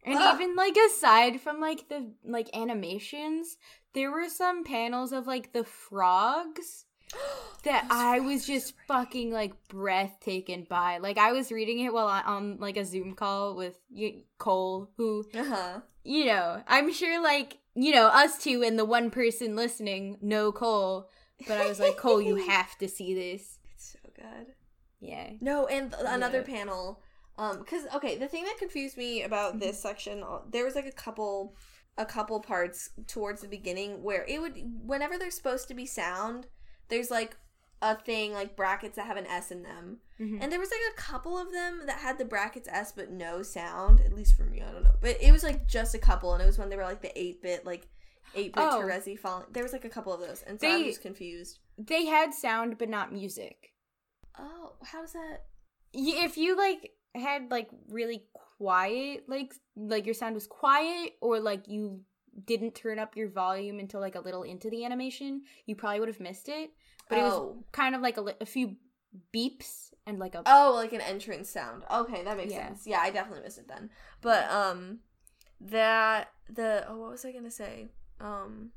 And 0.03 0.18
Ugh. 0.18 0.36
even 0.36 0.55
like 0.55 0.76
aside 0.88 1.41
from 1.41 1.59
like 1.59 1.89
the 1.89 2.11
like 2.26 2.49
animations, 2.55 3.57
there 3.93 4.11
were 4.11 4.30
some 4.30 4.63
panels 4.63 5.11
of 5.11 5.28
like 5.28 5.53
the 5.53 5.63
frogs 5.63 6.86
that 7.64 7.88
I 7.89 8.20
was 8.20 8.45
just 8.45 8.74
fucking 8.88 9.32
like 9.32 9.53
breathtaken 9.68 10.66
by. 10.70 10.97
Like 10.99 11.18
I 11.18 11.32
was 11.32 11.51
reading 11.51 11.80
it 11.80 11.93
while 11.93 12.08
on, 12.08 12.24
on 12.26 12.58
like 12.60 12.78
a 12.78 12.86
Zoom 12.86 13.14
call 13.14 13.55
with 13.55 13.78
Cole, 14.38 14.89
who 14.97 15.26
Uh 15.34 15.43
huh. 15.43 15.80
you 16.03 16.26
know 16.26 16.62
I'm 16.68 16.91
sure 16.93 17.22
like 17.22 17.58
you 17.76 17.93
know 17.93 18.08
us 18.08 18.38
two 18.38 18.64
and 18.64 18.78
the 18.78 18.86
one 18.86 19.10
person 19.10 19.55
listening 19.55 20.18
know 20.22 20.51
Cole, 20.51 21.10
but 21.47 21.58
I 21.58 21.68
was 21.68 21.80
like 21.80 21.97
Cole, 21.97 22.22
you 22.22 22.36
have 22.47 22.78
to 22.80 22.88
see 22.88 23.14
this. 23.14 23.60
It's 23.74 23.91
so 23.93 23.99
good. 24.16 24.53
Yeah. 24.99 25.32
No, 25.41 25.68
and 25.68 25.91
th- 25.91 26.03
another 26.08 26.39
Yeah. 26.47 26.55
panel. 26.55 27.01
Um, 27.39 27.60
because 27.60 27.84
okay, 27.95 28.18
the 28.18 28.28
thing 28.28 28.45
that 28.45 28.58
confused 28.58 28.97
me 28.97 29.22
about 29.24 29.51
Mm-hmm. 29.51 29.60
this 29.60 29.80
section, 29.80 30.24
uh, 30.24 30.39
there 30.49 30.66
was 30.66 30.74
like 30.74 30.88
a 30.88 30.91
couple, 30.91 31.55
a 31.95 32.03
couple 32.05 32.39
parts 32.39 32.89
towards 33.05 33.41
the 33.41 33.47
beginning 33.47 34.01
where 34.01 34.26
it 34.28 34.41
would, 34.41 34.55
whenever 34.84 35.20
there's 35.20 35.36
supposed 35.36 35.68
to 35.68 35.76
be 35.76 35.86
sound, 35.86 36.47
there's 36.90 37.12
like 37.12 37.38
a 37.82 37.96
thing 37.96 38.34
like 38.34 38.56
brackets 38.56 38.96
that 38.96 39.06
have 39.06 39.18
an 39.18 39.28
S 39.28 39.52
in 39.52 39.62
them, 39.64 40.00
Mhm. 40.20 40.40
and 40.42 40.52
there 40.52 40.60
was 40.60 40.72
like 40.72 40.94
a 40.94 40.98
couple 41.00 41.38
of 41.38 41.52
them 41.52 41.84
that 41.86 42.00
had 42.00 42.18
the 42.18 42.26
brackets 42.26 42.68
S 42.72 42.92
but 42.92 43.12
no 43.12 43.44
sound. 43.44 44.00
At 44.02 44.14
least 44.14 44.36
for 44.36 44.44
me, 44.44 44.62
I 44.62 44.72
don't 44.72 44.84
know, 44.84 44.96
but 45.02 45.22
it 45.22 45.32
was 45.32 45.44
like 45.44 45.68
just 45.68 45.94
a 45.96 46.00
couple, 46.00 46.34
and 46.34 46.42
it 46.42 46.46
was 46.48 46.58
when 46.58 46.70
they 46.70 46.76
were 46.76 46.84
like 46.84 47.02
the 47.02 47.18
eight 47.20 47.42
bit 47.42 47.66
like. 47.66 47.88
8 48.36 48.54
bit 48.54 48.62
Oh. 48.62 48.82
Terezi 48.82 49.18
falling. 49.18 49.46
There 49.52 49.64
was 49.64 49.72
like 49.72 49.86
a 49.86 49.90
couple 49.90 50.12
of 50.14 50.20
those, 50.20 50.44
and 50.44 50.60
so 50.60 50.68
I 50.68 50.84
was 50.84 50.98
confused. 50.98 51.60
They 51.78 52.06
had 52.08 52.34
sound 52.34 52.78
but 52.78 52.90
not 52.90 53.14
music. 53.14 53.74
Oh, 54.38 54.76
how 54.84 55.00
does 55.02 55.14
that? 55.14 55.46
If 55.94 56.36
you 56.38 56.58
like 56.58 56.92
had 57.16 57.50
like 57.50 57.70
really 57.88 58.26
quiet 58.58 59.24
like 59.30 59.54
like 59.78 60.06
your 60.06 60.14
sound 60.14 60.36
was 60.36 60.46
quiet 60.46 61.14
or 61.22 61.40
like 61.40 61.68
you 61.70 62.02
didn't 62.46 62.76
turn 62.76 63.00
up 63.00 63.16
your 63.18 63.30
volume 63.30 63.80
until 63.80 64.00
like 64.00 64.16
a 64.16 64.20
little 64.20 64.44
into 64.44 64.70
the 64.70 64.86
animation 64.86 65.42
you 65.66 65.76
probably 65.76 66.00
would 66.00 66.10
have 66.10 66.20
missed 66.20 66.48
it 66.50 66.72
but 67.10 67.18
it 67.18 67.24
was 67.24 67.34
Oh. 67.34 67.64
kind 67.72 67.96
of 67.96 68.02
like 68.02 68.18
a, 68.18 68.26
a 68.42 68.46
few 68.46 68.76
beeps 69.34 69.92
and 70.06 70.20
like 70.20 70.36
a 70.36 70.44
Oh, 70.46 70.74
like 70.76 70.94
an 70.94 71.02
entrance 71.02 71.50
sound. 71.50 71.84
Okay, 71.92 72.24
that 72.24 72.38
makes 72.38 72.54
Yeah. 72.54 72.68
sense. 72.68 72.86
Yeah, 72.86 73.00
I 73.00 73.10
definitely 73.10 73.44
missed 73.44 73.58
it 73.58 73.68
then. 73.68 73.90
But 74.22 74.50
um 74.52 75.00
that 75.62 76.30
the 76.50 76.86
oh 76.88 76.98
what 76.98 77.12
was 77.12 77.26
I 77.26 77.32
gonna 77.32 77.50
say? 77.52 77.88
Um 78.20 78.72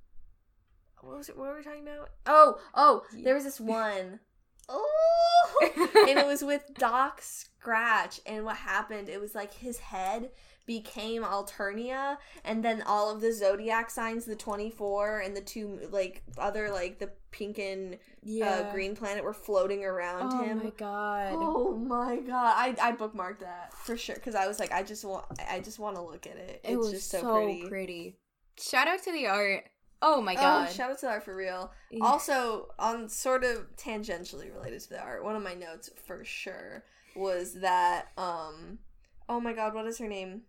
what 1.01 1.17
was 1.19 1.29
it 1.29 1.37
what 1.37 1.49
were 1.49 1.57
we 1.59 1.63
talking 1.65 1.83
about? 1.83 2.11
Oh, 2.27 2.59
oh, 2.75 3.03
there 3.13 3.35
was 3.35 3.45
this 3.45 3.61
one. 3.61 4.21
Oh 4.73 5.69
and 6.09 6.17
it 6.19 6.27
was 6.27 6.45
with 6.45 6.63
Doc 6.75 7.21
Scratch 7.23 8.21
and 8.25 8.45
what 8.45 8.57
happened, 8.57 9.09
it 9.09 9.21
was 9.21 9.35
like 9.35 9.53
his 9.53 9.79
head 9.79 10.31
became 10.67 11.23
Alternia 11.25 12.17
and 12.45 12.65
then 12.65 12.83
all 12.87 13.11
of 13.11 13.21
the 13.21 13.33
zodiac 13.33 13.91
signs, 13.91 14.25
the 14.25 14.37
24 14.37 15.21
and 15.21 15.37
the 15.37 15.41
two 15.41 15.81
like 15.91 16.23
other 16.39 16.71
like 16.71 16.99
the 16.99 17.11
pink 17.33 17.59
and 17.59 17.97
yeah 18.23 18.65
uh, 18.69 18.73
green 18.73 18.95
planet 18.97 19.23
were 19.25 19.33
floating 19.33 19.85
around 19.85 20.33
oh 20.33 20.43
him. 20.43 20.61
Oh 20.61 20.65
my 20.65 20.71
god 20.77 21.33
Oh 21.37 21.77
my 21.77 22.17
god! 22.19 22.55
I 22.57 22.77
I 22.81 22.93
bookmarked 22.93 23.41
that 23.41 23.73
for 23.75 23.97
sure 23.97 24.15
because 24.17 24.35
I 24.35 24.47
was 24.47 24.59
like, 24.61 24.73
I 24.73 24.83
just 24.83 25.05
want, 25.05 25.25
I 25.51 25.61
just 25.61 25.79
want 25.79 25.97
to 25.97 26.03
look 26.03 26.27
at 26.27 26.37
it. 26.37 26.61
it 26.65 26.73
It's 26.73 26.77
was 26.77 26.91
just 26.93 27.11
so, 27.11 27.21
so, 27.21 27.35
pretty. 27.35 27.69
pretty. 27.69 28.19
shout 28.59 28.89
out 28.89 29.03
to 29.05 29.13
the 29.13 29.27
art 29.27 29.65
oh 30.03 30.21
my 30.23 30.33
Oh, 30.35 30.37
god 30.37 30.71
shout 30.73 30.91
out 30.91 30.99
to 31.01 31.07
the 31.07 31.13
art 31.13 31.25
for 31.25 31.35
real. 31.37 31.73
Yeah. 31.91 32.05
Also, 32.05 32.69
on 32.79 33.09
sort 33.09 33.45
of 33.45 33.75
tangentially 33.77 34.53
related 34.55 34.81
to 34.83 34.89
the 34.91 35.01
art, 35.01 35.25
one 35.25 35.37
of 35.37 35.43
my 35.43 35.55
notes 35.55 35.91
for 36.07 36.25
sure 36.25 36.85
was 37.17 37.55
that 37.61 38.07
um, 38.17 38.79
oh 39.31 39.41
my 39.41 39.53
god, 39.55 39.72
what 39.74 39.87
is 39.87 39.99
her 39.99 40.09
name? 40.09 40.43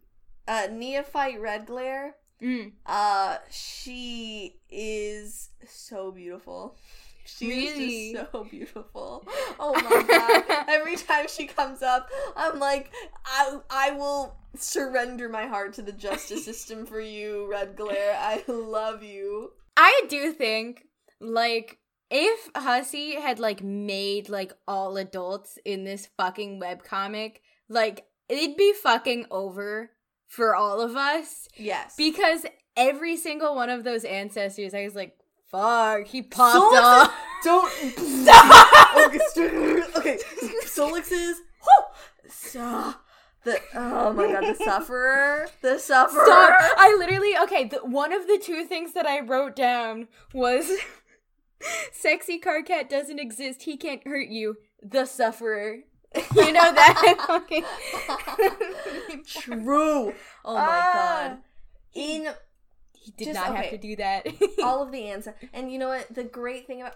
Uh, 0.47 0.67
Neophyte 0.71 1.39
Red 1.39 1.67
Glare. 1.67 2.15
Mm. 2.41 2.71
Uh, 2.85 3.37
she 3.51 4.55
is 4.69 5.49
so 5.67 6.11
beautiful. 6.11 6.75
She 7.23 7.47
Really? 7.47 8.09
is 8.09 8.13
just 8.13 8.31
so 8.31 8.43
beautiful. 8.43 9.23
Oh 9.59 9.73
my 9.75 10.03
god. 10.47 10.65
Every 10.67 10.95
time 10.95 11.27
she 11.29 11.45
comes 11.45 11.83
up, 11.83 12.09
I'm 12.35 12.57
like, 12.59 12.91
I 13.23 13.59
I 13.69 13.91
will 13.91 14.35
surrender 14.57 15.29
my 15.29 15.45
heart 15.45 15.73
to 15.73 15.83
the 15.83 15.91
justice 15.91 16.43
system 16.43 16.85
for 16.87 16.99
you, 16.99 17.47
Red 17.49 17.75
Glare. 17.77 18.17
I 18.19 18.43
love 18.47 19.03
you. 19.03 19.51
I 19.77 20.01
do 20.09 20.33
think 20.33 20.87
like 21.19 21.77
if 22.09 22.51
Hussie 22.55 23.21
had 23.21 23.37
like 23.39 23.61
made 23.63 24.27
like 24.27 24.53
all 24.67 24.97
adults 24.97 25.59
in 25.63 25.83
this 25.83 26.09
fucking 26.17 26.59
webcomic, 26.59 27.37
like 27.69 28.05
it'd 28.31 28.55
be 28.57 28.73
fucking 28.73 29.25
over 29.29 29.91
for 30.27 30.55
all 30.55 30.79
of 30.81 30.95
us 30.95 31.47
Yes. 31.57 31.93
because 31.97 32.45
every 32.77 33.17
single 33.17 33.53
one 33.55 33.69
of 33.69 33.83
those 33.83 34.05
ancestors, 34.05 34.73
I 34.73 34.83
was 34.83 34.95
like, 34.95 35.17
fuck, 35.51 36.07
he 36.07 36.21
popped 36.21 36.55
Sollux 36.55 36.81
off. 36.81 37.13
Don't 37.43 37.71
stop. 37.97 39.07
okay, 39.07 39.81
okay. 39.97 40.17
Sollux 40.65 41.11
is 41.11 41.37
so, 42.29 42.93
the 43.43 43.59
oh 43.75 44.13
my 44.13 44.31
god, 44.31 44.43
the 44.55 44.63
sufferer, 44.63 45.47
the 45.61 45.77
sufferer. 45.79 46.23
Stop. 46.23 46.61
I 46.77 46.95
literally 46.97 47.33
okay. 47.43 47.65
The, 47.65 47.77
one 47.79 48.13
of 48.13 48.27
the 48.27 48.39
two 48.41 48.63
things 48.65 48.93
that 48.93 49.05
I 49.07 49.19
wrote 49.19 49.55
down 49.55 50.07
was 50.33 50.71
"sexy 51.91 52.39
Karkat 52.39 52.89
doesn't 52.89 53.19
exist. 53.19 53.63
He 53.63 53.75
can't 53.77 54.05
hurt 54.07 54.29
you." 54.29 54.57
The 54.81 55.05
sufferer. 55.05 55.79
You 56.35 56.51
know 56.51 56.73
that 56.73 57.15
fucking. 57.27 57.63
True. 59.25 60.13
Oh 60.45 60.53
my 60.55 60.59
Ah. 60.61 60.93
god. 61.29 61.37
In 61.93 62.27
He 62.93 63.11
did 63.11 63.25
Just- 63.33 63.35
not 63.39 63.55
have 63.55 63.69
to 63.71 63.77
do 63.77 63.95
that. 63.97 64.27
all 64.63 64.83
of 64.83 64.91
the 64.91 65.05
ancestors, 65.09 65.49
and 65.53 65.71
you 65.71 65.79
know 65.79 65.87
what? 65.89 66.13
The 66.13 66.23
great 66.23 66.67
thing 66.67 66.81
about 66.81 66.95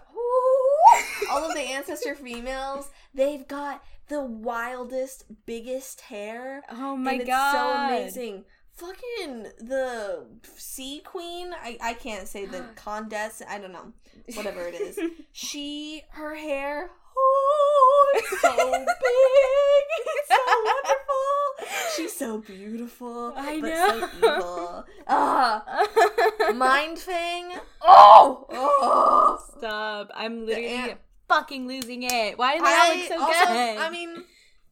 all 1.30 1.44
of 1.48 1.54
the 1.54 1.60
ancestor 1.60 2.14
females, 2.14 2.90
they've 3.14 3.46
got 3.48 3.82
the 4.08 4.22
wildest, 4.24 5.24
biggest 5.46 6.02
hair. 6.02 6.62
oh 6.70 6.96
my 6.96 7.12
and 7.12 7.20
it's 7.22 7.28
god! 7.30 7.52
so 7.52 7.94
amazing. 7.94 8.44
Fucking 8.74 9.42
the 9.58 10.26
sea 10.56 11.00
queen. 11.04 11.52
I 11.54 11.78
I 11.80 11.94
can't 11.94 12.28
say 12.28 12.44
the 12.46 12.64
condescend. 12.76 13.50
I 13.50 13.58
don't 13.58 13.72
know. 13.72 13.92
Whatever 14.34 14.66
it 14.68 14.74
is. 14.74 14.98
She 15.32 16.02
her 16.10 16.34
hair. 16.34 16.90
Oh, 17.18 18.12
it's 18.14 18.40
so 18.40 18.54
big. 18.56 19.86
It's 19.98 20.28
so 20.28 20.36
wonderful. 20.64 21.96
She's 21.96 22.16
so 22.16 22.38
beautiful. 22.38 23.32
I 23.36 23.60
but 23.60 23.68
know. 23.70 24.00
so 24.00 24.16
evil. 24.18 24.84
Ah, 25.08 25.86
mind 26.54 26.98
thing. 26.98 27.52
Oh, 27.82 28.46
oh. 28.50 29.38
Stop. 29.56 30.10
I'm 30.14 30.44
literally 30.46 30.94
fucking 31.28 31.66
losing 31.66 32.02
it. 32.02 32.38
Why 32.38 32.54
did 32.56 32.64
that 32.64 32.94
look 32.96 33.08
so 33.08 33.20
also, 33.22 33.52
good? 33.52 33.78
I 33.78 33.90
mean, 33.90 34.24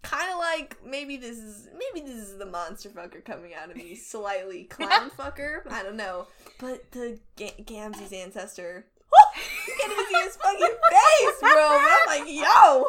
kind 0.03 0.31
of 0.31 0.39
like 0.39 0.77
maybe 0.85 1.17
this 1.17 1.39
is 1.39 1.69
maybe 1.73 2.07
this 2.07 2.17
is 2.17 2.39
the 2.39 2.47
monster 2.47 2.91
fucker 2.91 3.25
coming 3.25 3.53
out 3.55 3.71
of 3.71 3.77
me, 3.77 3.95
slightly 3.97 4.65
clown 4.65 5.11
fucker. 5.19 5.63
I 5.71 5.83
don't 5.83 5.97
know, 5.97 6.27
but 6.59 6.91
the 6.93 7.19
Ga- 7.37 7.65
Gamzee's 7.65 8.13
ancestor. 8.13 8.85
you 9.67 9.75
can't 9.81 9.93
even 9.93 10.04
his 10.25 10.37
fucking 10.37 10.77
face, 10.91 11.41
bro. 11.41 11.51
And 11.51 11.87
I'm 11.87 12.07
like, 12.21 12.33
yo. 12.33 12.87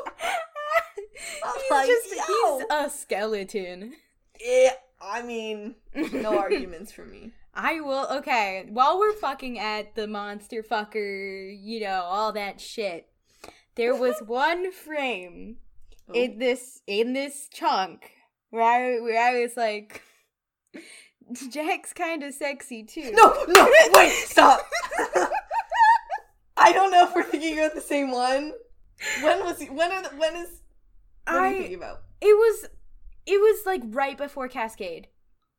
I'm 1.43 1.61
he's 1.61 1.71
like, 1.71 1.87
just 1.87 2.15
yo. 2.15 2.57
he's 2.57 2.65
a 2.71 2.89
skeleton. 2.89 3.93
Yeah, 4.43 4.71
I 5.01 5.21
mean, 5.21 5.75
no 5.93 6.37
arguments 6.39 6.91
for 6.91 7.05
me. 7.05 7.31
I 7.53 7.79
will 7.79 8.07
okay, 8.17 8.65
while 8.69 8.99
we're 8.99 9.13
fucking 9.13 9.59
at 9.59 9.95
the 9.95 10.07
monster 10.07 10.61
fucker, 10.61 11.57
you 11.57 11.79
know, 11.81 12.01
all 12.03 12.33
that 12.33 12.59
shit. 12.59 13.07
There 13.75 13.95
was 13.95 14.15
one 14.25 14.71
frame 14.71 15.57
oh. 16.09 16.13
in 16.13 16.39
this 16.39 16.81
in 16.85 17.13
this 17.13 17.47
chunk 17.51 18.11
where 18.49 18.63
I 18.63 18.99
where 18.99 19.21
I 19.21 19.41
was 19.41 19.55
like 19.55 20.01
Jack's 21.49 21.93
kind 21.93 22.23
of 22.23 22.33
sexy 22.33 22.83
too. 22.83 23.11
No, 23.13 23.45
no, 23.47 23.69
wait, 23.93 24.11
stop. 24.11 24.61
I 26.65 26.71
don't 26.73 26.91
know 26.91 27.03
if 27.07 27.15
we're 27.15 27.23
thinking 27.23 27.59
about 27.59 27.75
the 27.75 27.81
same 27.81 28.11
one. 28.11 28.53
When 29.21 29.43
was 29.43 29.59
he, 29.59 29.69
when 29.69 29.91
are 29.91 30.03
the, 30.03 30.09
when 30.15 30.35
is 30.35 30.49
what 31.27 31.35
are 31.35 31.49
you 31.51 31.57
thinking 31.57 31.75
about? 31.77 32.01
it 32.21 32.27
was 32.35 32.65
it 33.25 33.39
was 33.39 33.65
like 33.65 33.81
right 33.85 34.17
before 34.17 34.47
Cascade. 34.47 35.07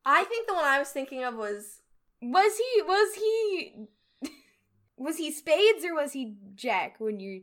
I 0.04 0.24
think 0.24 0.46
the 0.46 0.54
one 0.54 0.64
I 0.64 0.78
was 0.78 0.88
thinking 0.90 1.24
of 1.24 1.34
was 1.34 1.80
Was 2.22 2.52
he 2.58 2.82
was 2.82 3.14
he 3.14 3.86
was 4.96 5.16
he 5.18 5.30
Spades 5.32 5.84
or 5.84 5.94
was 5.94 6.12
he 6.12 6.36
Jack 6.54 6.96
when 6.98 7.20
you 7.20 7.42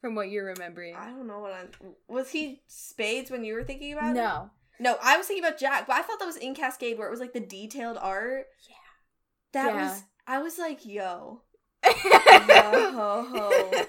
from 0.00 0.14
what 0.14 0.30
you're 0.30 0.46
remembering? 0.46 0.94
I 0.96 1.06
don't 1.10 1.26
know 1.26 1.40
what 1.40 1.52
I 1.52 1.66
was 2.08 2.30
he 2.30 2.62
Spades 2.66 3.30
when 3.30 3.44
you 3.44 3.54
were 3.54 3.64
thinking 3.64 3.92
about 3.94 4.10
it? 4.12 4.14
No. 4.14 4.50
No, 4.80 4.96
I 5.02 5.16
was 5.16 5.26
thinking 5.26 5.44
about 5.44 5.58
Jack, 5.60 5.86
but 5.86 5.96
I 5.96 6.02
thought 6.02 6.18
that 6.18 6.26
was 6.26 6.36
in 6.36 6.54
Cascade 6.54 6.98
where 6.98 7.06
it 7.06 7.10
was 7.10 7.20
like 7.20 7.32
the 7.34 7.40
detailed 7.40 7.98
art. 8.00 8.46
Yeah. 8.68 8.76
That 9.52 9.74
Yeah. 9.74 9.82
was 9.90 10.02
I 10.26 10.38
was 10.42 10.58
like, 10.58 10.84
yo. 10.86 11.42
Ho, 11.84 13.26
ho. 13.30 13.84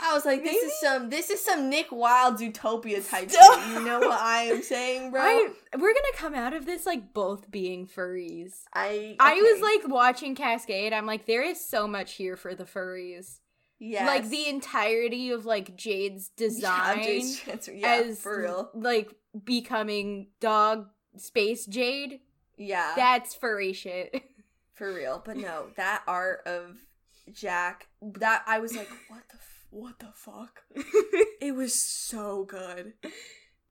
I 0.00 0.14
was 0.14 0.24
like, 0.24 0.42
this 0.42 0.56
is 0.62 0.72
some 0.80 1.10
this 1.10 1.30
is 1.30 1.44
some 1.44 1.68
Nick 1.70 1.92
Wilde 1.92 2.38
Zootopia 2.38 3.08
type 3.08 3.30
Stop. 3.30 3.60
shit. 3.60 3.68
You 3.72 3.84
know 3.84 4.00
what 4.00 4.18
I 4.20 4.44
am 4.44 4.62
saying, 4.62 5.10
bro? 5.10 5.20
I, 5.20 5.48
we're 5.74 5.92
gonna 5.94 6.16
come 6.16 6.34
out 6.34 6.54
of 6.54 6.66
this 6.66 6.86
like 6.86 7.12
both 7.12 7.50
being 7.50 7.86
furries. 7.86 8.62
I 8.74 9.16
I 9.20 9.34
was 9.34 9.60
like 9.60 9.92
watching 9.92 10.34
Cascade. 10.34 10.92
I'm 10.92 11.06
like, 11.06 11.26
there 11.26 11.42
is 11.42 11.64
so 11.64 11.86
much 11.86 12.14
here 12.14 12.36
for 12.36 12.54
the 12.54 12.64
furries. 12.64 13.38
yes. 13.78 14.06
Like 14.06 14.28
the 14.28 14.48
entirety 14.48 15.30
of 15.30 15.44
like 15.46 15.76
Jade's 15.76 16.30
Yeah, 16.38 16.46
design 16.48 17.02
Jade's 17.04 17.38
transfer. 17.44 17.72
Yeah, 17.72 18.02
as 18.06 18.20
for 18.20 18.40
real. 18.42 18.70
like 18.74 19.14
becoming 19.44 20.28
dog 20.40 20.86
space 21.16 21.66
Jade. 21.66 22.20
Yeah, 22.56 22.92
That's 22.96 23.34
furry 23.34 23.72
shit. 23.72 24.22
for 24.74 24.92
real. 24.92 25.22
But 25.24 25.36
no, 25.36 25.66
that 25.76 26.02
art 26.06 26.40
of 26.46 26.76
Jack, 27.30 27.88
that 28.00 28.42
I 28.46 28.58
was 28.58 28.76
like, 28.76 28.88
what 29.08 29.28
the 29.28 29.36
f- 29.36 29.66
what 29.70 29.98
the 29.98 30.12
fuck? 30.14 30.62
It 31.40 31.56
was 31.56 31.74
so 31.74 32.44
good. 32.44 32.92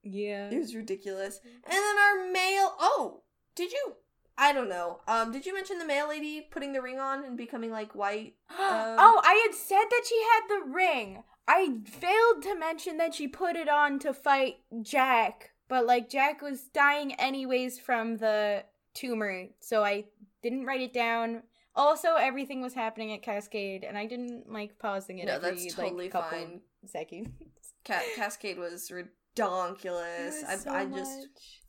yeah. 0.03 0.49
It 0.49 0.59
was 0.59 0.75
ridiculous. 0.75 1.39
And 1.45 1.71
then 1.71 1.95
our 1.97 2.31
male. 2.31 2.73
Oh, 2.79 3.21
did 3.55 3.71
you? 3.71 3.93
I 4.37 4.51
don't 4.51 4.67
know. 4.67 4.99
Um, 5.07 5.31
did 5.31 5.45
you 5.45 5.53
mention 5.53 5.79
the 5.79 5.85
mail 5.85 6.09
lady 6.09 6.47
putting 6.51 6.73
the 6.73 6.81
ring 6.81 6.99
on 6.99 7.23
and 7.23 7.37
becoming 7.37 7.71
like 7.71 7.95
white? 7.95 8.33
oh, 8.49 9.21
I 9.23 9.47
had 9.47 9.55
said 9.55 9.85
that 9.89 10.03
she 10.07 10.21
had 10.33 10.41
the 10.49 10.71
ring. 10.73 11.23
I 11.47 11.77
failed 11.85 12.43
to 12.43 12.57
mention 12.59 12.97
that 12.97 13.13
she 13.13 13.27
put 13.27 13.55
it 13.55 13.69
on 13.69 13.99
to 13.99 14.13
fight 14.13 14.57
Jack, 14.81 15.51
but 15.69 15.85
like 15.85 16.09
Jack 16.09 16.41
was 16.41 16.63
dying 16.63 17.13
anyways 17.15 17.79
from 17.79 18.17
the 18.17 18.63
tumor, 18.93 19.45
so 19.59 19.83
I 19.83 20.05
didn't 20.43 20.65
write 20.65 20.81
it 20.81 20.93
down. 20.93 21.43
Also, 21.75 22.15
everything 22.15 22.61
was 22.61 22.73
happening 22.73 23.13
at 23.13 23.21
Cascade, 23.21 23.83
and 23.83 23.97
I 23.97 24.05
didn't 24.05 24.51
like 24.51 24.77
pausing 24.77 25.19
it 25.19 25.25
No, 25.25 25.35
every 25.35 25.51
that's 25.51 25.73
totally 25.75 26.05
like 26.05 26.11
couple 26.11 26.37
fine. 26.37 26.61
seconds. 26.85 27.29
Ca- 27.85 28.01
Cascade 28.15 28.59
was 28.59 28.91
redonkulous. 28.91 30.43
I, 30.45 30.81
I 30.81 30.85
just 30.85 31.27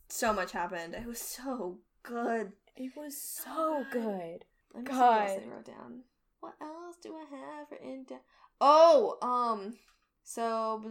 so 0.08 0.32
much 0.32 0.52
happened. 0.52 0.94
It 0.94 1.06
was 1.06 1.20
so 1.20 1.78
good. 2.02 2.52
it 2.76 2.92
was 2.96 3.16
so 3.16 3.84
good. 3.92 4.44
Let 4.74 4.84
me 4.84 4.90
what 4.90 5.20
else 5.20 5.30
God. 5.40 5.42
Wrote 5.50 5.64
down. 5.64 6.00
What 6.40 6.54
else 6.60 6.96
do 7.02 7.14
I 7.14 7.36
have 7.36 7.70
written 7.70 8.04
down? 8.04 8.18
Oh, 8.60 9.18
um, 9.22 9.74
so. 10.24 10.82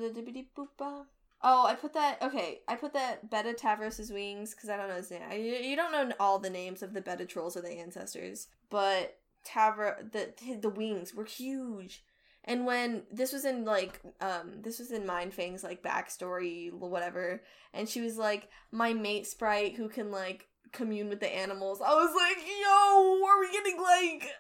Oh, 1.44 1.66
I 1.66 1.76
put 1.76 1.94
that. 1.94 2.22
Okay, 2.22 2.60
I 2.68 2.76
put 2.76 2.94
that 2.94 3.30
Beta 3.30 3.54
Tavros's 3.54 4.12
wings 4.12 4.54
because 4.54 4.70
I 4.70 4.78
don't 4.78 4.90
know 4.90 4.96
his 4.96 5.10
name. 5.10 5.22
I, 5.30 5.36
you 5.36 5.76
don't 5.76 5.92
know 5.92 6.12
all 6.20 6.40
the 6.40 6.50
names 6.50 6.84
of 6.84 6.94
the 6.94 7.02
Beta 7.02 7.26
trolls 7.26 7.58
or 7.58 7.62
the 7.62 7.72
ancestors, 7.72 8.48
but 8.70 9.18
Tavro 9.46 10.12
the 10.12 10.34
the 10.62 10.70
wings 10.70 11.14
were 11.16 11.26
huge. 11.26 12.04
And 12.44 12.66
when 12.66 13.04
this 13.12 13.34
was 13.34 13.46
in 13.46 13.66
like 13.66 14.02
um 14.20 14.62
this 14.62 14.80
was 14.80 14.92
in 14.92 15.04
Mindfang's 15.04 15.64
like 15.64 15.84
backstory 15.84 16.72
whatever, 16.72 17.42
and 17.74 17.90
she 17.90 18.02
was 18.02 18.18
like 18.18 18.50
my 18.72 18.94
mate 18.94 19.26
sprite 19.26 19.76
who 19.76 19.90
can 19.90 20.12
like 20.12 20.48
commune 20.72 21.10
with 21.10 21.20
the 21.20 21.36
animals. 21.36 21.82
I 21.82 21.94
was 21.94 22.14
like, 22.16 22.38
yo, 22.62 23.26
are 23.26 23.40
we 23.40 23.52
getting 23.52 23.82
like 23.82 24.32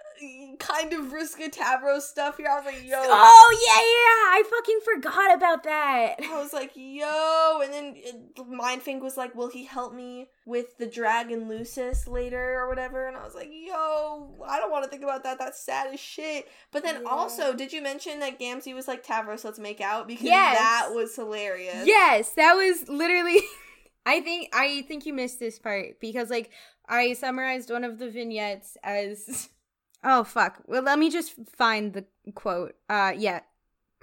kind 0.59 0.93
of 0.93 1.05
Vriska 1.05 1.49
Tavros 1.53 2.01
stuff 2.01 2.37
here? 2.37 2.47
I 2.49 2.55
was 2.57 2.65
like, 2.65 2.83
yo. 2.85 2.97
Oh 2.99 3.57
yeah, 3.65 3.81
yeah, 3.81 4.39
I 4.39 4.43
fucking 4.49 4.79
forgot 4.83 5.35
about 5.35 5.63
that. 5.63 6.15
I 6.23 6.41
was 6.41 6.53
like, 6.53 6.71
yo, 6.75 7.61
and 7.63 7.73
then 7.73 7.95
Mindfang 8.37 9.01
was 9.01 9.17
like, 9.17 9.35
will 9.35 9.49
he 9.49 9.65
help 9.65 9.93
me 9.93 10.29
with 10.45 10.77
the 10.77 10.85
dragon 10.87 11.47
lusus 11.49 12.07
later 12.07 12.59
or 12.59 12.67
whatever? 12.67 13.07
And 13.07 13.17
I 13.17 13.23
was 13.23 13.35
like, 13.35 13.49
yo, 13.51 14.35
I 14.47 14.59
don't 14.59 14.71
want 14.71 14.83
to 14.83 14.89
think 14.89 15.03
about 15.03 15.23
that. 15.23 15.39
That's 15.39 15.63
sad 15.63 15.93
as 15.93 15.99
shit. 15.99 16.47
But 16.71 16.83
then 16.83 17.01
Yeah. 17.03 17.09
also, 17.09 17.53
did 17.53 17.73
you 17.73 17.81
mention 17.81 18.19
that 18.19 18.39
Gamzee 18.39 18.75
was 18.75 18.87
like, 18.87 19.05
Tavros, 19.05 19.43
let's 19.43 19.59
make 19.59 19.81
out? 19.81 20.07
Because 20.07 20.23
Yes. 20.25 20.57
that 20.57 20.89
was 20.95 21.15
hilarious. 21.15 21.85
Yes, 21.87 22.31
that 22.31 22.53
was 22.53 22.87
literally. 22.89 23.41
I 24.05 24.19
think 24.21 24.49
I 24.51 24.81
think 24.87 25.05
you 25.05 25.13
missed 25.13 25.39
this 25.39 25.59
part 25.59 25.99
because 25.99 26.31
like 26.31 26.49
I 26.89 27.13
summarized 27.13 27.69
one 27.69 27.83
of 27.83 27.99
the 27.99 28.09
vignettes 28.09 28.75
as. 28.83 29.49
Oh 30.03 30.23
fuck! 30.23 30.61
Well, 30.65 30.81
let 30.83 30.97
me 30.99 31.09
just 31.09 31.33
find 31.55 31.93
the 31.93 32.05
quote. 32.33 32.73
Uh, 32.89 33.13
yeah. 33.15 33.41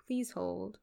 Please 0.07 0.31
hold. 0.31 0.79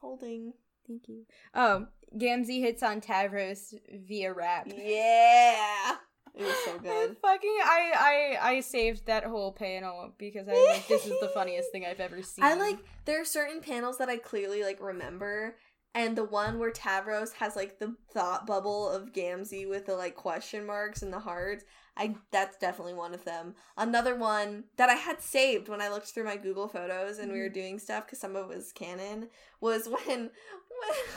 Holding. 0.00 0.52
Thank 0.86 1.08
you. 1.08 1.24
Oh, 1.54 1.86
Gamzee 2.16 2.60
hits 2.60 2.82
on 2.82 3.00
Tavros 3.00 3.74
via 4.06 4.32
rap. 4.32 4.66
Yeah. 4.68 5.96
It 6.34 6.42
was 6.44 6.56
so 6.64 6.78
good. 6.82 7.16
fucking 7.22 7.58
I 7.64 8.36
I 8.42 8.48
I 8.50 8.60
saved 8.60 9.06
that 9.06 9.24
whole 9.24 9.52
panel 9.52 10.12
because 10.18 10.46
I 10.48 10.52
was 10.52 10.68
like, 10.76 10.88
this 10.88 11.06
is 11.06 11.18
the 11.20 11.30
funniest 11.34 11.72
thing 11.72 11.86
I've 11.86 12.00
ever 12.00 12.22
seen. 12.22 12.44
I 12.44 12.54
like 12.54 12.78
there 13.06 13.20
are 13.20 13.24
certain 13.24 13.60
panels 13.60 13.98
that 13.98 14.08
I 14.10 14.18
clearly 14.18 14.62
like 14.62 14.80
remember, 14.80 15.56
and 15.94 16.14
the 16.16 16.24
one 16.24 16.58
where 16.58 16.70
Tavros 16.72 17.32
has 17.34 17.56
like 17.56 17.78
the 17.78 17.96
thought 18.12 18.46
bubble 18.46 18.90
of 18.90 19.12
Gamzee 19.14 19.66
with 19.68 19.86
the 19.86 19.94
like 19.96 20.14
question 20.14 20.66
marks 20.66 21.02
and 21.02 21.12
the 21.12 21.20
hearts. 21.20 21.64
I 21.96 22.14
that's 22.30 22.58
definitely 22.58 22.94
one 22.94 23.14
of 23.14 23.24
them. 23.24 23.54
Another 23.76 24.14
one 24.14 24.64
that 24.76 24.90
I 24.90 24.94
had 24.94 25.22
saved 25.22 25.68
when 25.68 25.80
I 25.80 25.88
looked 25.88 26.08
through 26.08 26.24
my 26.24 26.36
Google 26.36 26.68
photos 26.68 27.18
and 27.18 27.32
we 27.32 27.40
were 27.40 27.48
doing 27.48 27.78
stuff 27.78 28.04
because 28.06 28.20
some 28.20 28.36
of 28.36 28.50
it 28.50 28.56
was 28.56 28.72
canon 28.72 29.28
was 29.60 29.88
when 30.06 30.06
when 30.06 30.30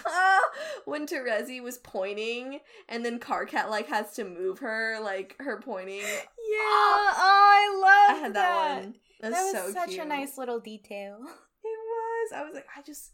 uh, 0.06 0.40
when 0.86 1.06
Terezi 1.06 1.62
was 1.62 1.78
pointing 1.80 2.62
and 2.88 3.04
then 3.04 3.20
Karkat 3.20 3.70
like 3.70 3.88
has 3.88 4.14
to 4.14 4.24
move 4.24 4.60
her 4.60 5.00
like 5.02 5.36
her 5.40 5.60
pointing. 5.62 6.04
Yeah. 6.50 6.58
Oh, 6.66 7.14
I 7.16 8.08
love 8.10 8.18
I 8.18 8.20
had 8.22 8.34
that, 8.34 8.82
one. 8.82 8.96
That 9.22 9.32
That's 9.32 9.54
was 9.54 9.66
so 9.68 9.72
such 9.72 9.90
cute. 9.90 10.02
a 10.04 10.06
nice 10.08 10.36
little 10.36 10.60
detail. 10.60 11.20
It 11.64 11.68
was. 11.68 12.32
I 12.36 12.44
was 12.44 12.56
like, 12.56 12.66
I 12.76 12.82
just. 12.82 13.12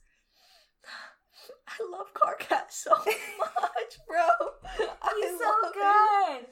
I 1.68 1.84
love 1.91 2.13
Karkat 2.13 2.70
so 2.70 2.91
much, 2.95 3.97
bro. 4.07 4.28
I 5.01 5.13
He's 5.20 5.39
so 5.39 5.53
good. 5.74 6.45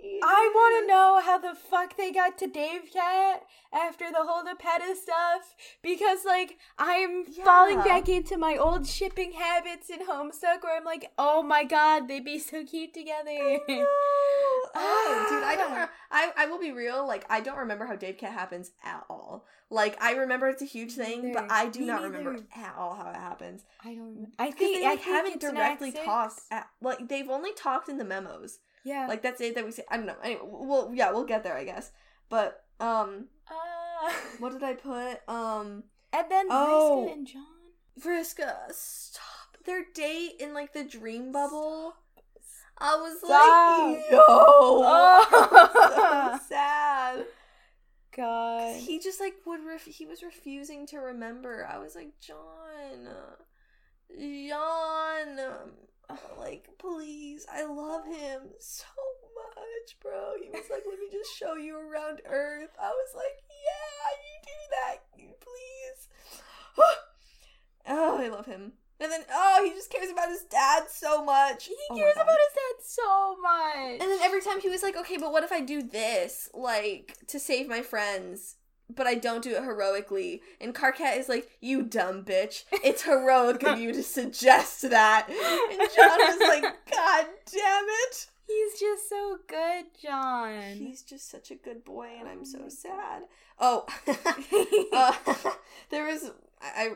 It. 0.00 0.20
I 0.24 0.50
want 0.54 0.82
to 0.84 0.88
know 0.88 1.20
how 1.22 1.36
the 1.38 1.54
fuck 1.54 1.96
they 1.96 2.10
got 2.10 2.38
to 2.38 2.46
Dave 2.46 2.82
Cat 2.92 3.42
after 3.72 4.06
the 4.10 4.24
whole 4.26 4.42
Nepeta 4.42 4.94
stuff 4.96 5.54
because, 5.82 6.24
like, 6.24 6.56
I'm 6.78 7.24
yeah. 7.30 7.44
falling 7.44 7.78
back 7.82 8.08
into 8.08 8.38
my 8.38 8.56
old 8.56 8.86
shipping 8.86 9.32
habits 9.32 9.90
in 9.90 10.06
Homestuck 10.06 10.62
where 10.62 10.76
I'm 10.78 10.84
like, 10.84 11.10
oh 11.18 11.42
my 11.42 11.64
god, 11.64 12.08
they'd 12.08 12.24
be 12.24 12.38
so 12.38 12.64
cute 12.64 12.94
together. 12.94 13.26
oh, 13.28 15.26
dude, 15.30 15.42
I 15.44 15.56
don't. 15.56 15.76
Ah. 15.76 15.90
I 16.10 16.32
I 16.36 16.46
will 16.46 16.58
be 16.60 16.70
real. 16.72 17.06
Like, 17.06 17.26
I 17.28 17.40
don't 17.40 17.58
remember 17.58 17.84
how 17.84 17.96
Dave 17.96 18.16
Cat 18.16 18.32
happens 18.32 18.70
at 18.84 19.04
all. 19.10 19.44
Like, 19.68 20.00
I 20.00 20.12
remember 20.12 20.48
it's 20.48 20.62
a 20.62 20.66
huge 20.66 20.92
thing, 20.92 21.32
but 21.34 21.50
I 21.50 21.66
do 21.68 21.80
Me 21.80 21.86
not 21.86 22.02
neither. 22.02 22.18
remember 22.18 22.42
at 22.54 22.74
all 22.78 22.94
how 22.94 23.10
it 23.10 23.16
happens. 23.16 23.64
I 23.84 23.94
don't. 23.94 24.06
Remember. 24.06 24.28
I 24.46 24.50
think 24.50 24.80
they, 24.80 24.86
I 24.86 24.94
haven't 24.94 25.40
directly 25.40 25.92
talked. 25.92 26.40
At, 26.50 26.68
like, 26.80 27.08
they've 27.08 27.28
only 27.28 27.52
talked 27.54 27.88
in 27.88 27.98
the 27.98 28.04
memos. 28.04 28.58
Yeah. 28.86 29.06
Like 29.08 29.20
that's 29.20 29.40
it 29.40 29.56
that 29.56 29.64
we 29.64 29.72
say. 29.72 29.82
I 29.90 29.96
don't 29.96 30.06
know. 30.06 30.14
Anyway, 30.22 30.42
well, 30.44 30.92
yeah, 30.94 31.10
we'll 31.10 31.24
get 31.24 31.42
there, 31.42 31.56
I 31.56 31.64
guess. 31.64 31.90
But 32.28 32.62
um, 32.78 33.26
uh, 33.50 34.12
what 34.38 34.52
did 34.52 34.62
I 34.62 34.74
put? 34.74 35.28
Um, 35.28 35.82
and 36.12 36.30
then 36.30 36.46
oh, 36.50 37.08
Vriska 37.08 37.12
and 37.12 37.26
John. 37.26 37.42
Vriska, 38.00 38.72
stop 38.72 39.56
their 39.64 39.86
date 39.92 40.34
in 40.38 40.54
like 40.54 40.72
the 40.72 40.84
dream 40.84 41.32
bubble. 41.32 41.96
I 42.78 42.94
was 42.94 43.18
stop. 43.18 43.88
like, 43.88 44.04
yo, 44.10 44.22
oh. 44.28 46.38
so 46.38 46.46
sad. 46.48 47.24
God, 48.16 48.76
he 48.76 49.00
just 49.00 49.18
like 49.18 49.34
would 49.46 49.64
ref- 49.66 49.86
he 49.86 50.06
was 50.06 50.22
refusing 50.22 50.86
to 50.88 50.98
remember. 50.98 51.66
I 51.68 51.78
was 51.78 51.96
like, 51.96 52.12
John, 52.20 53.08
John, 54.10 55.38
um, 55.38 56.18
like, 56.38 56.68
please, 56.78 57.46
I 57.52 57.64
love 57.64 58.04
him 58.06 58.42
so 58.58 58.84
much, 59.34 59.98
bro. 60.00 60.34
He 60.42 60.48
was 60.50 60.70
like, 60.70 60.82
let 60.88 60.98
me 60.98 61.06
just 61.10 61.36
show 61.36 61.54
you 61.54 61.76
around 61.76 62.20
Earth. 62.26 62.70
I 62.80 62.88
was 62.88 63.14
like, 63.14 63.42
yeah, 63.50 64.10
you 64.22 64.42
do 64.44 64.60
that, 64.70 65.40
please. 65.40 66.08
oh, 67.88 68.18
I 68.18 68.28
love 68.28 68.46
him. 68.46 68.72
And 68.98 69.12
then, 69.12 69.24
oh, 69.30 69.62
he 69.62 69.70
just 69.72 69.90
cares 69.90 70.10
about 70.10 70.30
his 70.30 70.44
dad 70.44 70.84
so 70.88 71.22
much. 71.22 71.66
He 71.66 71.76
oh 71.90 71.96
cares 71.96 72.14
about 72.14 72.28
his 72.28 72.54
dad 72.54 72.82
so 72.82 73.36
much. 73.42 74.00
And 74.00 74.10
then 74.10 74.18
every 74.22 74.40
time 74.40 74.60
he 74.60 74.70
was 74.70 74.82
like, 74.82 74.96
okay, 74.96 75.18
but 75.18 75.32
what 75.32 75.44
if 75.44 75.52
I 75.52 75.60
do 75.60 75.82
this, 75.82 76.48
like, 76.54 77.18
to 77.28 77.38
save 77.38 77.68
my 77.68 77.82
friends? 77.82 78.56
But 78.94 79.06
I 79.06 79.14
don't 79.14 79.42
do 79.42 79.50
it 79.56 79.62
heroically. 79.62 80.42
And 80.60 80.74
Karkat 80.74 81.18
is 81.18 81.28
like, 81.28 81.50
You 81.60 81.82
dumb 81.82 82.24
bitch. 82.24 82.64
It's 82.84 83.02
heroic 83.02 83.62
of 83.64 83.78
you 83.78 83.92
to 83.92 84.02
suggest 84.04 84.88
that. 84.88 85.28
And 85.28 85.90
John 85.96 86.18
was 86.18 86.48
like, 86.48 86.62
God 86.92 87.26
damn 87.52 87.84
it. 87.88 88.26
He's 88.46 88.78
just 88.78 89.08
so 89.08 89.38
good, 89.48 89.86
John. 90.00 90.74
He's 90.76 91.02
just 91.02 91.28
such 91.28 91.50
a 91.50 91.56
good 91.56 91.84
boy, 91.84 92.10
and 92.20 92.28
I'm 92.28 92.44
so 92.44 92.68
sad. 92.68 93.24
Oh, 93.58 93.86
uh, 94.92 95.12
there 95.90 96.06
was 96.06 96.30
I, 96.62 96.90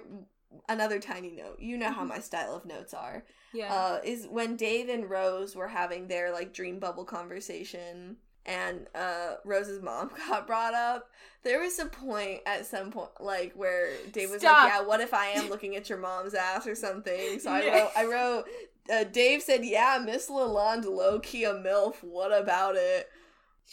I 0.69 0.73
another 0.73 1.01
tiny 1.01 1.33
note. 1.33 1.59
You 1.59 1.77
know 1.77 1.91
how 1.91 2.05
my 2.05 2.21
style 2.21 2.55
of 2.55 2.65
notes 2.65 2.95
are. 2.95 3.25
Yeah. 3.53 3.75
Uh, 3.75 4.01
is 4.05 4.27
when 4.29 4.55
Dave 4.55 4.89
and 4.89 5.11
Rose 5.11 5.57
were 5.57 5.69
having 5.69 6.07
their 6.07 6.31
like 6.31 6.53
dream 6.53 6.79
bubble 6.79 7.05
conversation 7.05 8.17
and 8.47 8.87
uh 8.95 9.35
Rose's 9.45 9.83
mom 9.83 10.11
got 10.29 10.47
brought 10.47 10.75
up. 10.75 11.11
There 11.43 11.61
was 11.61 11.79
a 11.79 11.87
point 11.87 12.41
at 12.47 12.67
some 12.67 12.91
point 12.91 13.11
like 13.21 13.53
where 13.55 13.91
Dave 14.13 14.31
was 14.31 14.41
Stop. 14.41 14.65
like, 14.65 14.73
"Yeah, 14.73 14.87
what 14.87 15.01
if 15.01 15.15
I 15.15 15.27
am 15.27 15.49
looking 15.49 15.77
at 15.77 15.89
your 15.89 15.99
mom's 15.99 16.35
ass 16.35 16.67
or 16.67 16.75
something?" 16.75 17.39
So 17.41 17.51
I 17.51 17.61
wrote 17.67 17.91
I 17.97 18.05
wrote 18.05 18.45
uh, 18.93 19.05
Dave 19.05 19.43
said, 19.43 19.65
"Yeah, 19.65 20.01
Miss 20.05 20.29
Lalonde 20.29 20.87
low 20.87 21.21
key 21.21 21.45
a 21.45 21.55
milf. 21.55 21.97
What 22.03 22.33
about 22.33 22.77
it?" 22.77 23.09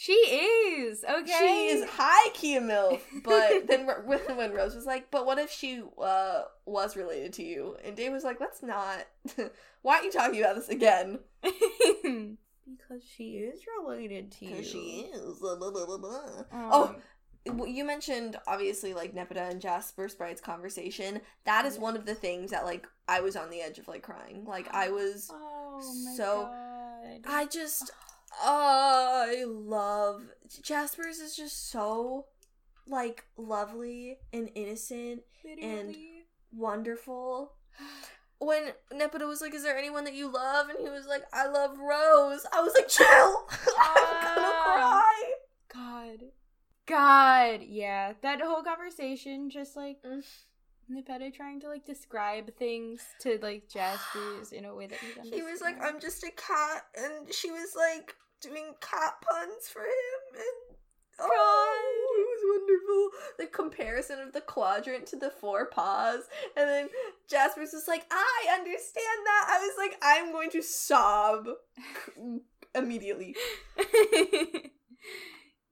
She 0.00 0.12
is 0.12 1.04
okay. 1.04 1.24
She 1.26 1.66
is 1.76 1.90
high 1.90 2.30
key 2.32 2.54
a 2.56 2.60
milf. 2.60 3.00
But 3.24 3.66
then 3.66 3.88
when, 4.04 4.20
when 4.36 4.52
Rose 4.52 4.76
was 4.76 4.86
like, 4.86 5.10
"But 5.10 5.26
what 5.26 5.38
if 5.38 5.50
she 5.50 5.82
uh 6.00 6.42
was 6.66 6.96
related 6.96 7.32
to 7.34 7.42
you?" 7.42 7.76
and 7.84 7.96
Dave 7.96 8.12
was 8.12 8.22
like, 8.24 8.40
"Let's 8.40 8.62
not. 8.62 9.06
Why 9.82 9.94
aren't 9.94 10.04
you 10.04 10.12
talking 10.12 10.40
about 10.40 10.54
this 10.56 10.68
again?" 10.68 11.18
Because 12.76 13.02
she 13.02 13.38
is 13.38 13.60
related 13.80 14.30
to 14.32 14.44
you. 14.44 14.50
Because 14.50 14.70
she 14.70 15.10
is. 15.12 15.38
Blah, 15.38 15.56
blah, 15.56 15.70
blah, 15.70 16.44
um, 16.52 16.68
oh, 16.72 16.96
you 17.66 17.84
mentioned 17.84 18.36
obviously 18.46 18.94
like 18.94 19.14
Nepeta 19.14 19.50
and 19.50 19.60
Jasper 19.60 20.08
Sprite's 20.08 20.40
conversation. 20.40 21.20
That 21.44 21.64
is 21.64 21.78
one 21.78 21.96
of 21.96 22.04
the 22.06 22.14
things 22.14 22.50
that 22.50 22.64
like 22.64 22.86
I 23.06 23.20
was 23.20 23.36
on 23.36 23.50
the 23.50 23.60
edge 23.60 23.78
of 23.78 23.88
like 23.88 24.02
crying. 24.02 24.44
Like 24.44 24.72
I 24.74 24.90
was 24.90 25.30
oh 25.32 26.14
so. 26.16 26.50
God. 26.50 27.20
I 27.26 27.46
just. 27.46 27.90
Oh, 28.42 29.26
I 29.28 29.44
love 29.44 30.22
Jasper's 30.62 31.18
is 31.18 31.36
just 31.36 31.70
so 31.70 32.26
like 32.86 33.24
lovely 33.36 34.18
and 34.32 34.50
innocent 34.54 35.22
Literally. 35.44 35.78
and 35.80 35.96
wonderful 36.52 37.52
when 38.38 38.72
Nepeta 38.92 39.26
was 39.26 39.40
like, 39.40 39.54
"Is 39.54 39.62
there 39.62 39.76
anyone 39.76 40.04
that 40.04 40.14
you 40.14 40.32
love?" 40.32 40.68
and 40.68 40.78
he 40.78 40.88
was 40.88 41.06
like, 41.06 41.22
"I 41.32 41.46
love 41.46 41.78
Rose," 41.78 42.46
I 42.52 42.60
was 42.60 42.72
like, 42.74 42.88
"Chill, 42.88 43.06
I'm 43.78 44.34
gonna 44.34 44.48
ah. 44.48 44.62
cry." 44.64 45.32
God, 45.74 46.18
God, 46.86 47.66
yeah, 47.66 48.14
that 48.22 48.40
whole 48.40 48.62
conversation 48.62 49.50
just 49.50 49.76
like 49.76 49.98
mm. 50.02 50.22
Nepeta 50.90 51.32
trying 51.34 51.60
to 51.60 51.68
like 51.68 51.84
describe 51.84 52.54
things 52.56 53.02
to 53.20 53.38
like 53.42 53.68
Jaspers 53.68 54.52
in 54.52 54.64
a 54.64 54.74
way 54.74 54.86
that 54.86 54.98
he 54.98 55.30
He 55.36 55.42
was 55.42 55.60
like, 55.60 55.82
"I'm 55.82 56.00
just 56.00 56.22
a 56.24 56.30
cat," 56.30 56.84
and 56.96 57.32
she 57.32 57.50
was 57.50 57.74
like 57.76 58.14
doing 58.40 58.74
cat 58.80 59.14
puns 59.20 59.68
for 59.68 59.82
him, 59.82 60.36
and 60.36 60.67
Oh, 61.20 62.08
it 62.18 62.26
was 62.28 62.60
wonderful. 62.60 63.10
The 63.38 63.46
comparison 63.46 64.20
of 64.20 64.32
the 64.32 64.40
quadrant 64.40 65.06
to 65.08 65.16
the 65.16 65.30
four 65.30 65.66
paws. 65.66 66.24
And 66.56 66.68
then 66.68 66.88
Jasper's 67.28 67.72
just 67.72 67.88
like, 67.88 68.06
I 68.10 68.56
understand 68.58 69.26
that. 69.26 69.46
I 69.48 69.58
was 69.58 69.74
like, 69.78 69.98
I'm 70.02 70.32
going 70.32 70.50
to 70.50 70.62
sob 70.62 71.48
immediately. 72.74 73.34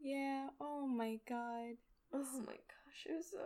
yeah. 0.00 0.48
Oh 0.60 0.86
my 0.86 1.18
god. 1.28 1.76
Oh 2.12 2.40
my 2.46 2.54
gosh. 2.54 3.06
It 3.06 3.16
was 3.16 3.26
so. 3.30 3.38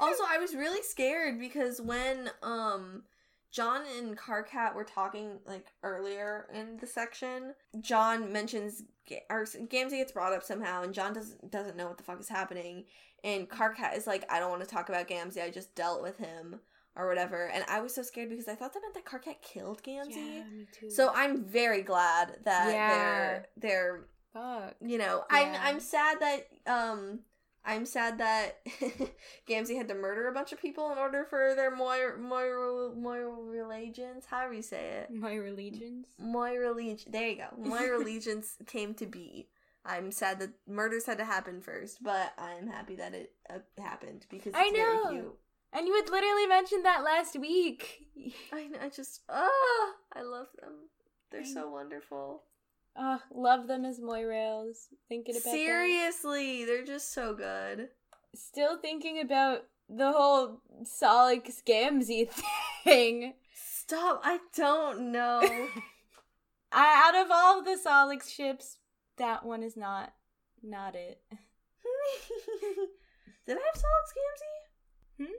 also, 0.00 0.24
I 0.28 0.38
was 0.38 0.54
really 0.56 0.82
scared 0.82 1.38
because 1.38 1.80
when, 1.80 2.30
um, 2.42 3.02
John 3.50 3.82
and 3.98 4.16
Karkat 4.16 4.74
were 4.74 4.84
talking 4.84 5.38
like 5.46 5.66
earlier 5.82 6.46
in 6.52 6.76
the 6.78 6.86
section. 6.86 7.54
John 7.80 8.32
mentions 8.32 8.84
or 9.30 9.44
Gamzee 9.44 9.90
gets 9.90 10.12
brought 10.12 10.32
up 10.32 10.42
somehow, 10.42 10.82
and 10.82 10.92
John 10.92 11.12
doesn't 11.12 11.50
doesn't 11.50 11.76
know 11.76 11.86
what 11.86 11.96
the 11.96 12.04
fuck 12.04 12.20
is 12.20 12.28
happening. 12.28 12.84
And 13.24 13.48
Karkat 13.48 13.96
is 13.96 14.06
like, 14.06 14.30
I 14.30 14.38
don't 14.38 14.50
want 14.50 14.62
to 14.62 14.68
talk 14.68 14.88
about 14.88 15.08
Gamzee. 15.08 15.42
I 15.42 15.50
just 15.50 15.74
dealt 15.74 16.02
with 16.02 16.18
him 16.18 16.60
or 16.94 17.08
whatever. 17.08 17.46
And 17.46 17.64
I 17.68 17.80
was 17.80 17.94
so 17.94 18.02
scared 18.02 18.28
because 18.28 18.48
I 18.48 18.54
thought 18.54 18.74
that 18.74 18.80
meant 18.82 18.94
that 18.94 19.04
Karkat 19.04 19.40
killed 19.42 19.82
Gamzee. 19.82 20.36
Yeah, 20.36 20.44
me 20.44 20.66
too. 20.72 20.90
So 20.90 21.12
I'm 21.14 21.44
very 21.44 21.82
glad 21.82 22.36
that 22.44 22.72
yeah. 22.72 22.88
they're 22.90 23.46
they're 23.56 24.04
fuck. 24.32 24.74
You 24.80 24.98
know, 24.98 25.24
yeah. 25.30 25.36
I'm 25.36 25.74
I'm 25.74 25.80
sad 25.80 26.18
that 26.20 26.46
um 26.66 27.20
I'm 27.64 27.84
sad 27.84 28.18
that 28.18 28.64
Gamzee 29.48 29.76
had 29.76 29.88
to 29.88 29.94
murder 29.94 30.28
a 30.28 30.32
bunch 30.32 30.52
of 30.52 30.60
people 30.60 30.90
in 30.90 30.98
order 30.98 31.26
for 31.28 31.54
their 31.54 31.74
Moira 31.74 32.18
Moira 32.18 32.94
Moira 32.94 33.30
religions. 33.30 34.24
How 34.26 34.48
do 34.48 34.56
you 34.56 34.62
say 34.62 35.02
it? 35.02 35.10
Moira 35.10 35.52
legions. 35.52 36.06
Moira 36.18 36.72
legion. 36.72 37.12
There 37.12 37.28
you 37.28 37.36
go. 37.36 37.48
Moira 37.58 37.98
legions 37.98 38.56
came 38.66 38.94
to 38.94 39.06
be. 39.06 39.48
I'm 39.84 40.10
sad 40.10 40.38
that 40.40 40.50
murders 40.66 41.06
had 41.06 41.18
to 41.18 41.24
happen 41.24 41.60
first, 41.60 42.02
but 42.02 42.32
I'm 42.38 42.68
happy 42.68 42.96
that 42.96 43.14
it 43.14 43.32
uh, 43.48 43.58
happened 43.80 44.26
because 44.28 44.52
I 44.54 44.70
know. 44.70 45.32
And 45.72 45.86
you 45.86 45.94
had 45.94 46.08
literally 46.10 46.46
mentioned 46.46 46.84
that 46.84 47.04
last 47.04 47.38
week. 47.38 48.06
I 48.52 48.68
I 48.82 48.88
just 48.88 49.22
ah, 49.28 49.46
oh, 49.46 49.92
I 50.14 50.22
love 50.22 50.48
them. 50.60 50.72
They're 51.30 51.44
so 51.44 51.70
wonderful. 51.70 52.42
Oh, 53.00 53.20
love 53.32 53.68
them 53.68 53.84
as 53.84 54.00
Moirails. 54.00 54.88
Thinking 55.08 55.36
about 55.36 55.52
Seriously, 55.52 56.64
they're 56.64 56.84
just 56.84 57.14
so 57.14 57.32
good. 57.32 57.90
Still 58.34 58.76
thinking 58.78 59.20
about 59.20 59.66
the 59.88 60.10
whole 60.10 60.60
Sollux 60.82 61.62
Gamzee 61.64 62.28
thing. 62.84 63.34
Stop, 63.54 64.20
I 64.24 64.38
don't 64.54 65.12
know. 65.12 65.40
I, 66.72 67.04
out 67.06 67.24
of 67.24 67.30
all 67.30 67.62
the 67.62 67.78
Sollux 67.82 68.28
ships, 68.28 68.78
that 69.16 69.46
one 69.46 69.62
is 69.62 69.76
not 69.76 70.12
not 70.62 70.96
it. 70.96 71.20
did 73.46 73.56
I 73.56 73.60
have 73.60 73.80
Sollux 73.80 74.12
Gamzee? 74.12 75.24
Hmm? 75.24 75.32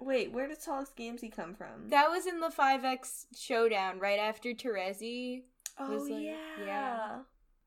Wait, 0.00 0.32
where 0.32 0.48
did 0.48 0.60
Sollux 0.60 0.90
Gamzee 0.98 1.34
come 1.34 1.54
from? 1.54 1.88
That 1.88 2.10
was 2.10 2.26
in 2.26 2.40
the 2.40 2.48
5X 2.48 3.26
showdown 3.36 4.00
right 4.00 4.18
after 4.18 4.50
Terezi. 4.50 5.44
Oh 5.78 6.06
like, 6.08 6.22
yeah. 6.22 6.36
yeah. 6.64 7.18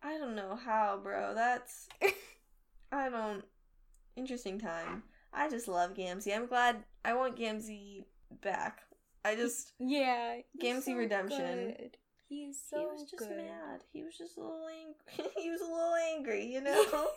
I 0.01 0.17
don't 0.17 0.35
know 0.35 0.55
how, 0.55 0.99
bro. 1.01 1.33
That's 1.33 1.87
I 2.91 3.09
don't 3.09 3.43
interesting 4.15 4.59
time. 4.59 5.03
I 5.33 5.49
just 5.49 5.67
love 5.67 5.93
Gamzee. 5.93 6.35
I'm 6.35 6.47
glad 6.47 6.83
I 7.03 7.13
want 7.13 7.37
Gamzee 7.37 8.03
back. 8.41 8.79
I 9.25 9.35
just 9.35 9.73
Yeah. 9.79 10.37
Gamzee 10.61 10.83
so 10.85 10.95
Redemption. 10.95 11.73
Good. 11.77 11.97
He's 12.29 12.59
so 12.69 12.79
he 12.79 12.85
was 12.85 13.09
just 13.09 13.19
good. 13.19 13.37
mad. 13.37 13.83
He 13.93 14.03
was 14.03 14.17
just 14.17 14.37
a 14.37 14.41
little 14.41 14.67
angry. 14.67 15.31
he 15.37 15.49
was 15.49 15.61
a 15.61 15.65
little 15.65 15.95
angry, 16.13 16.45
you 16.45 16.61
know. 16.61 17.07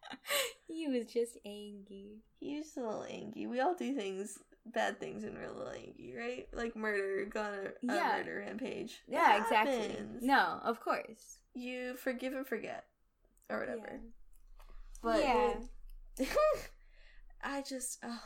he 0.68 0.86
was 0.88 1.06
just 1.06 1.36
angry. 1.44 2.18
he 2.38 2.56
was 2.56 2.76
a 2.76 2.80
little 2.80 3.06
angry. 3.10 3.46
We 3.46 3.60
all 3.60 3.74
do 3.74 3.94
things, 3.94 4.38
bad 4.72 4.98
things, 5.00 5.24
a 5.24 5.28
little 5.28 5.68
angry, 5.68 6.14
right? 6.16 6.48
Like 6.52 6.76
murder, 6.76 7.24
gone 7.26 7.52
on 7.52 7.66
a, 7.66 7.92
a 7.92 7.96
Yeah. 7.96 8.16
murder 8.18 8.44
rampage. 8.46 9.02
Yeah, 9.06 9.42
exactly. 9.42 9.96
No, 10.20 10.60
of 10.64 10.80
course. 10.80 11.38
you 11.54 11.94
forgive 11.94 12.32
and 12.34 12.46
forget, 12.46 12.84
or 13.48 13.60
whatever. 13.60 14.00
Yeah. 14.02 14.10
But 15.02 15.22
yeah. 15.22 16.26
I 17.42 17.62
just, 17.62 17.98
oh, 18.04 18.22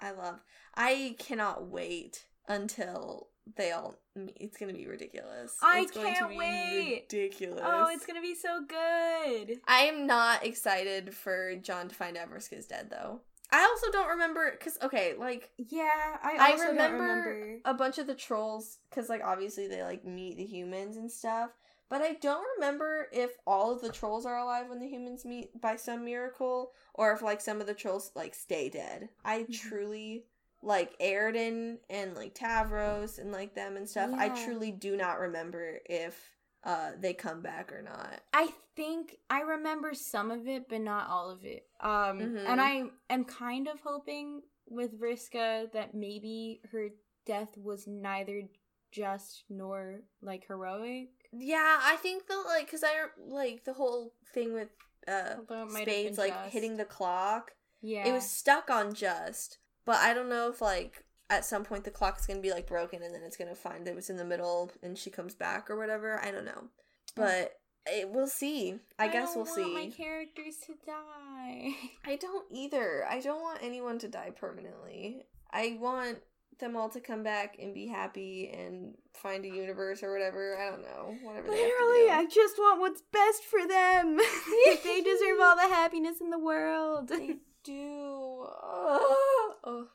I 0.00 0.12
love. 0.12 0.40
I 0.74 1.16
cannot 1.18 1.68
wait 1.68 2.24
until 2.48 3.28
they 3.56 3.72
all 3.72 3.96
meet. 4.16 4.36
It's 4.40 4.56
gonna 4.56 4.72
be 4.72 4.86
ridiculous. 4.86 5.56
I 5.62 5.80
it's 5.80 5.90
can't 5.92 6.36
wait. 6.36 7.06
Ridiculous. 7.10 7.60
Oh, 7.62 7.88
it's 7.92 8.06
gonna 8.06 8.22
be 8.22 8.34
so 8.34 8.62
good. 8.66 9.60
I 9.68 9.82
am 9.82 10.06
not 10.06 10.44
excited 10.46 11.14
for 11.14 11.54
John 11.56 11.88
to 11.88 11.94
find 11.94 12.16
out 12.16 12.30
Vriska's 12.30 12.66
dead, 12.66 12.88
though. 12.90 13.20
I 13.54 13.62
also 13.62 13.92
don't 13.92 14.08
remember 14.08 14.50
because 14.50 14.76
okay, 14.82 15.14
like 15.16 15.50
Yeah, 15.56 15.88
I 16.22 16.36
I 16.40 16.50
also 16.52 16.68
remember, 16.68 16.98
don't 16.98 17.00
remember. 17.08 17.60
a 17.64 17.74
bunch 17.74 17.98
of 17.98 18.06
the 18.08 18.14
trolls 18.14 18.78
because 18.90 19.08
like 19.08 19.22
obviously 19.24 19.68
they 19.68 19.82
like 19.84 20.04
meet 20.04 20.36
the 20.36 20.44
humans 20.44 20.96
and 20.96 21.10
stuff. 21.10 21.50
But 21.88 22.00
I 22.02 22.14
don't 22.14 22.44
remember 22.56 23.06
if 23.12 23.30
all 23.46 23.72
of 23.72 23.80
the 23.80 23.92
trolls 23.92 24.26
are 24.26 24.38
alive 24.38 24.68
when 24.68 24.80
the 24.80 24.88
humans 24.88 25.24
meet 25.24 25.60
by 25.60 25.76
some 25.76 26.04
miracle, 26.04 26.72
or 26.94 27.12
if 27.12 27.22
like 27.22 27.40
some 27.40 27.60
of 27.60 27.66
the 27.68 27.74
trolls 27.74 28.10
like 28.16 28.34
stay 28.34 28.68
dead. 28.68 29.10
I 29.24 29.42
Mhm. 29.44 29.52
truly 29.52 30.24
like 30.62 30.98
Eridan 30.98 31.78
and 31.88 32.16
like 32.16 32.34
Tavros 32.34 33.18
and 33.18 33.30
like 33.30 33.54
them 33.54 33.76
and 33.76 33.88
stuff. 33.88 34.10
I 34.16 34.30
truly 34.30 34.72
do 34.72 34.96
not 34.96 35.20
remember 35.20 35.78
if 35.84 36.18
uh 36.64 36.92
they 36.98 37.12
come 37.14 37.40
back 37.42 37.72
or 37.72 37.82
not. 37.82 38.20
I 38.32 38.48
think 38.76 39.16
I 39.30 39.40
remember 39.42 39.94
some 39.94 40.30
of 40.30 40.46
it, 40.48 40.68
but 40.68 40.80
not 40.80 41.08
all 41.08 41.30
of 41.30 41.44
it. 41.44 41.66
Um, 41.80 42.18
Mhm. 42.20 42.48
and 42.48 42.60
I 42.60 42.90
am 43.10 43.24
kind 43.24 43.68
of 43.68 43.80
hoping 43.80 44.42
with 44.66 44.98
Vriska 44.98 45.70
that 45.72 45.94
maybe 45.94 46.60
her 46.72 46.88
death 47.26 47.56
was 47.58 47.86
neither 47.86 48.42
just 48.90 49.44
nor 49.48 50.02
like 50.22 50.46
heroic. 50.46 51.10
Yeah, 51.32 51.80
I 51.82 51.96
think 51.96 52.26
the 52.28 52.36
like 52.46 52.66
because 52.66 52.84
I 52.84 52.92
like 53.18 53.64
the 53.64 53.72
whole 53.74 54.14
thing 54.32 54.52
with 54.54 54.68
uh 55.06 55.34
Although 55.38 55.62
it 55.64 55.70
might 55.72 55.78
have 55.80 55.88
spades 55.88 56.18
like 56.18 56.32
just. 56.32 56.52
hitting 56.52 56.76
the 56.76 56.84
clock. 56.84 57.52
Yeah, 57.82 58.06
It 58.08 58.12
was 58.12 58.28
stuck 58.30 58.70
on 58.70 58.94
just, 58.94 59.58
but 59.84 59.96
I 59.96 60.14
don't 60.14 60.30
know 60.30 60.48
if 60.48 60.62
like 60.62 61.04
at 61.30 61.44
some 61.44 61.64
point 61.64 61.84
the 61.84 61.90
clock's 61.90 62.26
gonna 62.26 62.40
be 62.40 62.50
like 62.50 62.66
broken 62.66 63.02
and 63.02 63.14
then 63.14 63.22
it's 63.22 63.36
gonna 63.36 63.54
find 63.54 63.88
it 63.88 63.94
was 63.94 64.10
in 64.10 64.16
the 64.16 64.24
middle 64.24 64.70
and 64.82 64.98
she 64.98 65.10
comes 65.10 65.34
back 65.34 65.70
or 65.70 65.76
whatever. 65.76 66.20
I 66.22 66.30
don't 66.30 66.44
know, 66.44 66.62
mm. 66.62 66.68
but 67.16 67.52
it, 67.86 68.10
we'll 68.10 68.26
see. 68.26 68.76
I, 68.98 69.08
guess 69.08 69.34
don't 69.34 69.44
we'll 69.44 69.56
want 69.56 69.56
see. 69.56 69.74
My 69.74 69.90
characters 69.90 70.56
to 70.66 70.74
die. 70.86 71.74
I 72.06 72.16
don't 72.16 72.46
either. 72.50 73.06
I 73.08 73.20
don't 73.20 73.42
want 73.42 73.60
anyone 73.62 73.98
to 74.00 74.08
die 74.08 74.30
permanently. 74.34 75.26
I 75.50 75.76
want 75.80 76.18
them 76.58 76.76
all 76.76 76.88
to 76.88 77.00
come 77.00 77.22
back 77.22 77.56
and 77.60 77.74
be 77.74 77.86
happy 77.86 78.50
and 78.54 78.94
find 79.12 79.44
a 79.44 79.48
universe 79.48 80.02
or 80.02 80.12
whatever. 80.12 80.56
I 80.56 80.70
don't 80.70 80.82
know. 80.82 81.16
Whatever. 81.22 81.48
they 81.48 81.58
have 81.58 81.68
to 81.68 81.86
Literally. 81.86 82.10
I 82.10 82.26
just 82.26 82.58
want 82.58 82.80
what's 82.80 83.02
best 83.12 83.44
for 83.44 83.66
them. 83.66 84.16
they 84.84 85.00
deserve 85.00 85.40
all 85.42 85.56
the 85.56 85.62
happiness 85.74 86.20
in 86.20 86.30
the 86.30 86.38
world. 86.38 87.08
They 87.08 87.36
do. 87.62 88.46
Oh, 88.76 89.54
oh. 89.64 89.86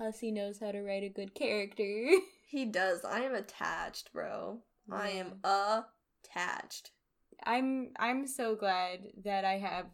Hussie 0.00 0.32
knows 0.32 0.58
how 0.60 0.72
to 0.72 0.82
write 0.82 1.04
a 1.04 1.08
good 1.08 1.34
character. 1.34 2.08
He 2.46 2.66
does. 2.66 3.04
I 3.04 3.22
am 3.22 3.34
attached, 3.34 4.12
bro. 4.12 4.60
I 4.88 5.08
am 5.08 5.40
attached. 5.42 6.92
I'm 7.42 7.90
I'm 7.98 8.28
so 8.28 8.54
glad 8.54 9.08
that 9.24 9.44
I 9.44 9.54
have 9.54 9.86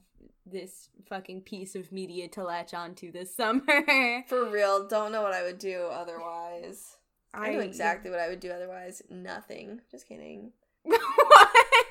this 0.45 0.91
fucking 1.09 1.43
piece 1.43 1.75
of 1.75 1.91
media 1.91 2.29
to 2.29 2.45
latch 2.45 2.75
onto 2.75 3.11
this 3.11 3.35
summer. 3.37 4.25
For 4.29 4.51
real, 4.51 4.87
don't 4.89 5.13
know 5.13 5.23
what 5.23 5.33
I 5.33 5.43
would 5.43 5.59
do 5.59 5.89
otherwise. 5.91 6.99
I, 7.33 7.53
know 7.53 7.61
exactly 7.61 8.11
what 8.11 8.21
I 8.21 8.29
would 8.29 8.41
do 8.41 8.51
otherwise. 8.51 9.03
Nothing. 9.09 9.81
Just 9.91 10.07
kidding. 10.07 10.53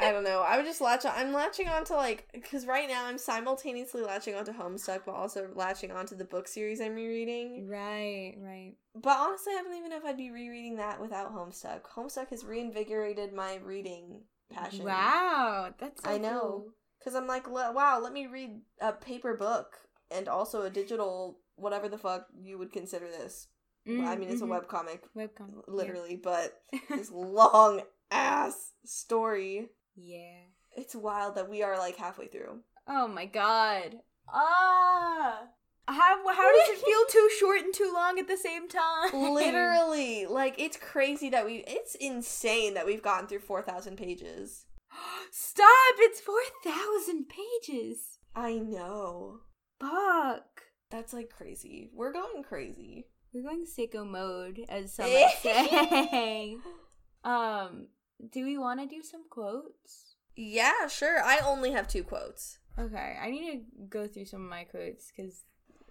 I 0.09 0.11
don't 0.11 0.23
know. 0.23 0.41
I 0.41 0.57
would 0.57 0.65
just 0.65 0.81
latch 0.81 1.05
on. 1.05 1.13
I'm 1.15 1.31
latching 1.33 1.67
on 1.67 1.85
to 1.85 1.95
like 1.95 2.27
because 2.33 2.65
right 2.65 2.89
now 2.89 3.05
I'm 3.05 3.19
simultaneously 3.19 4.01
latching 4.01 4.33
onto 4.33 4.51
Homestuck, 4.51 5.01
but 5.05 5.13
also 5.13 5.49
latching 5.53 5.91
onto 5.91 6.15
the 6.15 6.25
book 6.25 6.47
series 6.47 6.81
I'm 6.81 6.95
rereading. 6.95 7.67
right, 7.67 8.33
right. 8.39 8.73
But 8.95 9.17
honestly, 9.17 9.53
I 9.57 9.61
don't 9.61 9.77
even 9.77 9.91
know 9.91 9.97
if 9.97 10.05
I'd 10.05 10.17
be 10.17 10.31
rereading 10.31 10.77
that 10.77 10.99
without 10.99 11.33
Homestuck. 11.35 11.81
Homestuck 11.95 12.29
has 12.29 12.43
reinvigorated 12.43 13.33
my 13.33 13.57
reading 13.63 14.21
passion. 14.51 14.85
Wow, 14.85 15.73
that's 15.77 16.03
so 16.03 16.09
I 16.09 16.17
know. 16.17 16.39
cool. 16.41 16.69
Because 16.99 17.15
I'm 17.15 17.27
like, 17.27 17.49
wow, 17.49 17.99
let 18.01 18.11
me 18.11 18.25
read 18.27 18.61
a 18.81 18.91
paper 18.91 19.35
book 19.35 19.77
and 20.11 20.27
also 20.27 20.63
a 20.63 20.69
digital, 20.69 21.39
whatever 21.55 21.87
the 21.87 21.97
fuck 21.99 22.25
you 22.41 22.57
would 22.57 22.73
consider 22.73 23.05
this. 23.07 23.47
I 23.87 24.15
mean, 24.17 24.29
it's 24.29 24.41
Mhm, 24.41 24.45
a 24.45 24.47
webcomic, 24.47 24.99
webcomic, 25.15 25.53
yeah. 25.67 25.73
literally, 25.73 26.15
but 26.17 26.61
this 26.89 27.11
long 27.11 27.81
ass 28.11 28.71
story. 28.85 29.69
Yeah. 29.95 30.41
It's 30.75 30.95
wild 30.95 31.35
that 31.35 31.49
we 31.49 31.63
are 31.63 31.77
like 31.77 31.97
halfway 31.97 32.27
through. 32.27 32.59
Oh 32.87 33.07
my 33.07 33.25
god. 33.25 33.95
Ah. 34.27 35.39
How 35.87 36.27
how 36.27 36.51
does 36.51 36.69
it 36.69 36.85
feel 36.85 37.05
too 37.09 37.29
short 37.39 37.61
and 37.61 37.73
too 37.73 37.91
long 37.93 38.19
at 38.19 38.27
the 38.27 38.37
same 38.37 38.67
time? 38.67 39.11
Literally, 39.13 40.27
like 40.27 40.55
it's 40.59 40.77
crazy 40.77 41.29
that 41.29 41.45
we. 41.45 41.63
It's 41.67 41.95
insane 41.95 42.75
that 42.75 42.85
we've 42.85 43.01
gotten 43.01 43.27
through 43.27 43.39
four 43.39 43.63
thousand 43.63 43.97
pages. 43.97 44.65
Stop! 45.31 45.95
It's 45.97 46.19
four 46.19 46.41
thousand 46.63 47.25
pages. 47.29 48.19
I 48.35 48.53
know. 48.53 49.39
Fuck. 49.79 50.63
That's 50.91 51.13
like 51.13 51.29
crazy. 51.29 51.89
We're 51.93 52.13
going 52.13 52.43
crazy. 52.43 53.07
We're 53.33 53.43
going 53.43 53.65
sicko 53.65 54.07
mode, 54.07 54.61
as 54.69 54.93
some 54.93 55.05
might 55.13 55.35
say. 55.41 56.57
um, 57.23 57.87
do 58.31 58.43
we 58.45 58.57
want 58.57 58.79
to 58.79 58.85
do 58.85 59.01
some 59.01 59.23
quotes? 59.29 60.15
Yeah, 60.35 60.87
sure. 60.87 61.21
I 61.23 61.39
only 61.39 61.71
have 61.71 61.87
two 61.87 62.03
quotes. 62.03 62.59
Okay, 62.77 63.17
I 63.21 63.29
need 63.29 63.51
to 63.51 63.61
go 63.89 64.07
through 64.07 64.25
some 64.25 64.43
of 64.43 64.49
my 64.49 64.63
quotes 64.63 65.11
because 65.11 65.43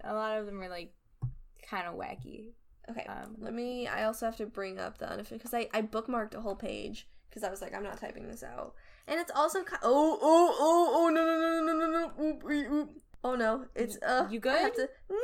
a 0.02 0.14
lot 0.14 0.38
of 0.38 0.46
them 0.46 0.62
are 0.62 0.68
like 0.68 0.92
kind 1.68 1.86
of 1.86 1.94
wacky. 1.94 2.52
Okay. 2.90 3.04
Um, 3.06 3.36
Let 3.38 3.52
me. 3.52 3.86
I 3.86 4.04
also 4.04 4.26
have 4.26 4.36
to 4.36 4.46
bring 4.46 4.78
up 4.78 4.98
the 4.98 5.10
unofficial 5.10 5.38
because 5.38 5.54
I 5.54 5.68
I 5.74 5.82
bookmarked 5.82 6.34
a 6.34 6.40
whole 6.40 6.56
page 6.56 7.08
because 7.28 7.44
I 7.44 7.50
was 7.50 7.60
like 7.60 7.74
I'm 7.74 7.82
not 7.82 8.00
typing 8.00 8.28
this 8.28 8.42
out, 8.42 8.74
and 9.06 9.20
it's 9.20 9.32
also 9.34 9.62
ki- 9.62 9.76
oh 9.82 10.18
oh 10.22 10.56
oh 10.58 10.92
oh 10.94 11.08
no 11.10 11.24
no 11.24 11.36
no 11.36 11.60
no 11.60 11.72
no 11.74 11.86
no 11.86 11.90
no 11.90 12.24
oop, 12.24 12.44
oop, 12.44 12.72
oop. 12.72 12.90
Oh 13.24 13.34
no 13.34 13.64
it's 13.74 13.96
uh 14.02 14.26
You 14.30 14.40
I 14.46 14.56
have 14.58 14.74
good? 14.74 14.88
to 14.88 14.88
no 15.10 15.16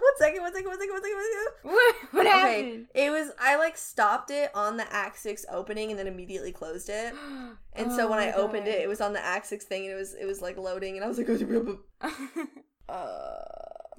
one 0.00 0.16
second 0.18 0.42
one 0.42 0.52
second 0.52 0.68
one 0.68 0.78
second 0.78 0.92
one 0.92 1.02
second 1.02 1.16
one 1.16 1.24
second. 1.24 1.72
What, 1.74 1.94
what 2.12 2.26
Okay, 2.26 2.38
happened? 2.62 2.86
it 2.94 3.10
was 3.10 3.30
I 3.40 3.56
like 3.56 3.76
stopped 3.76 4.30
it 4.30 4.50
on 4.54 4.76
the 4.76 4.92
Act 4.92 5.18
Six 5.18 5.44
opening 5.50 5.90
and 5.90 5.98
then 5.98 6.06
immediately 6.06 6.52
closed 6.52 6.88
it, 6.88 7.14
and 7.74 7.90
so 7.92 8.06
Oh 8.06 8.10
when 8.10 8.18
I 8.20 8.26
my 8.26 8.32
opened 8.34 8.68
it, 8.68 8.80
it 8.80 8.88
was 8.88 9.00
on 9.00 9.12
the 9.12 9.24
Act 9.24 9.46
Six 9.46 9.64
thing 9.64 9.84
and 9.84 9.92
it 9.92 9.96
was 9.96 10.14
it 10.14 10.24
was 10.26 10.40
like 10.40 10.56
loading 10.56 10.96
and 10.96 11.04
I 11.04 11.08
was 11.08 11.18
like 11.18 11.28
uh 12.88 13.34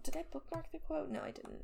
did 0.03 0.15
I 0.15 0.23
bookmark 0.31 0.71
the 0.71 0.79
quote? 0.79 1.09
No, 1.09 1.19
I 1.21 1.31
didn't. 1.31 1.63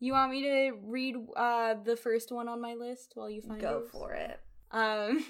you 0.00 0.12
want 0.12 0.30
me 0.32 0.42
to 0.42 0.72
read 0.84 1.16
uh 1.36 1.74
the 1.82 1.96
first 1.96 2.30
one 2.30 2.48
on 2.48 2.60
my 2.60 2.74
list 2.74 3.12
while 3.14 3.30
you 3.30 3.40
find 3.40 3.58
it? 3.58 3.62
Go 3.62 3.82
for 3.90 4.12
it. 4.12 4.38
Um, 4.70 5.24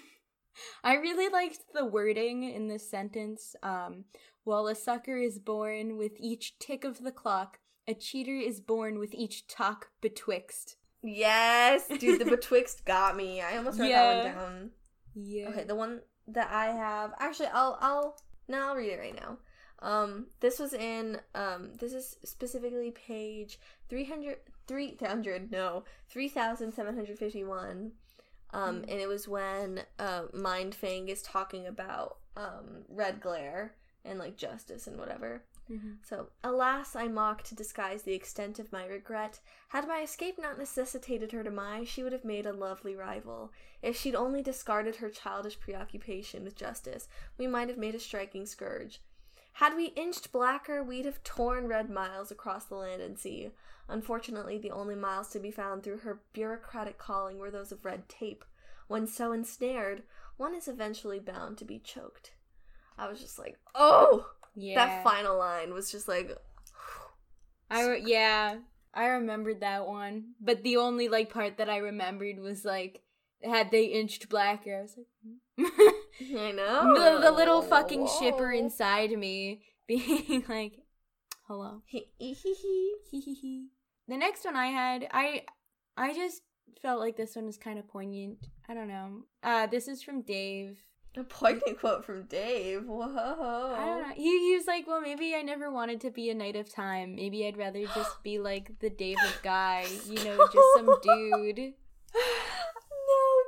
I 0.82 0.94
really 0.94 1.28
liked 1.28 1.60
the 1.72 1.84
wording 1.84 2.42
in 2.42 2.66
this 2.66 2.90
sentence. 2.90 3.54
Um, 3.62 4.04
while 4.48 4.66
a 4.66 4.74
sucker 4.74 5.18
is 5.18 5.38
born 5.38 5.96
with 5.98 6.12
each 6.18 6.58
tick 6.58 6.82
of 6.82 7.02
the 7.02 7.12
clock, 7.12 7.58
a 7.86 7.92
cheater 7.94 8.34
is 8.34 8.60
born 8.60 8.98
with 8.98 9.14
each 9.14 9.46
talk 9.46 9.90
betwixt. 10.00 10.76
Yes, 11.02 11.86
dude, 11.88 12.18
the 12.18 12.24
betwixt 12.36 12.84
got 12.86 13.14
me. 13.14 13.40
I 13.42 13.56
almost 13.58 13.78
wrote 13.78 13.88
Yeah. 13.88 14.14
that 14.22 14.24
one 14.24 14.34
down. 14.34 14.70
Yeah. 15.14 15.48
Okay, 15.50 15.64
the 15.64 15.74
one 15.74 16.00
that 16.28 16.50
I 16.50 16.66
have 16.66 17.12
actually 17.18 17.48
I'll 17.52 17.78
I'll 17.80 18.20
no, 18.48 18.68
I'll 18.68 18.74
read 18.76 18.90
it 18.92 18.98
right 18.98 19.14
now. 19.14 19.38
Um 19.80 20.26
this 20.40 20.58
was 20.58 20.72
in 20.72 21.20
um 21.34 21.74
this 21.78 21.92
is 21.92 22.16
specifically 22.24 22.90
page 22.90 23.60
300 23.90 24.36
300 24.66 25.50
no, 25.50 25.84
3751. 26.08 27.92
Um 28.52 28.76
Hmm. 28.76 28.82
and 28.88 29.00
it 29.00 29.08
was 29.08 29.28
when 29.28 29.82
uh 29.98 30.22
Mindfang 30.34 31.08
is 31.08 31.22
talking 31.22 31.66
about 31.66 32.16
um 32.36 32.84
red 32.88 33.20
glare 33.20 33.74
and 34.08 34.18
like 34.18 34.36
justice 34.36 34.86
and 34.86 34.98
whatever. 34.98 35.42
Mhm. 35.70 35.98
So, 36.02 36.30
alas, 36.42 36.96
I 36.96 37.08
mock 37.08 37.42
to 37.44 37.54
disguise 37.54 38.02
the 38.02 38.14
extent 38.14 38.58
of 38.58 38.72
my 38.72 38.86
regret. 38.86 39.40
Had 39.68 39.86
my 39.86 40.00
escape 40.00 40.38
not 40.38 40.58
necessitated 40.58 41.32
her 41.32 41.42
demise, 41.42 41.88
she 41.88 42.02
would 42.02 42.12
have 42.12 42.24
made 42.24 42.46
a 42.46 42.52
lovely 42.52 42.96
rival. 42.96 43.52
If 43.82 43.96
she'd 43.96 44.14
only 44.14 44.42
discarded 44.42 44.96
her 44.96 45.10
childish 45.10 45.60
preoccupation 45.60 46.42
with 46.42 46.56
justice, 46.56 47.08
we 47.36 47.46
might 47.46 47.68
have 47.68 47.78
made 47.78 47.94
a 47.94 48.00
striking 48.00 48.46
scourge. 48.46 49.02
Had 49.54 49.76
we 49.76 49.86
inched 49.86 50.32
blacker, 50.32 50.82
we'd 50.82 51.04
have 51.04 51.22
torn 51.22 51.66
red 51.66 51.90
miles 51.90 52.30
across 52.30 52.64
the 52.64 52.76
land 52.76 53.02
and 53.02 53.18
sea. 53.18 53.50
Unfortunately, 53.88 54.56
the 54.56 54.70
only 54.70 54.94
miles 54.94 55.28
to 55.30 55.40
be 55.40 55.50
found 55.50 55.82
through 55.82 55.98
her 55.98 56.22
bureaucratic 56.32 56.96
calling 56.96 57.38
were 57.38 57.50
those 57.50 57.72
of 57.72 57.84
red 57.84 58.08
tape. 58.08 58.44
When 58.86 59.06
so 59.06 59.32
ensnared, 59.32 60.04
one 60.36 60.54
is 60.54 60.68
eventually 60.68 61.18
bound 61.18 61.58
to 61.58 61.64
be 61.64 61.78
choked. 61.78 62.32
I 62.98 63.08
was 63.08 63.20
just 63.20 63.38
like, 63.38 63.56
oh, 63.74 64.26
Yeah. 64.54 64.74
that 64.86 65.04
final 65.04 65.38
line 65.38 65.72
was 65.72 65.90
just 65.90 66.08
like, 66.08 66.36
I 67.70 67.86
re- 67.86 68.02
yeah, 68.04 68.56
I 68.94 69.06
remembered 69.06 69.60
that 69.60 69.86
one. 69.86 70.34
But 70.40 70.62
the 70.62 70.76
only 70.78 71.08
like 71.08 71.32
part 71.32 71.58
that 71.58 71.68
I 71.70 71.78
remembered 71.78 72.38
was 72.40 72.64
like 72.64 73.02
had 73.42 73.70
they 73.70 73.84
inched 73.84 74.28
blacker. 74.28 74.78
I 74.78 74.82
was 74.82 74.96
like 74.96 75.06
I 76.20 76.52
know. 76.52 76.94
the, 76.96 77.20
the 77.20 77.30
little 77.32 77.62
fucking 77.62 78.08
shipper 78.18 78.52
inside 78.52 79.10
me 79.16 79.62
being 79.86 80.44
like 80.48 80.72
hello. 81.46 81.82
the 81.92 83.68
next 84.08 84.44
one 84.44 84.56
I 84.56 84.66
had, 84.66 85.08
I 85.12 85.44
I 85.96 86.14
just 86.14 86.42
felt 86.82 87.00
like 87.00 87.16
this 87.16 87.36
one 87.36 87.46
was 87.46 87.56
kind 87.56 87.78
of 87.78 87.88
poignant. 87.88 88.46
I 88.68 88.74
don't 88.74 88.88
know. 88.88 89.22
Uh 89.42 89.66
this 89.66 89.88
is 89.88 90.02
from 90.02 90.22
Dave. 90.22 90.78
A 91.16 91.24
poignant 91.24 91.80
quote 91.80 92.04
from 92.04 92.24
Dave. 92.24 92.84
Whoa. 92.84 93.74
I 93.76 93.84
don't 93.86 94.08
know. 94.08 94.14
He, 94.14 94.50
he 94.50 94.56
was 94.56 94.66
like, 94.66 94.86
well, 94.86 95.00
maybe 95.00 95.34
I 95.34 95.42
never 95.42 95.70
wanted 95.70 96.00
to 96.02 96.10
be 96.10 96.30
a 96.30 96.34
knight 96.34 96.54
of 96.54 96.72
time. 96.72 97.16
Maybe 97.16 97.46
I'd 97.46 97.56
rather 97.56 97.84
just 97.86 98.22
be 98.22 98.38
like 98.38 98.78
the 98.80 98.90
David 98.90 99.32
guy, 99.42 99.86
you 100.06 100.22
know, 100.24 100.38
just 100.52 100.68
some 100.76 100.86
dude. 101.02 101.58
no, 101.58 101.72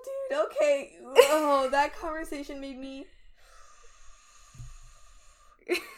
dude. 0.04 0.38
Okay. 0.46 0.96
Oh, 1.04 1.68
that 1.70 1.94
conversation 1.96 2.60
made 2.60 2.78
me 2.78 3.06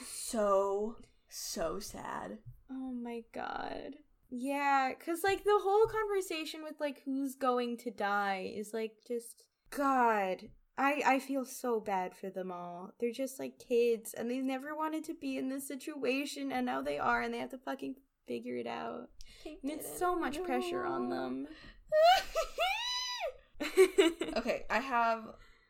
so 0.07 0.97
so 1.29 1.79
sad. 1.79 2.39
Oh 2.71 2.93
my 2.93 3.23
god. 3.33 3.97
Yeah, 4.31 4.93
cuz 4.95 5.23
like 5.23 5.45
the 5.45 5.61
whole 5.63 5.87
conversation 5.87 6.63
with 6.63 6.81
like 6.81 7.03
who's 7.05 7.35
going 7.35 7.77
to 7.79 7.91
die 7.91 8.53
is 8.55 8.73
like 8.75 8.97
just 9.07 9.45
god. 9.71 10.49
I 10.79 11.03
I 11.07 11.19
feel 11.19 11.45
so 11.45 11.81
bad 11.81 12.15
for 12.15 12.31
them 12.31 12.51
all. 12.51 12.91
They're 12.99 13.13
just 13.13 13.39
like 13.39 13.59
kids 13.59 14.15
and 14.15 14.31
they 14.31 14.39
never 14.39 14.75
wanted 14.75 15.05
to 15.05 15.15
be 15.15 15.37
in 15.37 15.49
this 15.49 15.67
situation 15.67 16.53
and 16.53 16.67
now 16.67 16.83
they 16.83 16.99
are 16.99 17.23
and 17.23 17.33
they 17.33 17.39
have 17.39 17.51
to 17.51 17.59
fucking 17.59 17.97
figure 18.27 18.57
it 18.57 18.67
out. 18.67 19.09
it's 19.45 19.99
so 19.99 20.17
much 20.17 20.39
no. 20.39 20.45
pressure 20.45 20.85
on 20.85 21.09
them. 21.09 21.47
okay, 24.37 24.65
I 24.71 24.79
have 24.79 25.25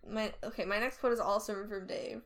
my 0.09 0.33
okay, 0.45 0.65
my 0.65 0.79
next 0.79 0.99
quote 0.99 1.13
is 1.13 1.21
also 1.21 1.67
from 1.67 1.87
Dave. 1.87 2.23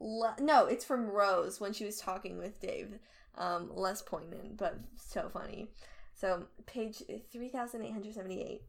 Le- 0.00 0.36
no, 0.40 0.66
it's 0.66 0.84
from 0.84 1.06
Rose 1.06 1.60
when 1.60 1.72
she 1.72 1.84
was 1.84 1.98
talking 1.98 2.38
with 2.38 2.60
Dave. 2.60 2.98
Um, 3.36 3.70
less 3.74 4.02
poignant, 4.02 4.56
but 4.56 4.78
so 4.96 5.30
funny. 5.32 5.70
So, 6.14 6.46
page 6.66 6.98
3878. 7.32 8.62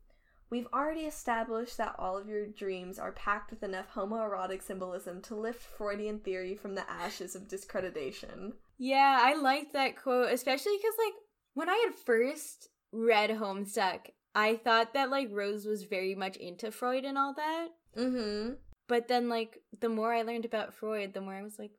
We've 0.52 0.68
already 0.74 1.02
established 1.06 1.78
that 1.78 1.96
all 1.98 2.18
of 2.18 2.28
your 2.28 2.46
dreams 2.46 3.00
are 3.00 3.14
packed 3.14 3.52
with 3.52 3.64
enough 3.64 3.94
homoerotic 3.96 4.62
symbolism 4.62 5.22
to 5.24 5.36
lift 5.36 5.62
Freudian 5.62 6.20
theory 6.20 6.58
from 6.58 6.76
the 6.76 6.90
ashes 6.92 7.36
of 7.36 7.48
discreditation. 7.48 8.54
Yeah, 8.78 9.20
I 9.22 9.36
liked 9.36 9.72
that 9.74 9.96
quote, 9.96 10.34
especially 10.34 10.76
because, 10.76 10.96
like, 10.98 11.14
when 11.54 11.70
I 11.70 11.78
had 11.86 11.96
first 11.96 12.68
read 12.92 13.30
Homestuck, 13.30 14.08
I 14.36 14.58
thought 14.58 14.94
that, 14.94 15.10
like, 15.10 15.30
Rose 15.32 15.66
was 15.66 15.84
very 15.84 16.16
much 16.16 16.36
into 16.36 16.70
Freud 16.70 17.06
and 17.06 17.18
all 17.18 17.34
that. 17.36 17.68
Mm-hmm. 17.98 18.56
But 18.90 19.08
then, 19.08 19.30
like, 19.30 19.60
the 19.80 19.88
more 19.88 20.14
I 20.14 20.24
learned 20.24 20.44
about 20.44 20.74
Freud, 20.74 21.14
the 21.14 21.22
more 21.22 21.36
I 21.36 21.44
was 21.44 21.58
like, 21.58 21.72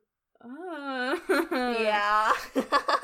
oh. 0.43 1.19
Yeah. 1.79 2.31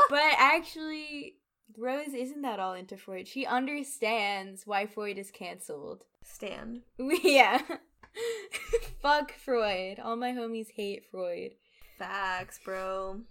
But 0.09 0.33
actually, 0.39 1.35
Rose 1.77 2.13
isn't 2.13 2.41
that 2.41 2.59
all 2.59 2.73
into 2.73 2.97
Freud. 2.97 3.27
She 3.27 3.45
understands 3.45 4.63
why 4.65 4.85
Freud 4.85 5.17
is 5.17 5.31
canceled. 5.31 6.03
Stan. 6.23 6.81
yeah. 7.23 7.61
Fuck 9.01 9.31
Freud. 9.33 9.99
All 9.99 10.15
my 10.15 10.31
homies 10.31 10.71
hate 10.75 11.03
Freud. 11.11 11.51
Facts, 11.97 12.59
bro. 12.63 13.21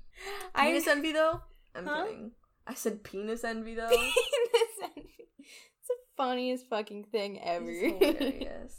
I 0.54 0.66
Penis 0.68 0.86
envy 0.88 1.12
though? 1.12 1.40
I'm 1.74 1.86
Huh? 1.86 2.04
kidding. 2.06 2.32
I 2.66 2.74
said 2.74 3.02
penis 3.02 3.44
envy 3.44 3.74
though. 3.74 3.88
penis 3.88 4.78
envy. 4.82 5.28
It's 5.38 5.88
the 5.88 5.94
funniest 6.16 6.68
fucking 6.68 7.04
thing 7.04 7.40
ever. 7.42 7.66
It's 7.70 8.18
hilarious. 8.18 8.76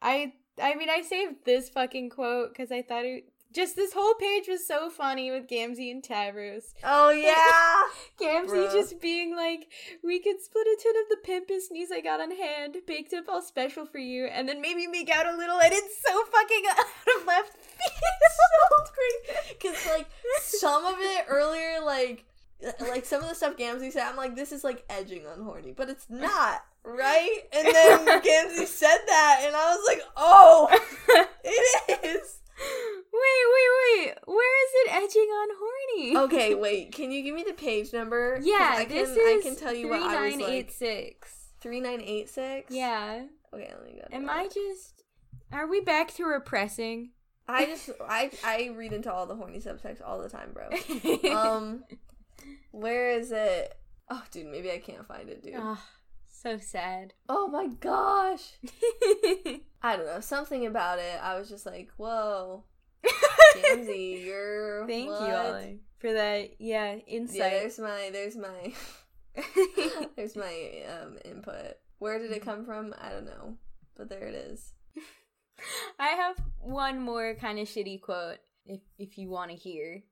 I 0.00 0.32
I 0.62 0.74
mean 0.74 0.88
I 0.90 1.02
saved 1.02 1.44
this 1.44 1.68
fucking 1.68 2.10
quote 2.10 2.50
because 2.50 2.70
I 2.70 2.82
thought 2.82 3.04
it 3.04 3.24
just 3.56 3.74
this 3.74 3.94
whole 3.94 4.12
page 4.14 4.48
was 4.48 4.66
so 4.66 4.90
funny 4.90 5.30
with 5.30 5.48
Gamzee 5.48 5.90
and 5.90 6.02
Tavros. 6.02 6.74
Oh 6.84 7.08
yeah. 7.10 7.82
Gamzee 8.20 8.68
Bruh. 8.68 8.72
just 8.72 9.00
being 9.00 9.34
like, 9.34 9.72
"We 10.04 10.20
could 10.20 10.42
split 10.42 10.66
a 10.66 10.76
tin 10.80 10.92
of 11.02 11.08
the 11.08 11.26
pimpest 11.26 11.70
knees 11.70 11.88
I 11.90 12.02
got 12.02 12.20
on 12.20 12.30
hand, 12.30 12.76
baked 12.86 13.14
up 13.14 13.24
all 13.28 13.40
special 13.40 13.86
for 13.86 13.98
you, 13.98 14.26
and 14.26 14.46
then 14.46 14.60
maybe 14.60 14.86
make 14.86 15.10
out 15.10 15.26
a 15.26 15.34
little." 15.34 15.58
And 15.58 15.72
it's 15.72 15.98
so 16.06 16.24
fucking 16.26 16.64
out 16.70 17.20
of 17.20 17.26
left 17.26 17.52
so 17.56 18.92
great. 18.94 19.60
Cause 19.60 19.86
like 19.86 20.06
some 20.42 20.84
of 20.84 20.96
it 20.98 21.24
earlier, 21.28 21.80
like 21.82 22.26
like 22.80 23.06
some 23.06 23.22
of 23.22 23.28
the 23.28 23.34
stuff 23.34 23.56
Gamzee 23.56 23.92
said, 23.92 24.06
I'm 24.06 24.16
like, 24.16 24.36
this 24.36 24.52
is 24.52 24.64
like 24.64 24.84
edging 24.90 25.26
on 25.26 25.42
horny, 25.42 25.72
but 25.72 25.88
it's 25.88 26.06
not, 26.10 26.62
right? 26.84 27.40
And 27.52 27.66
then 27.66 28.06
Gamzee 28.20 28.66
said 28.66 28.98
that, 29.06 29.40
and 29.44 29.56
I 29.56 29.74
was 29.74 29.84
like, 29.86 30.02
oh, 30.16 30.68
it 31.44 32.04
is. 32.04 32.40
Wait, 32.58 33.44
wait, 33.54 34.06
wait. 34.06 34.14
Where 34.26 34.64
is 34.64 34.70
it 34.74 34.92
edging 34.94 35.28
on 35.28 35.48
horny? 35.58 36.16
Okay, 36.26 36.54
wait. 36.60 36.92
Can 36.92 37.10
you 37.10 37.22
give 37.22 37.34
me 37.34 37.44
the 37.46 37.52
page 37.54 37.92
number? 37.92 38.38
Yeah, 38.42 38.74
I 38.76 38.84
can, 38.84 38.94
this 38.96 39.10
is 39.10 39.18
I 39.18 39.40
can 39.42 39.56
tell 39.56 39.74
you 39.74 39.88
what 39.88 40.02
I 40.02 40.22
was 40.26 40.36
like. 40.36 40.70
3986. 40.70 41.32
Three 41.60 41.80
nine 41.80 42.00
eight 42.00 42.28
six. 42.28 42.72
Yeah. 42.72 43.24
Okay, 43.52 43.72
let 43.72 43.84
me 43.84 43.98
go. 44.00 44.06
Am 44.14 44.26
that. 44.26 44.36
I 44.36 44.44
just 44.48 45.02
Are 45.52 45.66
we 45.66 45.80
back 45.80 46.12
to 46.14 46.24
repressing? 46.24 47.10
I 47.48 47.66
just 47.66 47.90
I 48.06 48.30
I 48.44 48.70
read 48.76 48.92
into 48.92 49.12
all 49.12 49.26
the 49.26 49.34
horny 49.36 49.58
subtext 49.60 50.00
all 50.04 50.20
the 50.20 50.28
time, 50.28 50.52
bro. 50.52 50.68
Um, 51.34 51.84
where 52.70 53.10
is 53.10 53.32
it? 53.32 53.74
Oh, 54.10 54.22
dude, 54.30 54.46
maybe 54.46 54.70
I 54.70 54.78
can't 54.78 55.06
find 55.08 55.28
it, 55.28 55.42
dude. 55.42 55.54
Ah, 55.56 55.82
so 56.46 56.58
sad. 56.58 57.12
Oh 57.28 57.48
my 57.48 57.66
gosh. 57.66 58.52
I 59.82 59.96
don't 59.96 60.06
know. 60.06 60.20
Something 60.20 60.66
about 60.66 60.98
it. 61.00 61.18
I 61.20 61.38
was 61.38 61.48
just 61.48 61.66
like, 61.66 61.90
whoa, 61.96 62.64
Gamzee, 63.56 64.24
you're. 64.24 64.86
Thank 64.86 65.10
what? 65.10 65.28
you, 65.28 65.34
Ollie, 65.34 65.80
for 65.98 66.12
that. 66.12 66.60
Yeah, 66.60 66.96
insight. 67.06 67.36
Yeah, 67.36 67.50
there's 67.50 67.78
my 67.78 68.10
there's 68.12 68.36
my 68.36 68.72
there's 70.16 70.36
my 70.36 70.84
um 70.88 71.18
input. 71.24 71.78
Where 71.98 72.18
did 72.18 72.30
it 72.30 72.42
come 72.42 72.64
from? 72.64 72.94
I 73.00 73.10
don't 73.10 73.26
know, 73.26 73.54
but 73.96 74.08
there 74.08 74.26
it 74.26 74.34
is. 74.34 74.72
I 75.98 76.08
have 76.08 76.36
one 76.60 77.00
more 77.00 77.34
kind 77.34 77.58
of 77.58 77.66
shitty 77.66 78.00
quote, 78.02 78.38
if 78.66 78.80
if 78.98 79.18
you 79.18 79.28
want 79.30 79.50
to 79.50 79.56
hear. 79.56 80.02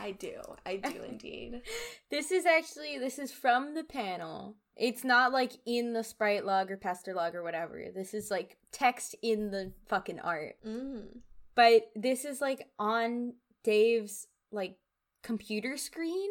I 0.00 0.12
do. 0.12 0.40
I 0.64 0.76
do 0.76 1.02
indeed. 1.08 1.62
This 2.10 2.32
is 2.32 2.46
actually 2.46 2.98
this 2.98 3.18
is 3.18 3.30
from 3.30 3.74
the 3.74 3.84
panel. 3.84 4.56
It's 4.76 5.04
not 5.04 5.32
like 5.32 5.52
in 5.66 5.92
the 5.92 6.02
sprite 6.02 6.44
log 6.44 6.70
or 6.70 6.76
pesterlog 6.76 7.34
or 7.34 7.42
whatever. 7.42 7.82
This 7.94 8.12
is 8.14 8.30
like 8.30 8.56
text 8.72 9.14
in 9.22 9.50
the 9.50 9.72
fucking 9.86 10.20
art. 10.20 10.56
Mm. 10.66 11.18
But 11.54 11.90
this 11.94 12.24
is 12.24 12.40
like 12.40 12.68
on 12.78 13.34
Dave's 13.62 14.26
like 14.50 14.76
computer 15.22 15.76
screen 15.76 16.30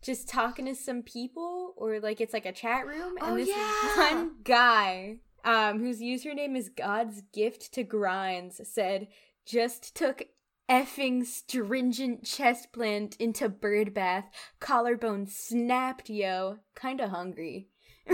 just 0.00 0.28
talking 0.28 0.66
to 0.66 0.74
some 0.74 1.02
people 1.02 1.74
or 1.76 2.00
like 2.00 2.20
it's 2.20 2.32
like 2.32 2.46
a 2.46 2.52
chat 2.52 2.86
room 2.86 3.16
and 3.20 3.32
Oh, 3.32 3.36
this 3.36 3.48
yeah. 3.48 4.12
one 4.12 4.32
guy 4.44 5.18
um 5.44 5.80
whose 5.80 6.00
username 6.00 6.56
is 6.56 6.68
God's 6.68 7.22
gift 7.32 7.72
to 7.74 7.82
grinds 7.82 8.60
said 8.68 9.08
just 9.44 9.94
took 9.96 10.22
effing 10.72 11.24
stringent 11.26 12.24
chest 12.24 12.72
plant 12.72 13.14
into 13.16 13.46
bird 13.48 13.92
bath 13.92 14.24
collarbone 14.60 15.26
snapped 15.26 16.08
yo 16.08 16.56
kinda 16.80 17.08
hungry 17.08 17.68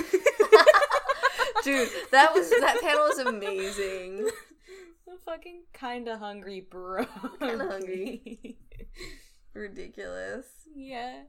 Dude, 1.65 1.89
that 2.13 2.33
was 2.35 2.49
that 2.51 2.79
panel 2.81 3.05
was 3.09 3.19
amazing. 3.19 4.29
I'm 5.11 5.19
fucking 5.25 5.63
kinda 5.73 6.17
hungry 6.19 6.61
bro 6.71 7.05
Kinda 7.41 7.67
hungry. 7.69 8.59
Ridiculous. 9.55 10.47
yeah 10.75 11.23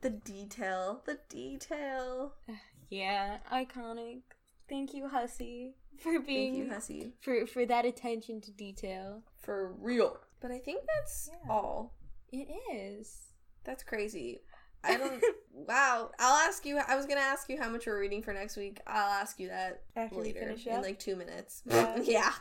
The 0.00 0.10
detail. 0.10 1.02
The 1.06 1.18
detail. 1.28 2.34
Yeah, 2.90 3.38
iconic. 3.52 4.20
Thank 4.68 4.92
you, 4.94 5.08
Hussie, 5.08 5.72
for 5.98 6.20
being 6.20 6.52
Thank 6.52 6.56
you, 6.56 6.64
Hussie. 6.72 7.12
for 7.22 7.46
for 7.46 7.66
that 7.66 7.84
attention 7.86 8.40
to 8.42 8.52
detail. 8.52 9.22
For 9.40 9.72
real. 9.80 10.18
But 10.44 10.52
I 10.52 10.58
think 10.58 10.82
that's 10.86 11.30
Yeah. 11.32 11.50
all. 11.50 11.94
It 12.30 12.48
is. 12.70 13.28
That's 13.64 13.82
crazy. 13.82 14.42
I 14.84 14.98
don't. 14.98 15.24
wow. 15.54 16.10
I'll 16.18 16.36
ask 16.46 16.66
you. 16.66 16.76
I 16.86 16.96
was 16.96 17.06
gonna 17.06 17.22
ask 17.22 17.48
you 17.48 17.58
how 17.58 17.70
much 17.70 17.86
we're 17.86 17.98
reading 17.98 18.20
for 18.22 18.34
next 18.34 18.58
week. 18.58 18.78
I'll 18.86 19.08
ask 19.08 19.40
you 19.40 19.48
that 19.48 19.84
After 19.96 20.16
later 20.16 20.54
in 20.66 20.82
like 20.82 20.98
two 20.98 21.16
minutes. 21.16 21.62
Yeah. 21.64 21.98
yeah. 22.02 22.32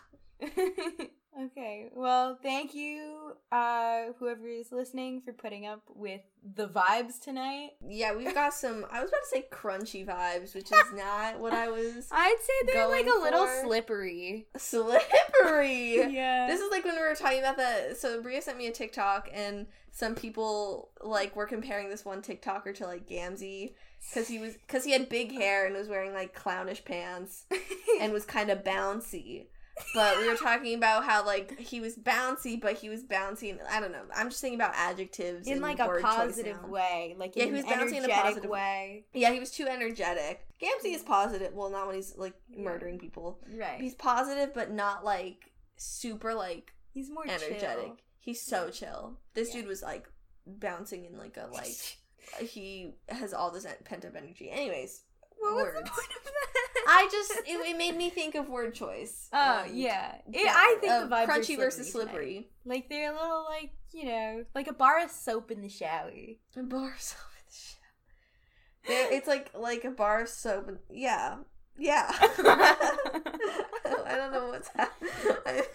Okay. 1.41 1.89
Well, 1.93 2.37
thank 2.41 2.75
you, 2.75 3.33
uh, 3.51 4.13
whoever 4.19 4.47
is 4.47 4.71
listening, 4.71 5.21
for 5.21 5.33
putting 5.33 5.65
up 5.65 5.81
with 5.95 6.21
the 6.55 6.67
vibes 6.67 7.19
tonight. 7.19 7.71
Yeah, 7.87 8.15
we've 8.15 8.33
got 8.33 8.53
some. 8.53 8.85
I 8.91 9.01
was 9.01 9.09
about 9.09 9.21
to 9.23 9.29
say 9.29 9.47
crunchy 9.51 10.05
vibes, 10.05 10.53
which 10.53 10.71
is 10.71 10.93
not 10.93 11.39
what 11.39 11.53
I 11.53 11.69
was. 11.69 12.07
I'd 12.11 12.37
say 12.41 12.73
they're 12.73 12.87
like 12.87 13.07
a 13.07 13.19
little 13.19 13.47
slippery. 13.63 14.47
Slippery. 14.57 15.93
Yeah. 16.13 16.47
This 16.47 16.59
is 16.61 16.69
like 16.71 16.85
when 16.85 16.95
we 16.95 17.01
were 17.01 17.15
talking 17.15 17.39
about 17.39 17.57
the. 17.57 17.95
So 17.97 18.21
Bria 18.21 18.41
sent 18.41 18.57
me 18.57 18.67
a 18.67 18.71
TikTok, 18.71 19.29
and 19.33 19.65
some 19.91 20.15
people 20.15 20.89
like 21.01 21.35
were 21.35 21.45
comparing 21.45 21.89
this 21.89 22.05
one 22.05 22.21
TikToker 22.21 22.75
to 22.75 22.85
like 22.85 23.07
Gamzee 23.07 23.73
because 24.09 24.27
he 24.27 24.39
was 24.39 24.53
because 24.53 24.83
he 24.83 24.91
had 24.91 25.09
big 25.09 25.31
hair 25.31 25.65
and 25.65 25.75
was 25.75 25.87
wearing 25.87 26.13
like 26.13 26.35
clownish 26.35 26.83
pants 26.83 27.45
and 28.01 28.13
was 28.13 28.25
kind 28.25 28.49
of 28.49 28.63
bouncy. 28.63 29.47
But 29.95 30.17
we 30.19 30.27
were 30.29 30.35
talking 30.35 30.75
about 30.75 31.03
how 31.03 31.25
like 31.25 31.57
he 31.59 31.79
was 31.79 31.95
bouncy, 31.95 32.59
but 32.61 32.73
he 32.75 32.89
was 32.89 33.03
bouncy. 33.03 33.49
And, 33.49 33.59
I 33.69 33.79
don't 33.79 33.91
know. 33.91 34.03
I'm 34.15 34.29
just 34.29 34.39
thinking 34.41 34.59
about 34.59 34.73
adjectives 34.75 35.47
in 35.47 35.61
like 35.61 35.79
a 35.79 35.87
positive 36.01 36.63
way, 36.69 37.15
like 37.17 37.35
Yeah, 37.35 37.45
he 37.45 37.51
was 37.51 37.63
bouncing 37.65 37.97
in 38.03 38.05
a 38.05 38.13
positive- 38.13 38.49
way. 38.49 39.05
Yeah, 39.13 39.31
he 39.31 39.39
was 39.39 39.51
too 39.51 39.67
energetic. 39.67 40.45
Gamzee 40.61 40.93
is 40.95 41.01
positive. 41.03 41.53
Well, 41.53 41.69
not 41.69 41.87
when 41.87 41.95
he's 41.95 42.15
like 42.17 42.33
murdering 42.55 42.99
people. 42.99 43.39
Right. 43.55 43.81
He's 43.81 43.95
positive, 43.95 44.53
but 44.53 44.71
not 44.71 45.03
like 45.03 45.51
super 45.75 46.33
like 46.33 46.71
He's 46.93 47.09
more 47.09 47.23
energetic. 47.27 47.59
chill. 47.59 47.97
He's 48.19 48.41
so 48.41 48.69
chill. 48.69 49.17
This 49.33 49.49
Yeah. 49.49 49.61
dude 49.61 49.67
was 49.69 49.81
like 49.81 50.07
bouncing 50.45 51.05
in 51.05 51.17
like 51.17 51.37
a 51.37 51.47
like 51.51 51.97
he 52.39 52.93
has 53.09 53.33
all 53.33 53.49
this 53.51 53.65
pent 53.85 54.05
up 54.05 54.15
energy. 54.15 54.49
Anyways, 54.51 55.01
What 55.43 55.55
was 55.55 55.73
the 55.73 55.89
point 55.89 56.09
of 56.17 56.23
that? 56.23 56.85
I 56.87 57.07
just 57.11 57.31
it, 57.47 57.69
it 57.69 57.77
made 57.77 57.95
me 57.95 58.09
think 58.09 58.35
of 58.35 58.49
word 58.49 58.73
choice. 58.73 59.29
Oh 59.33 59.59
Um, 59.63 59.69
yeah. 59.73 60.15
It- 60.31 60.47
I 60.47 60.77
think 60.81 60.91
of 60.93 61.09
the 61.09 61.15
vibes 61.15 61.27
crunchy 61.27 61.57
versus 61.57 61.91
tonight. 61.91 62.05
slippery. 62.11 62.49
Like 62.65 62.89
they're 62.89 63.11
a 63.11 63.15
little 63.15 63.45
like 63.49 63.71
you 63.91 64.05
know, 64.05 64.43
like 64.55 64.67
a 64.67 64.73
bar 64.73 65.03
of 65.03 65.11
soap 65.11 65.51
in 65.51 65.61
the 65.61 65.69
shower. 65.69 66.09
A 66.57 66.63
bar 66.63 66.93
of 66.93 67.01
soap 67.01 67.19
in 67.37 67.45
the 67.47 68.95
shower. 68.95 69.13
It's 69.15 69.27
like 69.27 69.51
like 69.57 69.83
a 69.85 69.91
bar 69.91 70.21
of 70.21 70.29
soap. 70.29 70.67
And, 70.67 70.79
yeah, 70.89 71.35
yeah. 71.77 72.09
I 72.19 74.15
don't 74.17 74.31
know 74.31 74.47
what's 74.47 74.69
happening. 74.69 75.11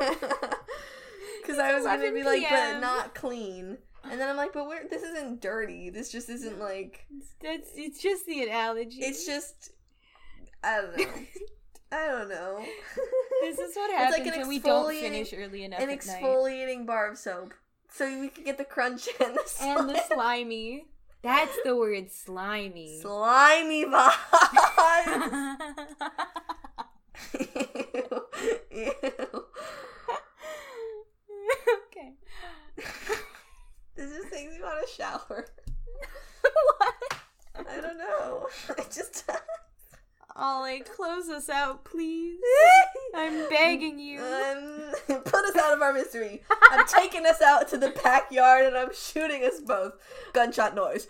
Because 1.42 1.58
I 1.60 1.72
was 1.74 1.84
gonna 1.84 2.02
11 2.02 2.14
be 2.14 2.22
like, 2.24 2.46
but 2.50 2.80
not 2.80 3.14
clean. 3.14 3.78
And 4.04 4.20
then 4.20 4.28
I'm 4.28 4.36
like, 4.36 4.52
but 4.52 4.66
we're, 4.66 4.88
this 4.88 5.02
isn't 5.02 5.40
dirty. 5.40 5.90
This 5.90 6.10
just 6.10 6.28
isn't 6.28 6.58
like. 6.58 7.06
It's, 7.40 7.70
it's, 7.74 8.02
just 8.02 8.26
the 8.26 8.42
analogy. 8.42 8.98
It's 9.00 9.26
just. 9.26 9.70
I 10.62 10.80
don't 10.80 10.96
know. 10.98 11.04
I 11.92 12.06
don't 12.06 12.28
know. 12.28 12.58
this 13.42 13.58
is 13.58 13.74
what 13.74 13.90
It's 13.90 13.98
happens 13.98 14.18
like 14.18 14.34
an 14.34 14.40
when 14.40 14.48
we 14.48 14.58
don't 14.58 14.92
finish 14.92 15.32
early 15.32 15.64
enough 15.64 15.80
An 15.80 15.88
at 15.90 16.06
night. 16.06 16.22
exfoliating 16.22 16.86
bar 16.86 17.10
of 17.10 17.18
soap. 17.18 17.54
So 17.90 18.20
we 18.20 18.28
can 18.28 18.44
get 18.44 18.58
the 18.58 18.64
crunch 18.64 19.08
and 19.20 19.34
the, 19.34 19.44
And 19.62 19.88
the 19.88 20.00
slimy. 20.12 20.86
That's 21.22 21.56
the 21.64 21.74
word 21.74 22.12
slimy. 22.12 23.00
slimy 23.00 23.84
vibe. 23.86 25.56
Ew. 28.70 28.84
okay. 29.00 29.12
This 33.98 34.12
just 34.12 34.30
makes 34.30 34.52
me 34.54 34.62
want 34.62 34.86
to 34.86 34.94
shower. 34.94 35.46
what? 36.40 36.94
I 37.56 37.80
don't 37.80 37.98
know. 37.98 38.46
I 38.78 38.82
just. 38.84 39.28
Ollie, 40.36 40.82
close 40.82 41.28
us 41.28 41.48
out, 41.48 41.84
please. 41.84 42.38
I'm 43.14 43.48
begging 43.48 43.98
you. 43.98 44.20
Um, 44.20 44.92
put 45.24 45.44
us 45.44 45.56
out 45.56 45.72
of 45.74 45.82
our 45.82 45.92
misery. 45.92 46.42
I'm 46.70 46.86
taking 46.86 47.26
us 47.26 47.42
out 47.42 47.66
to 47.70 47.76
the 47.76 47.90
backyard 48.04 48.66
and 48.66 48.76
I'm 48.76 48.94
shooting 48.94 49.42
us 49.42 49.58
both. 49.58 49.94
Gunshot 50.32 50.76
noise. 50.76 51.08